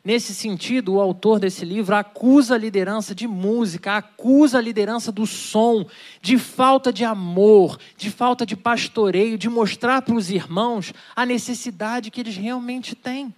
Nesse 0.06 0.32
sentido, 0.32 0.94
o 0.94 1.00
autor 1.00 1.40
desse 1.40 1.64
livro 1.64 1.96
acusa 1.96 2.54
a 2.54 2.58
liderança 2.58 3.12
de 3.12 3.26
música, 3.26 3.96
acusa 3.96 4.58
a 4.58 4.60
liderança 4.60 5.10
do 5.10 5.26
som, 5.26 5.84
de 6.22 6.38
falta 6.38 6.92
de 6.92 7.04
amor, 7.04 7.76
de 7.96 8.08
falta 8.08 8.46
de 8.46 8.56
pastoreio, 8.56 9.36
de 9.36 9.48
mostrar 9.48 10.02
para 10.02 10.14
os 10.14 10.30
irmãos 10.30 10.94
a 11.16 11.26
necessidade 11.26 12.10
que 12.10 12.20
eles 12.20 12.36
realmente 12.36 12.94
têm. 12.94 13.34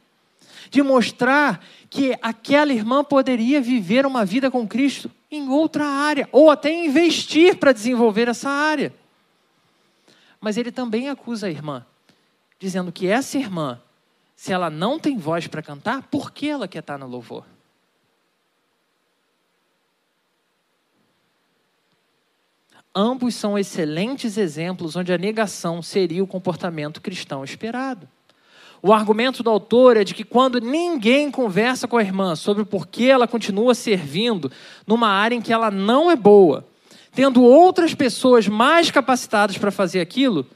De 0.70 0.82
mostrar 0.82 1.64
que 1.88 2.16
aquela 2.22 2.72
irmã 2.72 3.04
poderia 3.04 3.60
viver 3.60 4.04
uma 4.04 4.24
vida 4.24 4.50
com 4.50 4.66
Cristo 4.66 5.10
em 5.30 5.48
outra 5.48 5.84
área, 5.84 6.28
ou 6.32 6.50
até 6.50 6.72
investir 6.72 7.56
para 7.56 7.72
desenvolver 7.72 8.28
essa 8.28 8.48
área. 8.48 8.94
Mas 10.40 10.56
ele 10.56 10.72
também 10.72 11.08
acusa 11.08 11.46
a 11.46 11.50
irmã, 11.50 11.84
dizendo 12.58 12.90
que 12.90 13.06
essa 13.06 13.36
irmã 13.36 13.80
se 14.38 14.52
ela 14.52 14.70
não 14.70 15.00
tem 15.00 15.18
voz 15.18 15.48
para 15.48 15.60
cantar, 15.60 16.04
por 16.04 16.30
que 16.30 16.48
ela 16.48 16.68
quer 16.68 16.78
estar 16.78 16.96
no 16.96 17.08
louvor? 17.08 17.44
Ambos 22.94 23.34
são 23.34 23.58
excelentes 23.58 24.38
exemplos 24.38 24.94
onde 24.94 25.12
a 25.12 25.18
negação 25.18 25.82
seria 25.82 26.22
o 26.22 26.26
comportamento 26.26 27.00
cristão 27.00 27.42
esperado. 27.42 28.08
O 28.80 28.92
argumento 28.92 29.42
do 29.42 29.50
autor 29.50 29.96
é 29.96 30.04
de 30.04 30.14
que 30.14 30.22
quando 30.22 30.60
ninguém 30.60 31.30
conversa 31.30 31.88
com 31.88 31.96
a 31.96 32.02
irmã 32.02 32.36
sobre 32.36 32.64
por 32.64 32.86
que 32.86 33.10
ela 33.10 33.26
continua 33.26 33.74
servindo 33.74 34.50
numa 34.86 35.08
área 35.08 35.34
em 35.34 35.40
que 35.40 35.52
ela 35.52 35.70
não 35.70 36.10
é 36.10 36.16
boa, 36.16 36.64
tendo 37.12 37.42
outras 37.42 37.94
pessoas 37.94 38.46
mais 38.46 38.90
capacitadas 38.90 39.58
para 39.58 39.72
fazer 39.72 40.00
aquilo, 40.00 40.46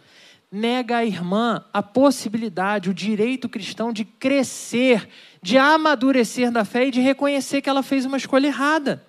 nega 0.50 0.98
à 0.98 1.04
irmã 1.04 1.64
a 1.72 1.82
possibilidade, 1.82 2.90
o 2.90 2.94
direito 2.94 3.48
cristão 3.48 3.92
de 3.92 4.04
crescer, 4.04 5.08
de 5.42 5.58
amadurecer 5.58 6.52
na 6.52 6.64
fé 6.64 6.86
e 6.86 6.90
de 6.90 7.00
reconhecer 7.00 7.60
que 7.60 7.68
ela 7.68 7.82
fez 7.82 8.04
uma 8.04 8.18
escolha 8.18 8.46
errada. 8.46 9.02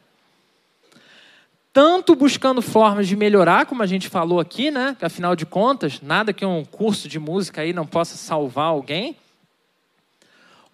Tanto 1.73 2.15
buscando 2.15 2.61
formas 2.61 3.07
de 3.07 3.15
melhorar, 3.15 3.65
como 3.65 3.81
a 3.81 3.87
gente 3.87 4.07
falou 4.07 4.39
aqui, 4.39 4.69
né? 4.69 4.95
Que 4.97 5.05
afinal 5.05 5.35
de 5.35 5.43
contas, 5.43 5.99
nada 6.03 6.31
que 6.31 6.45
um 6.45 6.63
curso 6.63 7.09
de 7.09 7.17
música 7.17 7.61
aí 7.61 7.73
não 7.73 7.87
possa 7.87 8.15
salvar 8.15 8.67
alguém, 8.67 9.17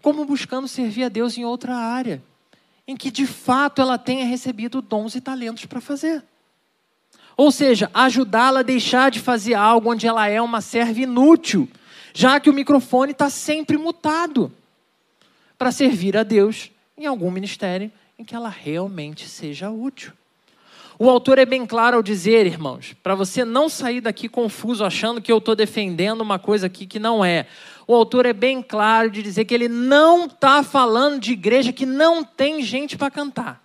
como 0.01 0.25
buscando 0.25 0.67
servir 0.67 1.05
a 1.05 1.09
Deus 1.09 1.37
em 1.37 1.45
outra 1.45 1.73
área, 1.73 2.21
em 2.85 2.97
que 2.97 3.09
de 3.09 3.25
fato 3.25 3.81
ela 3.81 3.97
tenha 3.97 4.25
recebido 4.25 4.81
dons 4.81 5.15
e 5.15 5.21
talentos 5.21 5.65
para 5.65 5.79
fazer. 5.79 6.21
Ou 7.37 7.49
seja, 7.49 7.89
ajudá-la 7.93 8.59
a 8.59 8.63
deixar 8.63 9.09
de 9.09 9.21
fazer 9.21 9.53
algo 9.53 9.89
onde 9.89 10.05
ela 10.05 10.27
é 10.27 10.41
uma 10.41 10.59
serva 10.59 10.99
inútil, 10.99 11.69
já 12.13 12.41
que 12.41 12.49
o 12.49 12.53
microfone 12.53 13.13
está 13.13 13.29
sempre 13.29 13.77
mutado, 13.77 14.51
para 15.57 15.71
servir 15.71 16.17
a 16.17 16.23
Deus 16.23 16.69
em 16.97 17.05
algum 17.05 17.31
ministério 17.31 17.89
em 18.17 18.25
que 18.25 18.35
ela 18.35 18.49
realmente 18.49 19.29
seja 19.29 19.69
útil. 19.69 20.11
O 21.01 21.09
autor 21.09 21.37
é 21.39 21.45
bem 21.45 21.65
claro 21.65 21.95
ao 21.95 22.03
dizer, 22.03 22.45
irmãos, 22.45 22.93
para 23.01 23.15
você 23.15 23.45
não 23.45 23.69
sair 23.69 24.01
daqui 24.01 24.27
confuso 24.27 24.83
achando 24.83 25.21
que 25.21 25.31
eu 25.31 25.37
estou 25.37 25.55
defendendo 25.55 26.19
uma 26.19 26.37
coisa 26.37 26.67
aqui 26.67 26.85
que 26.85 26.99
não 26.99 27.23
é. 27.23 27.47
O 27.87 27.95
autor 27.95 28.25
é 28.25 28.33
bem 28.33 28.61
claro 28.61 29.09
de 29.09 29.23
dizer 29.23 29.45
que 29.45 29.53
ele 29.53 29.69
não 29.69 30.25
está 30.25 30.61
falando 30.61 31.21
de 31.21 31.31
igreja 31.31 31.71
que 31.71 31.85
não 31.85 32.21
tem 32.21 32.61
gente 32.61 32.97
para 32.97 33.09
cantar. 33.09 33.63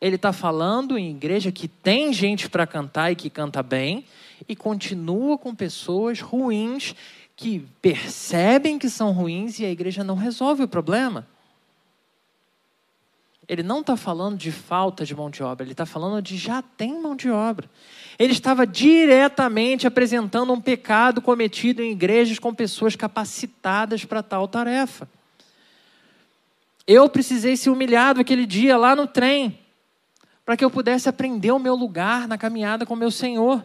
Ele 0.00 0.16
está 0.16 0.32
falando 0.32 0.98
em 0.98 1.08
igreja 1.08 1.52
que 1.52 1.68
tem 1.68 2.12
gente 2.12 2.50
para 2.50 2.66
cantar 2.66 3.12
e 3.12 3.16
que 3.16 3.30
canta 3.30 3.62
bem, 3.62 4.04
e 4.48 4.56
continua 4.56 5.38
com 5.38 5.54
pessoas 5.54 6.20
ruins 6.20 6.96
que 7.36 7.64
percebem 7.80 8.76
que 8.76 8.90
são 8.90 9.12
ruins 9.12 9.60
e 9.60 9.64
a 9.64 9.70
igreja 9.70 10.02
não 10.02 10.16
resolve 10.16 10.64
o 10.64 10.68
problema. 10.68 11.24
Ele 13.48 13.62
não 13.62 13.80
está 13.80 13.96
falando 13.96 14.36
de 14.36 14.52
falta 14.52 15.06
de 15.06 15.14
mão 15.14 15.30
de 15.30 15.42
obra, 15.42 15.64
ele 15.64 15.72
está 15.72 15.86
falando 15.86 16.20
de 16.20 16.36
já 16.36 16.60
tem 16.60 17.00
mão 17.00 17.16
de 17.16 17.30
obra. 17.30 17.68
Ele 18.18 18.32
estava 18.32 18.66
diretamente 18.66 19.86
apresentando 19.86 20.52
um 20.52 20.60
pecado 20.60 21.22
cometido 21.22 21.82
em 21.82 21.92
igrejas 21.92 22.38
com 22.38 22.52
pessoas 22.52 22.94
capacitadas 22.94 24.04
para 24.04 24.22
tal 24.22 24.46
tarefa. 24.46 25.08
Eu 26.86 27.08
precisei 27.08 27.56
ser 27.56 27.70
humilhado 27.70 28.20
aquele 28.20 28.44
dia 28.44 28.76
lá 28.76 28.94
no 28.94 29.06
trem 29.06 29.58
para 30.44 30.56
que 30.56 30.64
eu 30.64 30.70
pudesse 30.70 31.08
aprender 31.08 31.52
o 31.52 31.58
meu 31.58 31.74
lugar 31.74 32.28
na 32.28 32.36
caminhada 32.36 32.84
com 32.84 32.96
meu 32.96 33.10
Senhor. 33.10 33.64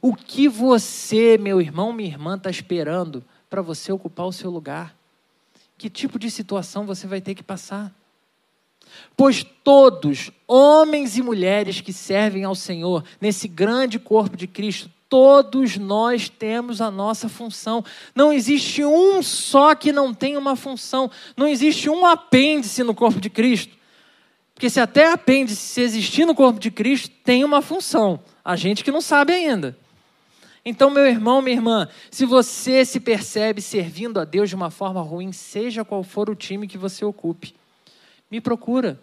O 0.00 0.14
que 0.14 0.48
você, 0.48 1.38
meu 1.38 1.60
irmão, 1.60 1.92
minha 1.92 2.10
irmã, 2.10 2.36
está 2.36 2.50
esperando 2.50 3.24
para 3.48 3.62
você 3.62 3.90
ocupar 3.90 4.26
o 4.26 4.32
seu 4.32 4.50
lugar? 4.50 4.94
Que 5.78 5.88
tipo 5.88 6.18
de 6.18 6.30
situação 6.30 6.86
você 6.86 7.06
vai 7.06 7.20
ter 7.20 7.34
que 7.34 7.42
passar? 7.42 7.92
Pois 9.16 9.44
todos, 9.64 10.30
homens 10.46 11.16
e 11.16 11.22
mulheres 11.22 11.80
que 11.80 11.92
servem 11.92 12.44
ao 12.44 12.54
Senhor, 12.54 13.04
nesse 13.20 13.48
grande 13.48 13.98
corpo 13.98 14.36
de 14.36 14.46
Cristo, 14.46 14.90
todos 15.08 15.76
nós 15.76 16.28
temos 16.28 16.80
a 16.80 16.90
nossa 16.90 17.28
função. 17.28 17.84
Não 18.14 18.32
existe 18.32 18.84
um 18.84 19.22
só 19.22 19.74
que 19.74 19.92
não 19.92 20.12
tem 20.12 20.36
uma 20.36 20.56
função. 20.56 21.10
Não 21.36 21.46
existe 21.46 21.88
um 21.88 22.04
apêndice 22.04 22.82
no 22.82 22.94
corpo 22.94 23.20
de 23.20 23.30
Cristo. 23.30 23.74
Porque 24.54 24.70
se 24.70 24.80
até 24.80 25.12
apêndice, 25.12 25.60
se 25.60 25.80
existir 25.82 26.24
no 26.24 26.34
corpo 26.34 26.58
de 26.58 26.70
Cristo, 26.70 27.10
tem 27.22 27.44
uma 27.44 27.60
função. 27.60 28.18
A 28.44 28.56
gente 28.56 28.82
que 28.82 28.90
não 28.90 29.00
sabe 29.00 29.32
ainda. 29.32 29.76
Então, 30.64 30.90
meu 30.90 31.06
irmão, 31.06 31.40
minha 31.40 31.56
irmã, 31.56 31.88
se 32.10 32.24
você 32.24 32.84
se 32.84 32.98
percebe 32.98 33.62
servindo 33.62 34.18
a 34.18 34.24
Deus 34.24 34.48
de 34.48 34.56
uma 34.56 34.70
forma 34.70 35.00
ruim, 35.00 35.30
seja 35.30 35.84
qual 35.84 36.02
for 36.02 36.28
o 36.28 36.34
time 36.34 36.66
que 36.66 36.76
você 36.76 37.04
ocupe, 37.04 37.54
me 38.30 38.40
procura. 38.40 39.00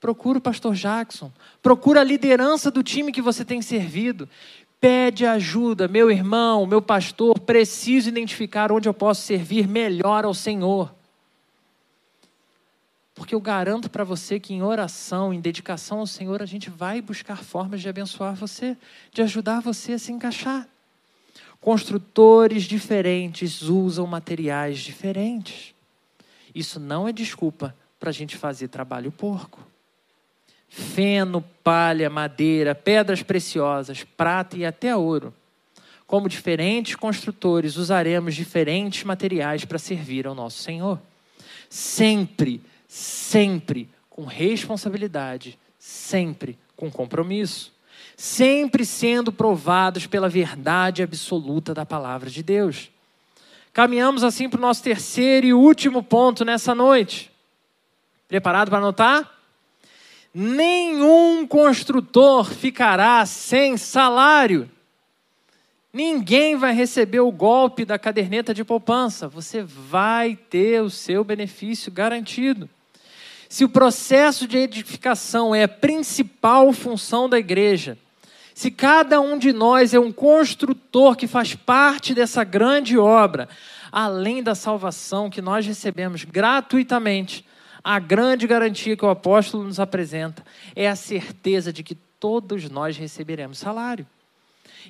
Procura 0.00 0.38
o 0.38 0.40
pastor 0.40 0.74
Jackson. 0.74 1.32
Procura 1.62 2.00
a 2.00 2.04
liderança 2.04 2.70
do 2.70 2.82
time 2.82 3.12
que 3.12 3.22
você 3.22 3.44
tem 3.44 3.62
servido. 3.62 4.28
Pede 4.80 5.24
ajuda, 5.24 5.88
meu 5.88 6.10
irmão, 6.10 6.66
meu 6.66 6.82
pastor, 6.82 7.38
preciso 7.40 8.08
identificar 8.08 8.70
onde 8.70 8.88
eu 8.88 8.94
posso 8.94 9.22
servir 9.22 9.66
melhor 9.66 10.24
ao 10.24 10.34
Senhor. 10.34 10.94
Porque 13.14 13.34
eu 13.34 13.40
garanto 13.40 13.88
para 13.88 14.04
você 14.04 14.38
que 14.38 14.52
em 14.52 14.62
oração, 14.62 15.32
em 15.32 15.40
dedicação 15.40 16.00
ao 16.00 16.06
Senhor, 16.06 16.42
a 16.42 16.46
gente 16.46 16.68
vai 16.68 17.00
buscar 17.00 17.42
formas 17.42 17.80
de 17.80 17.88
abençoar 17.88 18.34
você, 18.34 18.76
de 19.10 19.22
ajudar 19.22 19.60
você 19.60 19.94
a 19.94 19.98
se 19.98 20.12
encaixar. 20.12 20.68
Construtores 21.58 22.64
diferentes 22.64 23.62
usam 23.62 24.06
materiais 24.06 24.80
diferentes. 24.80 25.74
Isso 26.54 26.78
não 26.78 27.08
é 27.08 27.12
desculpa 27.12 27.74
para 27.98 28.10
a 28.10 28.12
gente 28.12 28.36
fazer 28.36 28.68
trabalho 28.68 29.10
porco. 29.10 29.60
Feno, 30.68 31.42
palha, 31.62 32.10
madeira, 32.10 32.74
pedras 32.74 33.22
preciosas, 33.22 34.04
prata 34.04 34.56
e 34.56 34.64
até 34.64 34.94
ouro. 34.94 35.32
Como 36.06 36.28
diferentes 36.28 36.94
construtores, 36.94 37.76
usaremos 37.76 38.34
diferentes 38.34 39.04
materiais 39.04 39.64
para 39.64 39.78
servir 39.78 40.26
ao 40.26 40.34
nosso 40.34 40.62
Senhor. 40.62 41.00
Sempre 41.68 42.60
sempre 42.96 43.88
com 44.08 44.24
responsabilidade, 44.24 45.58
sempre 45.78 46.58
com 46.74 46.90
compromisso, 46.90 47.72
sempre 48.16 48.86
sendo 48.86 49.30
provados 49.30 50.06
pela 50.06 50.28
verdade 50.28 51.02
absoluta 51.02 51.74
da 51.74 51.84
palavra 51.84 52.30
de 52.30 52.42
Deus. 52.42 52.90
Caminhamos 53.72 54.24
assim 54.24 54.48
para 54.48 54.56
o 54.56 54.62
nosso 54.62 54.82
terceiro 54.82 55.46
e 55.46 55.52
último 55.52 56.02
ponto 56.02 56.44
nessa 56.44 56.74
noite. 56.74 57.30
Preparado 58.28 58.70
para 58.70 58.78
anotar? 58.78 59.32
Nenhum 60.34 61.46
construtor 61.46 62.52
ficará 62.52 63.24
sem 63.24 63.76
salário. 63.76 64.70
Ninguém 65.92 66.56
vai 66.56 66.74
receber 66.74 67.20
o 67.20 67.32
golpe 67.32 67.84
da 67.84 67.98
caderneta 67.98 68.52
de 68.52 68.62
poupança. 68.62 69.28
Você 69.28 69.62
vai 69.62 70.36
ter 70.36 70.82
o 70.82 70.90
seu 70.90 71.24
benefício 71.24 71.90
garantido. 71.90 72.68
Se 73.48 73.64
o 73.64 73.68
processo 73.68 74.46
de 74.46 74.58
edificação 74.58 75.54
é 75.54 75.62
a 75.62 75.68
principal 75.68 76.72
função 76.72 77.28
da 77.28 77.38
igreja, 77.38 77.96
se 78.52 78.70
cada 78.70 79.20
um 79.20 79.38
de 79.38 79.52
nós 79.52 79.94
é 79.94 80.00
um 80.00 80.10
construtor 80.10 81.16
que 81.16 81.26
faz 81.26 81.54
parte 81.54 82.12
dessa 82.12 82.42
grande 82.42 82.98
obra, 82.98 83.48
além 83.92 84.42
da 84.42 84.54
salvação 84.54 85.30
que 85.30 85.40
nós 85.40 85.64
recebemos 85.64 86.24
gratuitamente, 86.24 87.44
a 87.86 88.00
grande 88.00 88.48
garantia 88.48 88.96
que 88.96 89.04
o 89.04 89.08
apóstolo 89.08 89.62
nos 89.62 89.78
apresenta 89.78 90.44
é 90.74 90.88
a 90.88 90.96
certeza 90.96 91.72
de 91.72 91.84
que 91.84 91.94
todos 91.94 92.68
nós 92.68 92.96
receberemos 92.96 93.58
salário. 93.58 94.04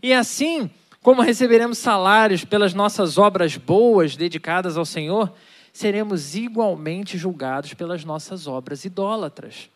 E 0.03 0.15
assim, 0.15 0.71
como 1.03 1.21
receberemos 1.21 1.77
salários 1.77 2.43
pelas 2.43 2.73
nossas 2.73 3.19
obras 3.19 3.55
boas 3.59 4.17
dedicadas 4.17 4.79
ao 4.79 4.87
Senhor, 4.87 5.31
seremos 5.75 6.35
igualmente 6.35 7.19
julgados 7.19 7.75
pelas 7.75 8.03
nossas 8.03 8.47
obras 8.47 8.87
idólatras. 8.87 9.69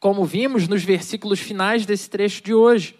Como 0.00 0.24
vimos 0.24 0.66
nos 0.66 0.82
versículos 0.82 1.38
finais 1.38 1.84
desse 1.84 2.08
trecho 2.08 2.42
de 2.42 2.54
hoje, 2.54 2.98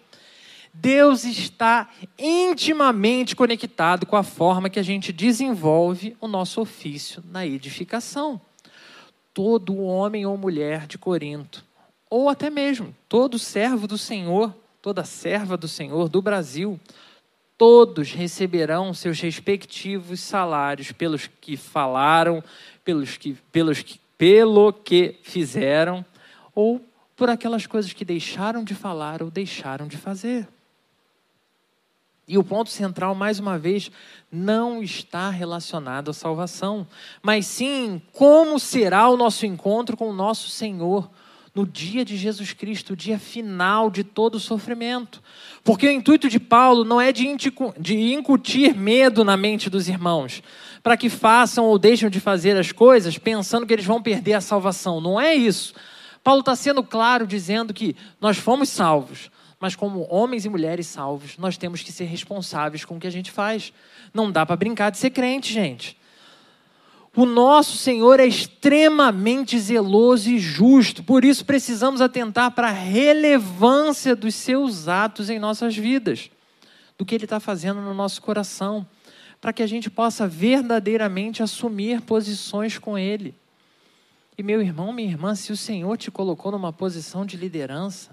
Deus 0.71 1.23
está 1.23 1.89
intimamente 2.19 3.35
conectado 3.35 4.05
com 4.05 4.15
a 4.15 4.21
forma 4.21 4.69
que 4.69 4.79
a 4.79 4.83
gente 4.83 5.11
desenvolve 5.11 6.15
o 6.21 6.27
nosso 6.27 6.61
ofício 6.61 7.23
na 7.31 7.47
edificação. 7.47 8.39
Todo 9.33 9.81
homem 9.81 10.25
ou 10.25 10.37
mulher 10.37 10.85
de 10.87 10.97
Corinto, 10.97 11.65
ou 12.09 12.29
até 12.29 12.49
mesmo 12.49 12.95
todo 13.09 13.39
servo 13.39 13.87
do 13.87 13.97
Senhor, 13.97 14.53
toda 14.81 15.03
serva 15.03 15.57
do 15.57 15.67
Senhor 15.67 16.09
do 16.09 16.21
Brasil, 16.21 16.79
todos 17.57 18.11
receberão 18.11 18.93
seus 18.93 19.19
respectivos 19.19 20.19
salários 20.19 20.91
pelos 20.91 21.27
que 21.27 21.57
falaram, 21.57 22.43
pelos 22.83 23.17
que, 23.17 23.33
pelos 23.51 23.81
que, 23.81 23.99
pelo 24.17 24.71
que 24.71 25.15
fizeram, 25.23 26.05
ou 26.53 26.81
por 27.15 27.29
aquelas 27.29 27.65
coisas 27.65 27.93
que 27.93 28.05
deixaram 28.05 28.63
de 28.63 28.75
falar 28.75 29.23
ou 29.23 29.31
deixaram 29.31 29.87
de 29.87 29.97
fazer. 29.97 30.47
E 32.27 32.37
o 32.37 32.43
ponto 32.43 32.69
central, 32.69 33.13
mais 33.13 33.39
uma 33.39 33.57
vez, 33.59 33.91
não 34.31 34.81
está 34.81 35.29
relacionado 35.29 36.09
à 36.09 36.13
salvação, 36.13 36.87
mas 37.21 37.45
sim 37.45 38.01
como 38.13 38.57
será 38.59 39.09
o 39.09 39.17
nosso 39.17 39.45
encontro 39.45 39.97
com 39.97 40.09
o 40.09 40.13
nosso 40.13 40.49
Senhor 40.49 41.09
no 41.53 41.67
dia 41.67 42.03
de 42.03 42.17
Jesus 42.17 42.51
Cristo, 42.51 42.93
o 42.93 42.95
dia 42.95 43.19
final 43.19 43.91
de 43.91 44.03
todo 44.03 44.35
o 44.35 44.39
sofrimento. 44.39 45.21
Porque 45.63 45.85
o 45.87 45.91
intuito 45.91 46.27
de 46.27 46.39
Paulo 46.39 46.83
não 46.83 46.99
é 46.99 47.11
de 47.11 47.27
incutir 47.27 48.73
medo 48.73 49.23
na 49.23 49.37
mente 49.37 49.69
dos 49.69 49.87
irmãos, 49.87 50.41
para 50.81 50.97
que 50.97 51.09
façam 51.09 51.65
ou 51.65 51.77
deixem 51.77 52.09
de 52.09 52.19
fazer 52.19 52.57
as 52.57 52.71
coisas 52.71 53.17
pensando 53.17 53.67
que 53.67 53.73
eles 53.73 53.85
vão 53.85 54.01
perder 54.01 54.33
a 54.33 54.41
salvação. 54.41 54.99
Não 54.99 55.21
é 55.21 55.35
isso. 55.35 55.75
Paulo 56.23 56.39
está 56.39 56.55
sendo 56.55 56.81
claro 56.81 57.27
dizendo 57.27 57.73
que 57.73 57.95
nós 58.19 58.37
fomos 58.37 58.69
salvos, 58.69 59.29
mas 59.63 59.77
como 59.77 60.05
homens 60.13 60.43
e 60.43 60.49
mulheres 60.49 60.87
salvos, 60.87 61.37
nós 61.37 61.55
temos 61.55 61.81
que 61.81 61.89
ser 61.89 62.03
responsáveis 62.03 62.83
com 62.83 62.97
o 62.97 62.99
que 62.99 63.07
a 63.07 63.09
gente 63.09 63.31
faz. 63.31 63.71
Não 64.13 64.29
dá 64.29 64.45
para 64.45 64.57
brincar 64.57 64.89
de 64.89 64.97
ser 64.97 65.11
crente, 65.11 65.53
gente. 65.53 65.97
O 67.15 67.25
nosso 67.25 67.77
Senhor 67.77 68.19
é 68.19 68.25
extremamente 68.25 69.57
zeloso 69.57 70.29
e 70.29 70.37
justo, 70.37 71.01
por 71.01 71.23
isso 71.23 71.45
precisamos 71.45 72.01
atentar 72.01 72.51
para 72.51 72.67
a 72.67 72.73
relevância 72.73 74.17
dos 74.17 74.35
seus 74.35 74.89
atos 74.89 75.29
em 75.29 75.39
nossas 75.39 75.77
vidas, 75.77 76.29
do 76.97 77.05
que 77.05 77.15
Ele 77.15 77.23
está 77.23 77.39
fazendo 77.39 77.79
no 77.79 77.93
nosso 77.93 78.21
coração, 78.21 78.85
para 79.39 79.53
que 79.53 79.63
a 79.63 79.67
gente 79.67 79.89
possa 79.89 80.27
verdadeiramente 80.27 81.41
assumir 81.41 82.01
posições 82.01 82.77
com 82.77 82.97
Ele. 82.97 83.33
E 84.37 84.43
meu 84.43 84.61
irmão, 84.61 84.91
minha 84.91 85.09
irmã, 85.09 85.33
se 85.35 85.53
o 85.53 85.57
Senhor 85.57 85.97
te 85.97 86.11
colocou 86.11 86.51
numa 86.51 86.73
posição 86.73 87.25
de 87.25 87.37
liderança, 87.37 88.12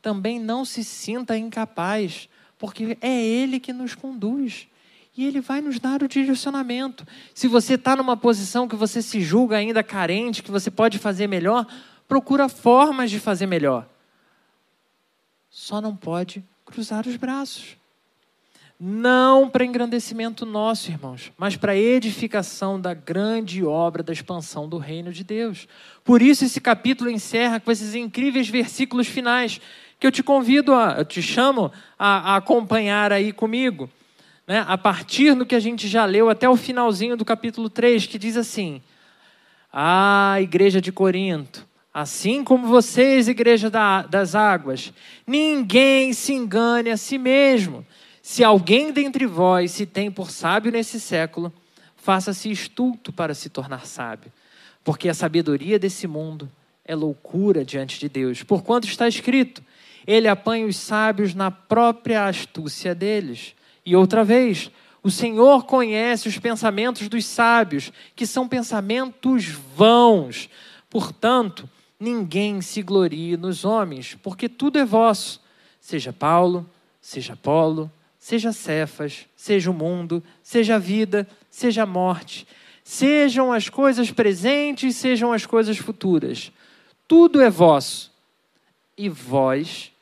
também 0.00 0.38
não 0.38 0.64
se 0.64 0.84
sinta 0.84 1.36
incapaz, 1.36 2.28
porque 2.58 2.96
é 3.00 3.24
Ele 3.24 3.60
que 3.60 3.72
nos 3.72 3.94
conduz. 3.94 4.68
E 5.16 5.24
Ele 5.24 5.40
vai 5.40 5.60
nos 5.60 5.80
dar 5.80 6.02
o 6.02 6.08
direcionamento. 6.08 7.06
Se 7.34 7.48
você 7.48 7.74
está 7.74 7.96
numa 7.96 8.16
posição 8.16 8.68
que 8.68 8.76
você 8.76 9.02
se 9.02 9.20
julga 9.20 9.56
ainda 9.56 9.82
carente, 9.82 10.42
que 10.42 10.50
você 10.50 10.70
pode 10.70 10.98
fazer 10.98 11.26
melhor, 11.26 11.66
procura 12.06 12.48
formas 12.48 13.10
de 13.10 13.18
fazer 13.18 13.46
melhor. 13.46 13.88
Só 15.50 15.80
não 15.80 15.96
pode 15.96 16.44
cruzar 16.64 17.06
os 17.06 17.16
braços. 17.16 17.76
Não 18.80 19.50
para 19.50 19.64
engrandecimento 19.64 20.46
nosso, 20.46 20.88
irmãos, 20.88 21.32
mas 21.36 21.56
para 21.56 21.76
edificação 21.76 22.80
da 22.80 22.94
grande 22.94 23.64
obra 23.64 24.04
da 24.04 24.12
expansão 24.12 24.68
do 24.68 24.78
reino 24.78 25.12
de 25.12 25.24
Deus. 25.24 25.66
Por 26.04 26.22
isso, 26.22 26.44
esse 26.44 26.60
capítulo 26.60 27.10
encerra 27.10 27.58
com 27.58 27.72
esses 27.72 27.96
incríveis 27.96 28.48
versículos 28.48 29.08
finais 29.08 29.60
que 29.98 30.06
eu 30.06 30.12
te 30.12 30.22
convido, 30.22 30.74
a, 30.74 30.96
eu 30.98 31.04
te 31.04 31.20
chamo 31.20 31.72
a, 31.98 32.32
a 32.32 32.36
acompanhar 32.36 33.12
aí 33.12 33.32
comigo, 33.32 33.90
né? 34.46 34.64
a 34.66 34.78
partir 34.78 35.34
do 35.34 35.44
que 35.44 35.54
a 35.54 35.60
gente 35.60 35.88
já 35.88 36.04
leu 36.04 36.30
até 36.30 36.48
o 36.48 36.56
finalzinho 36.56 37.16
do 37.16 37.24
capítulo 37.24 37.68
3, 37.68 38.06
que 38.06 38.18
diz 38.18 38.36
assim: 38.36 38.80
Ah, 39.72 40.36
igreja 40.40 40.80
de 40.80 40.92
Corinto, 40.92 41.66
assim 41.92 42.44
como 42.44 42.66
vocês, 42.66 43.28
igreja 43.28 43.68
da, 43.68 44.02
das 44.02 44.34
águas, 44.34 44.92
ninguém 45.26 46.12
se 46.12 46.32
engane 46.32 46.90
a 46.90 46.96
si 46.96 47.18
mesmo. 47.18 47.84
Se 48.22 48.44
alguém 48.44 48.92
dentre 48.92 49.26
vós 49.26 49.72
se 49.72 49.86
tem 49.86 50.10
por 50.10 50.30
sábio 50.30 50.70
nesse 50.70 51.00
século, 51.00 51.52
faça-se 51.96 52.50
estulto 52.50 53.12
para 53.12 53.34
se 53.34 53.48
tornar 53.48 53.86
sábio, 53.86 54.30
porque 54.84 55.08
a 55.08 55.14
sabedoria 55.14 55.78
desse 55.78 56.06
mundo 56.06 56.48
é 56.84 56.94
loucura 56.94 57.64
diante 57.64 57.98
de 57.98 58.08
Deus. 58.08 58.42
Porquanto 58.42 58.86
está 58.86 59.08
escrito: 59.08 59.62
ele 60.08 60.26
apanha 60.26 60.66
os 60.66 60.78
sábios 60.78 61.34
na 61.34 61.50
própria 61.50 62.26
astúcia 62.26 62.94
deles. 62.94 63.54
E 63.84 63.94
outra 63.94 64.24
vez, 64.24 64.70
o 65.02 65.10
Senhor 65.10 65.66
conhece 65.66 66.28
os 66.28 66.38
pensamentos 66.38 67.10
dos 67.10 67.26
sábios, 67.26 67.92
que 68.16 68.26
são 68.26 68.48
pensamentos 68.48 69.44
vãos. 69.76 70.48
Portanto, 70.88 71.68
ninguém 72.00 72.62
se 72.62 72.80
glorie 72.80 73.36
nos 73.36 73.66
homens, 73.66 74.16
porque 74.22 74.48
tudo 74.48 74.78
é 74.78 74.84
vosso, 74.84 75.42
seja 75.78 76.10
Paulo, 76.10 76.66
seja 77.02 77.34
Apolo, 77.34 77.92
seja 78.18 78.50
Cefas, 78.50 79.26
seja 79.36 79.70
o 79.70 79.74
mundo, 79.74 80.24
seja 80.42 80.76
a 80.76 80.78
vida, 80.78 81.28
seja 81.50 81.82
a 81.82 81.86
morte, 81.86 82.46
sejam 82.82 83.52
as 83.52 83.68
coisas 83.68 84.10
presentes, 84.10 84.96
sejam 84.96 85.34
as 85.34 85.44
coisas 85.44 85.76
futuras. 85.76 86.50
Tudo 87.06 87.42
é 87.42 87.50
vosso, 87.50 88.10
e 88.96 89.10
vós 89.10 89.92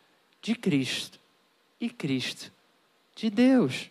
de 0.47 0.55
Cristo 0.55 1.19
e 1.81 1.91
Cristo 1.91 2.53
de 3.17 3.29
Deus. 3.29 3.91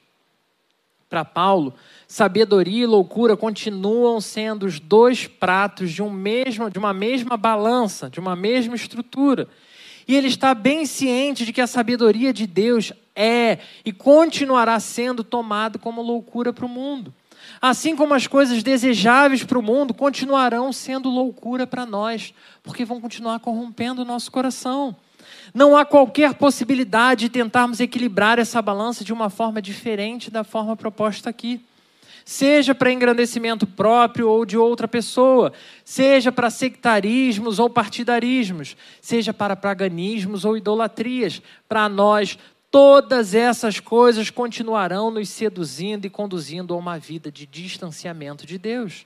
Para 1.10 1.26
Paulo, 1.26 1.74
sabedoria 2.08 2.84
e 2.84 2.86
loucura 2.86 3.36
continuam 3.36 4.22
sendo 4.22 4.66
os 4.66 4.80
dois 4.80 5.28
pratos 5.28 5.91
de, 5.91 6.01
um 6.01 6.10
mesmo, 6.10 6.70
de 6.70 6.80
uma 6.80 6.93
mesma 6.93 7.36
balança, 7.36 8.10
de 8.10 8.22
uma 8.22 8.38
mesma 8.38 8.74
estrutura. 8.74 9.49
E 10.08 10.16
ele 10.16 10.30
está 10.30 10.53
bem 10.53 10.86
ciente 10.86 11.45
de 11.45 11.51
que 11.51 11.60
a 11.60 11.68
sabedoria 11.68 12.32
de 12.32 12.47
Deus 12.47 12.93
é 13.14 13.60
e 13.84 13.91
continuará 13.91 14.80
sendo 14.80 15.26
tomado 15.26 15.78
como 15.78 16.01
loucura 16.01 16.53
para 16.53 16.66
o 16.66 16.70
mundo. 16.70 17.14
Assim 17.62 17.97
como 17.97 18.14
as 18.14 18.28
coisas 18.28 18.64
desejáveis 18.64 19.43
para 19.43 19.60
o 19.60 19.62
mundo 19.62 19.93
continuarão 19.93 20.72
sendo 20.72 21.10
loucura 21.10 21.68
para 21.68 21.86
nós, 21.86 22.34
porque 22.64 22.86
vão 22.86 23.01
continuar 23.01 23.41
corrompendo 23.41 24.03
o 24.03 24.06
nosso 24.06 24.32
coração. 24.32 24.95
Não 25.54 25.76
há 25.76 25.86
qualquer 25.86 26.34
possibilidade 26.34 27.26
de 27.26 27.30
tentarmos 27.30 27.80
equilibrar 27.80 28.39
essa 28.39 28.62
balança 28.62 29.04
de 29.04 29.14
uma 29.14 29.30
forma 29.30 29.62
diferente 29.62 30.32
da 30.32 30.43
forma 30.43 30.76
proposta 30.76 31.30
aqui. 31.30 31.64
Seja 32.24 32.74
para 32.74 32.91
engrandecimento 32.91 33.68
próprio 33.68 34.28
ou 34.28 34.46
de 34.46 34.58
outra 34.58 34.88
pessoa, 34.88 35.54
seja 35.84 36.32
para 36.32 36.50
sectarismos 36.50 37.60
ou 37.60 37.70
partidarismos, 37.70 38.76
seja 39.00 39.32
para 39.32 39.56
paganismos 39.56 40.43
ou 40.43 40.58
idolatrias, 40.58 41.39
para 41.70 41.88
nós, 41.88 42.39
todas 42.72 43.36
essas 43.36 43.80
coisas 43.80 44.32
continuarão 44.32 45.12
nos 45.12 45.30
seduzindo 45.30 46.08
e 46.08 46.10
conduzindo 46.10 46.74
a 46.74 46.78
uma 46.78 46.98
vida 46.98 47.32
de 47.32 47.46
distanciamento 47.46 48.46
de 48.46 48.58
Deus. 48.58 49.06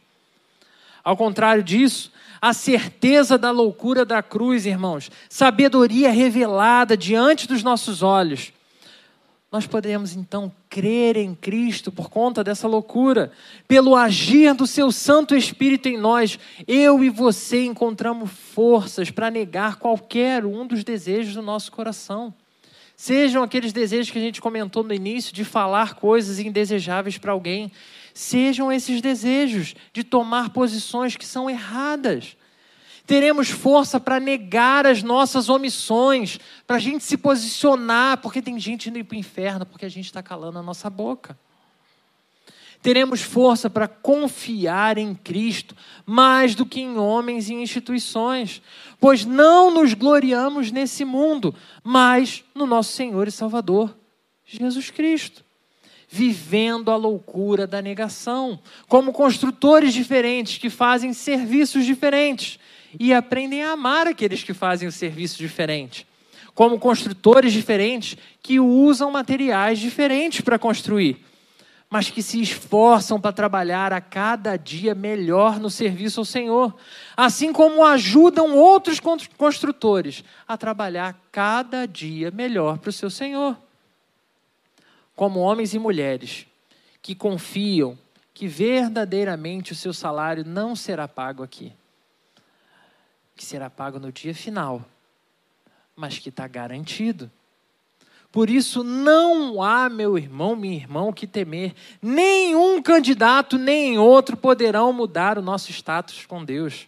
Ao 1.09 1.17
contrário 1.17 1.63
disso, 1.63 2.11
a 2.39 2.53
certeza 2.53 3.35
da 3.35 3.49
loucura 3.49 4.05
da 4.05 4.21
cruz, 4.21 4.67
irmãos, 4.67 5.09
sabedoria 5.27 6.11
revelada 6.11 6.95
diante 6.95 7.47
dos 7.47 7.63
nossos 7.63 8.03
olhos. 8.03 8.53
Nós 9.51 9.65
podemos 9.65 10.15
então 10.15 10.51
crer 10.69 11.17
em 11.17 11.33
Cristo 11.33 11.91
por 11.91 12.11
conta 12.11 12.43
dessa 12.43 12.67
loucura, 12.67 13.31
pelo 13.67 13.95
agir 13.95 14.53
do 14.53 14.67
seu 14.67 14.91
Santo 14.91 15.35
Espírito 15.35 15.89
em 15.89 15.97
nós. 15.97 16.37
Eu 16.67 17.03
e 17.03 17.09
você 17.09 17.65
encontramos 17.65 18.29
forças 18.29 19.09
para 19.09 19.31
negar 19.31 19.77
qualquer 19.77 20.45
um 20.45 20.67
dos 20.67 20.83
desejos 20.83 21.33
do 21.33 21.41
nosso 21.41 21.71
coração. 21.71 22.31
Sejam 22.95 23.41
aqueles 23.41 23.73
desejos 23.73 24.11
que 24.11 24.19
a 24.19 24.21
gente 24.21 24.39
comentou 24.39 24.83
no 24.83 24.93
início 24.93 25.33
de 25.33 25.43
falar 25.43 25.95
coisas 25.95 26.37
indesejáveis 26.37 27.17
para 27.17 27.31
alguém, 27.31 27.71
sejam 28.19 28.69
esses 28.69 28.99
desejos 28.99 29.73
de 29.93 30.03
tomar 30.03 30.49
posições 30.49 31.15
que 31.15 31.25
são 31.25 31.49
erradas. 31.49 32.35
Teremos 33.07 33.49
força 33.49 33.97
para 33.97 34.19
negar 34.19 34.85
as 34.85 35.01
nossas 35.01 35.47
omissões, 35.47 36.37
para 36.67 36.75
a 36.75 36.79
gente 36.79 37.01
se 37.01 37.17
posicionar, 37.17 38.17
porque 38.17 38.41
tem 38.41 38.59
gente 38.59 38.89
indo 38.89 39.03
para 39.05 39.15
o 39.15 39.19
inferno 39.19 39.65
porque 39.65 39.85
a 39.85 39.89
gente 39.89 40.07
está 40.07 40.21
calando 40.21 40.59
a 40.59 40.61
nossa 40.61 40.89
boca. 40.89 41.39
Teremos 42.81 43.21
força 43.21 43.69
para 43.69 43.87
confiar 43.87 44.97
em 44.97 45.15
Cristo 45.15 45.73
mais 46.05 46.55
do 46.55 46.65
que 46.65 46.81
em 46.81 46.97
homens 46.97 47.47
e 47.49 47.53
instituições, 47.53 48.61
pois 48.99 49.23
não 49.23 49.71
nos 49.73 49.93
gloriamos 49.93 50.71
nesse 50.71 51.05
mundo, 51.05 51.55
mas 51.81 52.43
no 52.53 52.67
nosso 52.67 52.91
Senhor 52.91 53.29
e 53.29 53.31
Salvador, 53.31 53.97
Jesus 54.45 54.89
Cristo. 54.89 55.48
Vivendo 56.11 56.89
a 56.89 56.95
loucura 56.95 57.67
da 57.67 57.81
negação, 57.81 58.59
como 58.87 59.13
construtores 59.13 59.93
diferentes 59.93 60.57
que 60.57 60.69
fazem 60.69 61.13
serviços 61.13 61.85
diferentes 61.85 62.59
e 62.99 63.13
aprendem 63.13 63.63
a 63.63 63.71
amar 63.71 64.07
aqueles 64.07 64.43
que 64.43 64.53
fazem 64.53 64.87
o 64.87 64.91
serviço 64.91 65.37
diferente, 65.37 66.07
como 66.55 66.79
construtores 66.79 67.53
diferentes 67.53 68.17
que 68.41 68.59
usam 68.59 69.11
materiais 69.11 69.77
diferentes 69.77 70.41
para 70.41 70.57
construir 70.57 71.29
mas 71.89 72.09
que 72.11 72.21
se 72.21 72.39
esforçam 72.39 73.19
para 73.19 73.33
trabalhar 73.33 73.91
a 73.91 73.99
cada 73.99 74.55
dia 74.57 74.93
melhor 74.93 75.59
no 75.59 75.69
serviço 75.69 76.19
ao 76.19 76.25
Senhor, 76.25 76.75
assim 77.17 77.51
como 77.51 77.83
ajudam 77.83 78.55
outros 78.55 78.99
construtores 79.35 80.23
a 80.47 80.55
trabalhar 80.55 81.19
cada 81.31 81.87
dia 81.87 82.29
melhor 82.29 82.77
para 82.77 82.91
o 82.91 82.93
seu 82.93 83.09
Senhor. 83.09 83.57
Como 85.19 85.41
homens 85.41 85.73
e 85.73 85.77
mulheres 85.77 86.47
que 87.01 87.13
confiam 87.13 87.99
que 88.33 88.47
verdadeiramente 88.47 89.73
o 89.73 89.75
seu 89.75 89.91
salário 89.91 90.45
não 90.45 90.77
será 90.77 91.09
pago 91.09 91.43
aqui, 91.43 91.73
que 93.35 93.43
será 93.43 93.69
pago 93.69 93.99
no 93.99 94.13
dia 94.13 94.33
final, 94.33 94.81
mas 95.93 96.17
que 96.17 96.29
está 96.29 96.47
garantido 96.47 97.29
por 98.31 98.49
isso 98.49 98.81
não 98.81 99.61
há, 99.61 99.89
meu 99.89 100.17
irmão, 100.17 100.55
minha 100.55 100.75
irmã, 100.75 101.11
que 101.11 101.27
temer. 101.27 101.73
Nenhum 102.01 102.81
candidato, 102.81 103.57
nem 103.57 103.97
outro 103.97 104.37
poderão 104.37 104.93
mudar 104.93 105.37
o 105.37 105.41
nosso 105.41 105.69
status 105.69 106.25
com 106.25 106.45
Deus. 106.45 106.87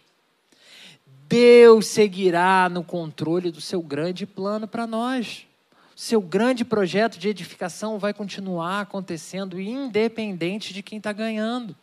Deus 1.28 1.86
seguirá 1.86 2.66
no 2.70 2.82
controle 2.82 3.50
do 3.50 3.60
seu 3.60 3.82
grande 3.82 4.24
plano 4.24 4.66
para 4.66 4.86
nós. 4.86 5.46
Seu 6.04 6.20
grande 6.20 6.64
projeto 6.64 7.16
de 7.16 7.28
edificação 7.28 7.96
vai 7.96 8.12
continuar 8.12 8.80
acontecendo, 8.80 9.60
independente 9.60 10.74
de 10.74 10.82
quem 10.82 10.98
está 10.98 11.12
ganhando. 11.12 11.76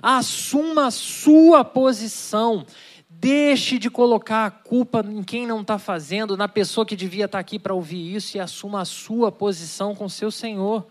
Assuma 0.00 0.86
a 0.86 0.90
sua 0.90 1.62
posição 1.62 2.64
Deixe 3.12 3.78
de 3.78 3.90
colocar 3.90 4.46
a 4.46 4.50
culpa 4.50 5.04
em 5.06 5.22
quem 5.22 5.46
não 5.46 5.60
está 5.60 5.78
fazendo, 5.78 6.38
na 6.38 6.48
pessoa 6.48 6.86
que 6.86 6.96
devia 6.96 7.26
estar 7.26 7.36
tá 7.36 7.40
aqui 7.40 7.58
para 7.58 7.74
ouvir 7.74 8.14
isso 8.14 8.34
e 8.34 8.40
assuma 8.40 8.80
a 8.80 8.84
sua 8.86 9.30
posição 9.30 9.94
com 9.94 10.08
seu 10.08 10.30
Senhor. 10.30 10.86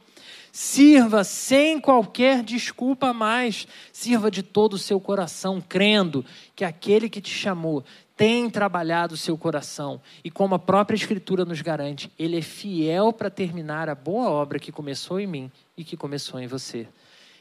Sirva 0.52 1.24
sem 1.24 1.80
qualquer 1.80 2.44
desculpa 2.44 3.14
mais. 3.14 3.68
Sirva 3.92 4.30
de 4.30 4.44
todo 4.44 4.74
o 4.74 4.78
seu 4.78 5.00
coração, 5.00 5.60
crendo 5.60 6.24
que 6.56 6.64
aquele 6.64 7.10
que 7.10 7.20
te 7.20 7.32
chamou 7.32 7.84
tem 8.20 8.50
trabalhado 8.50 9.14
o 9.14 9.18
seu 9.18 9.38
coração. 9.38 10.02
E 10.22 10.30
como 10.30 10.54
a 10.54 10.60
própria 10.60 10.98
Escritura 10.98 11.46
nos 11.46 11.62
garante, 11.62 12.12
ele 12.20 12.38
é 12.38 12.42
fiel 12.42 13.14
para 13.14 13.30
terminar 13.30 13.88
a 13.88 13.96
boa 13.96 14.30
obra 14.30 14.60
que 14.60 14.74
começou 14.74 15.22
em 15.22 15.28
mim 15.28 15.52
e 15.78 15.86
que 15.86 15.96
começou 15.96 16.38
em 16.38 16.46
você 16.46 16.86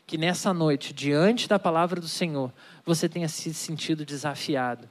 que 0.09 0.17
nessa 0.17 0.55
noite, 0.55 0.95
diante 0.95 1.47
da 1.47 1.59
palavra 1.59 2.01
do 2.01 2.09
Senhor, 2.09 2.51
você 2.83 3.11
tenha 3.11 3.29
se 3.29 3.53
sentido 3.53 4.07
desafiado. 4.07 4.89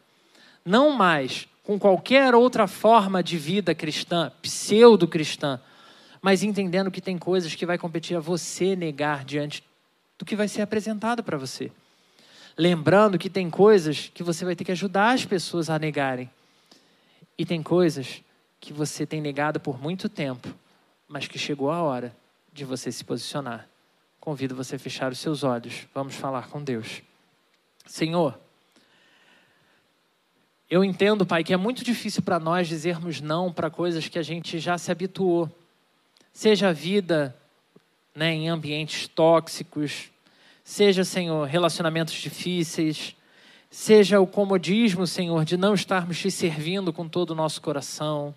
Não 0.63 0.91
mais 0.91 1.47
com 1.63 1.79
qualquer 1.79 2.35
outra 2.35 2.67
forma 2.67 3.23
de 3.23 3.35
vida 3.35 3.73
cristã, 3.73 4.31
pseudo-cristã, 4.43 5.59
mas 6.21 6.43
entendendo 6.43 6.91
que 6.91 7.01
tem 7.01 7.17
coisas 7.17 7.55
que 7.55 7.65
vai 7.65 7.79
competir 7.79 8.15
a 8.15 8.19
você 8.19 8.75
negar 8.75 9.25
diante 9.25 9.63
do 10.19 10.25
que 10.25 10.35
vai 10.35 10.47
ser 10.47 10.61
apresentado 10.61 11.23
para 11.23 11.35
você. 11.35 11.71
Lembrando 12.57 13.19
que 13.19 13.29
tem 13.29 13.49
coisas 13.49 14.11
que 14.13 14.23
você 14.23 14.43
vai 14.43 14.55
ter 14.55 14.63
que 14.63 14.71
ajudar 14.71 15.11
as 15.11 15.25
pessoas 15.25 15.69
a 15.69 15.77
negarem. 15.77 16.29
E 17.37 17.45
tem 17.45 17.61
coisas 17.61 18.23
que 18.59 18.73
você 18.73 19.05
tem 19.05 19.21
negado 19.21 19.59
por 19.59 19.79
muito 19.79 20.09
tempo, 20.09 20.47
mas 21.07 21.27
que 21.27 21.37
chegou 21.37 21.69
a 21.69 21.81
hora 21.81 22.15
de 22.51 22.65
você 22.65 22.91
se 22.91 23.03
posicionar 23.03 23.69
convido 24.27 24.53
você 24.53 24.75
a 24.75 24.79
fechar 24.79 25.09
os 25.09 25.19
seus 25.19 25.41
olhos. 25.45 25.87
Vamos 25.93 26.13
falar 26.13 26.49
com 26.49 26.61
Deus. 26.61 27.01
Senhor, 27.85 28.37
eu 30.69 30.83
entendo, 30.83 31.25
Pai, 31.25 31.45
que 31.45 31.53
é 31.53 31.57
muito 31.57 31.81
difícil 31.81 32.21
para 32.21 32.37
nós 32.37 32.67
dizermos 32.67 33.21
não 33.21 33.53
para 33.53 33.69
coisas 33.69 34.09
que 34.09 34.19
a 34.19 34.21
gente 34.21 34.59
já 34.59 34.77
se 34.77 34.91
habituou. 34.91 35.49
Seja 36.33 36.67
a 36.67 36.73
vida 36.73 37.33
né, 38.13 38.33
em 38.33 38.49
ambientes 38.49 39.07
tóxicos, 39.07 40.11
seja, 40.67 41.05
Senhor, 41.05 41.47
relacionamentos 41.47 42.13
difíceis, 42.13 43.15
seja 43.71 44.19
o 44.19 44.27
comodismo, 44.27 45.07
Senhor, 45.07 45.45
de 45.45 45.55
não 45.55 45.73
estarmos 45.73 46.19
te 46.19 46.29
servindo 46.29 46.91
com 46.91 47.07
todo 47.07 47.31
o 47.31 47.35
nosso 47.35 47.61
coração. 47.61 48.35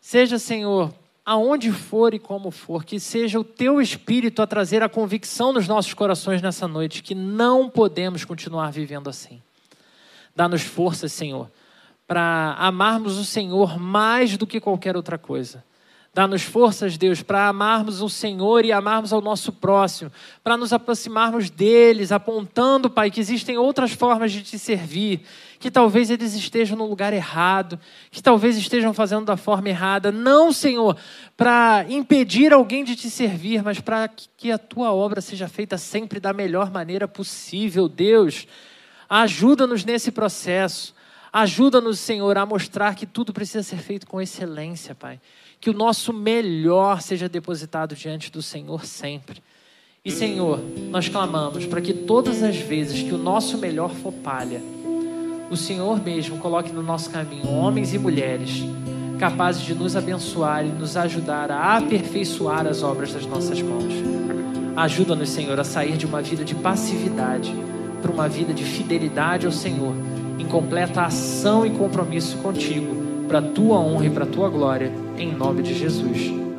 Seja, 0.00 0.38
Senhor, 0.38 0.94
aonde 1.26 1.72
for 1.72 2.14
e 2.14 2.18
como 2.20 2.52
for, 2.52 2.84
que 2.84 3.00
seja 3.00 3.40
o 3.40 3.44
teu 3.44 3.80
espírito 3.80 4.40
a 4.40 4.46
trazer 4.46 4.84
a 4.84 4.88
convicção 4.88 5.52
nos 5.52 5.66
nossos 5.66 5.92
corações 5.94 6.40
nessa 6.40 6.68
noite 6.68 7.02
que 7.02 7.12
não 7.14 7.68
podemos 7.68 8.24
continuar 8.24 8.70
vivendo 8.70 9.10
assim. 9.10 9.42
Dá-nos 10.36 10.62
forças, 10.62 11.12
Senhor, 11.12 11.50
para 12.06 12.54
amarmos 12.56 13.18
o 13.18 13.24
Senhor 13.24 13.80
mais 13.80 14.36
do 14.36 14.46
que 14.46 14.60
qualquer 14.60 14.94
outra 14.94 15.18
coisa. 15.18 15.64
Dá-nos 16.14 16.42
forças, 16.42 16.98
Deus, 16.98 17.22
para 17.22 17.48
amarmos 17.48 18.02
o 18.02 18.08
Senhor 18.08 18.66
e 18.66 18.72
amarmos 18.72 19.14
ao 19.14 19.22
nosso 19.22 19.50
próximo, 19.50 20.12
para 20.44 20.58
nos 20.58 20.70
aproximarmos 20.70 21.48
deles, 21.48 22.12
apontando, 22.12 22.90
Pai, 22.90 23.10
que 23.10 23.18
existem 23.18 23.56
outras 23.56 23.92
formas 23.92 24.30
de 24.30 24.42
te 24.42 24.58
servir, 24.58 25.22
que 25.58 25.70
talvez 25.70 26.10
eles 26.10 26.34
estejam 26.34 26.76
no 26.76 26.84
lugar 26.84 27.14
errado, 27.14 27.80
que 28.10 28.22
talvez 28.22 28.58
estejam 28.58 28.92
fazendo 28.92 29.24
da 29.24 29.38
forma 29.38 29.70
errada. 29.70 30.12
Não, 30.12 30.52
Senhor, 30.52 30.98
para 31.34 31.86
impedir 31.88 32.52
alguém 32.52 32.84
de 32.84 32.94
te 32.94 33.08
servir, 33.08 33.62
mas 33.62 33.80
para 33.80 34.06
que 34.06 34.52
a 34.52 34.58
tua 34.58 34.92
obra 34.92 35.22
seja 35.22 35.48
feita 35.48 35.78
sempre 35.78 36.20
da 36.20 36.34
melhor 36.34 36.70
maneira 36.70 37.08
possível, 37.08 37.88
Deus. 37.88 38.46
Ajuda-nos 39.08 39.82
nesse 39.82 40.12
processo. 40.12 40.94
Ajuda-nos, 41.32 41.98
Senhor, 41.98 42.36
a 42.36 42.44
mostrar 42.44 42.94
que 42.94 43.06
tudo 43.06 43.32
precisa 43.32 43.62
ser 43.62 43.78
feito 43.78 44.06
com 44.06 44.20
excelência, 44.20 44.94
Pai 44.94 45.18
que 45.62 45.70
o 45.70 45.72
nosso 45.72 46.12
melhor 46.12 47.00
seja 47.00 47.28
depositado 47.28 47.94
diante 47.94 48.32
do 48.32 48.42
Senhor 48.42 48.84
sempre. 48.84 49.40
E 50.04 50.10
Senhor, 50.10 50.60
nós 50.90 51.08
clamamos 51.08 51.64
para 51.66 51.80
que 51.80 51.94
todas 51.94 52.42
as 52.42 52.56
vezes 52.56 53.00
que 53.00 53.14
o 53.14 53.16
nosso 53.16 53.56
melhor 53.56 53.90
for 53.90 54.12
palha, 54.12 54.60
o 55.48 55.56
Senhor 55.56 56.02
mesmo 56.02 56.38
coloque 56.38 56.72
no 56.72 56.82
nosso 56.82 57.10
caminho 57.10 57.48
homens 57.48 57.94
e 57.94 57.98
mulheres 57.98 58.64
capazes 59.20 59.62
de 59.62 59.72
nos 59.72 59.94
abençoar 59.94 60.66
e 60.66 60.68
nos 60.68 60.96
ajudar 60.96 61.48
a 61.52 61.76
aperfeiçoar 61.76 62.66
as 62.66 62.82
obras 62.82 63.12
das 63.12 63.24
nossas 63.24 63.62
mãos. 63.62 63.94
Ajuda-nos, 64.74 65.28
Senhor, 65.28 65.60
a 65.60 65.64
sair 65.64 65.96
de 65.96 66.06
uma 66.06 66.20
vida 66.20 66.44
de 66.44 66.56
passividade 66.56 67.54
para 68.02 68.10
uma 68.10 68.28
vida 68.28 68.52
de 68.52 68.64
fidelidade 68.64 69.46
ao 69.46 69.52
Senhor, 69.52 69.94
em 70.40 70.44
completa 70.44 71.02
ação 71.02 71.64
e 71.64 71.70
compromisso 71.70 72.36
contigo, 72.38 73.01
para 73.32 73.38
a 73.38 73.50
tua 73.50 73.78
honra 73.78 74.04
e 74.04 74.10
para 74.10 74.24
a 74.24 74.26
tua 74.26 74.50
glória 74.50 74.92
em 75.16 75.32
nome 75.32 75.62
de 75.62 75.72
Jesus. 75.72 76.51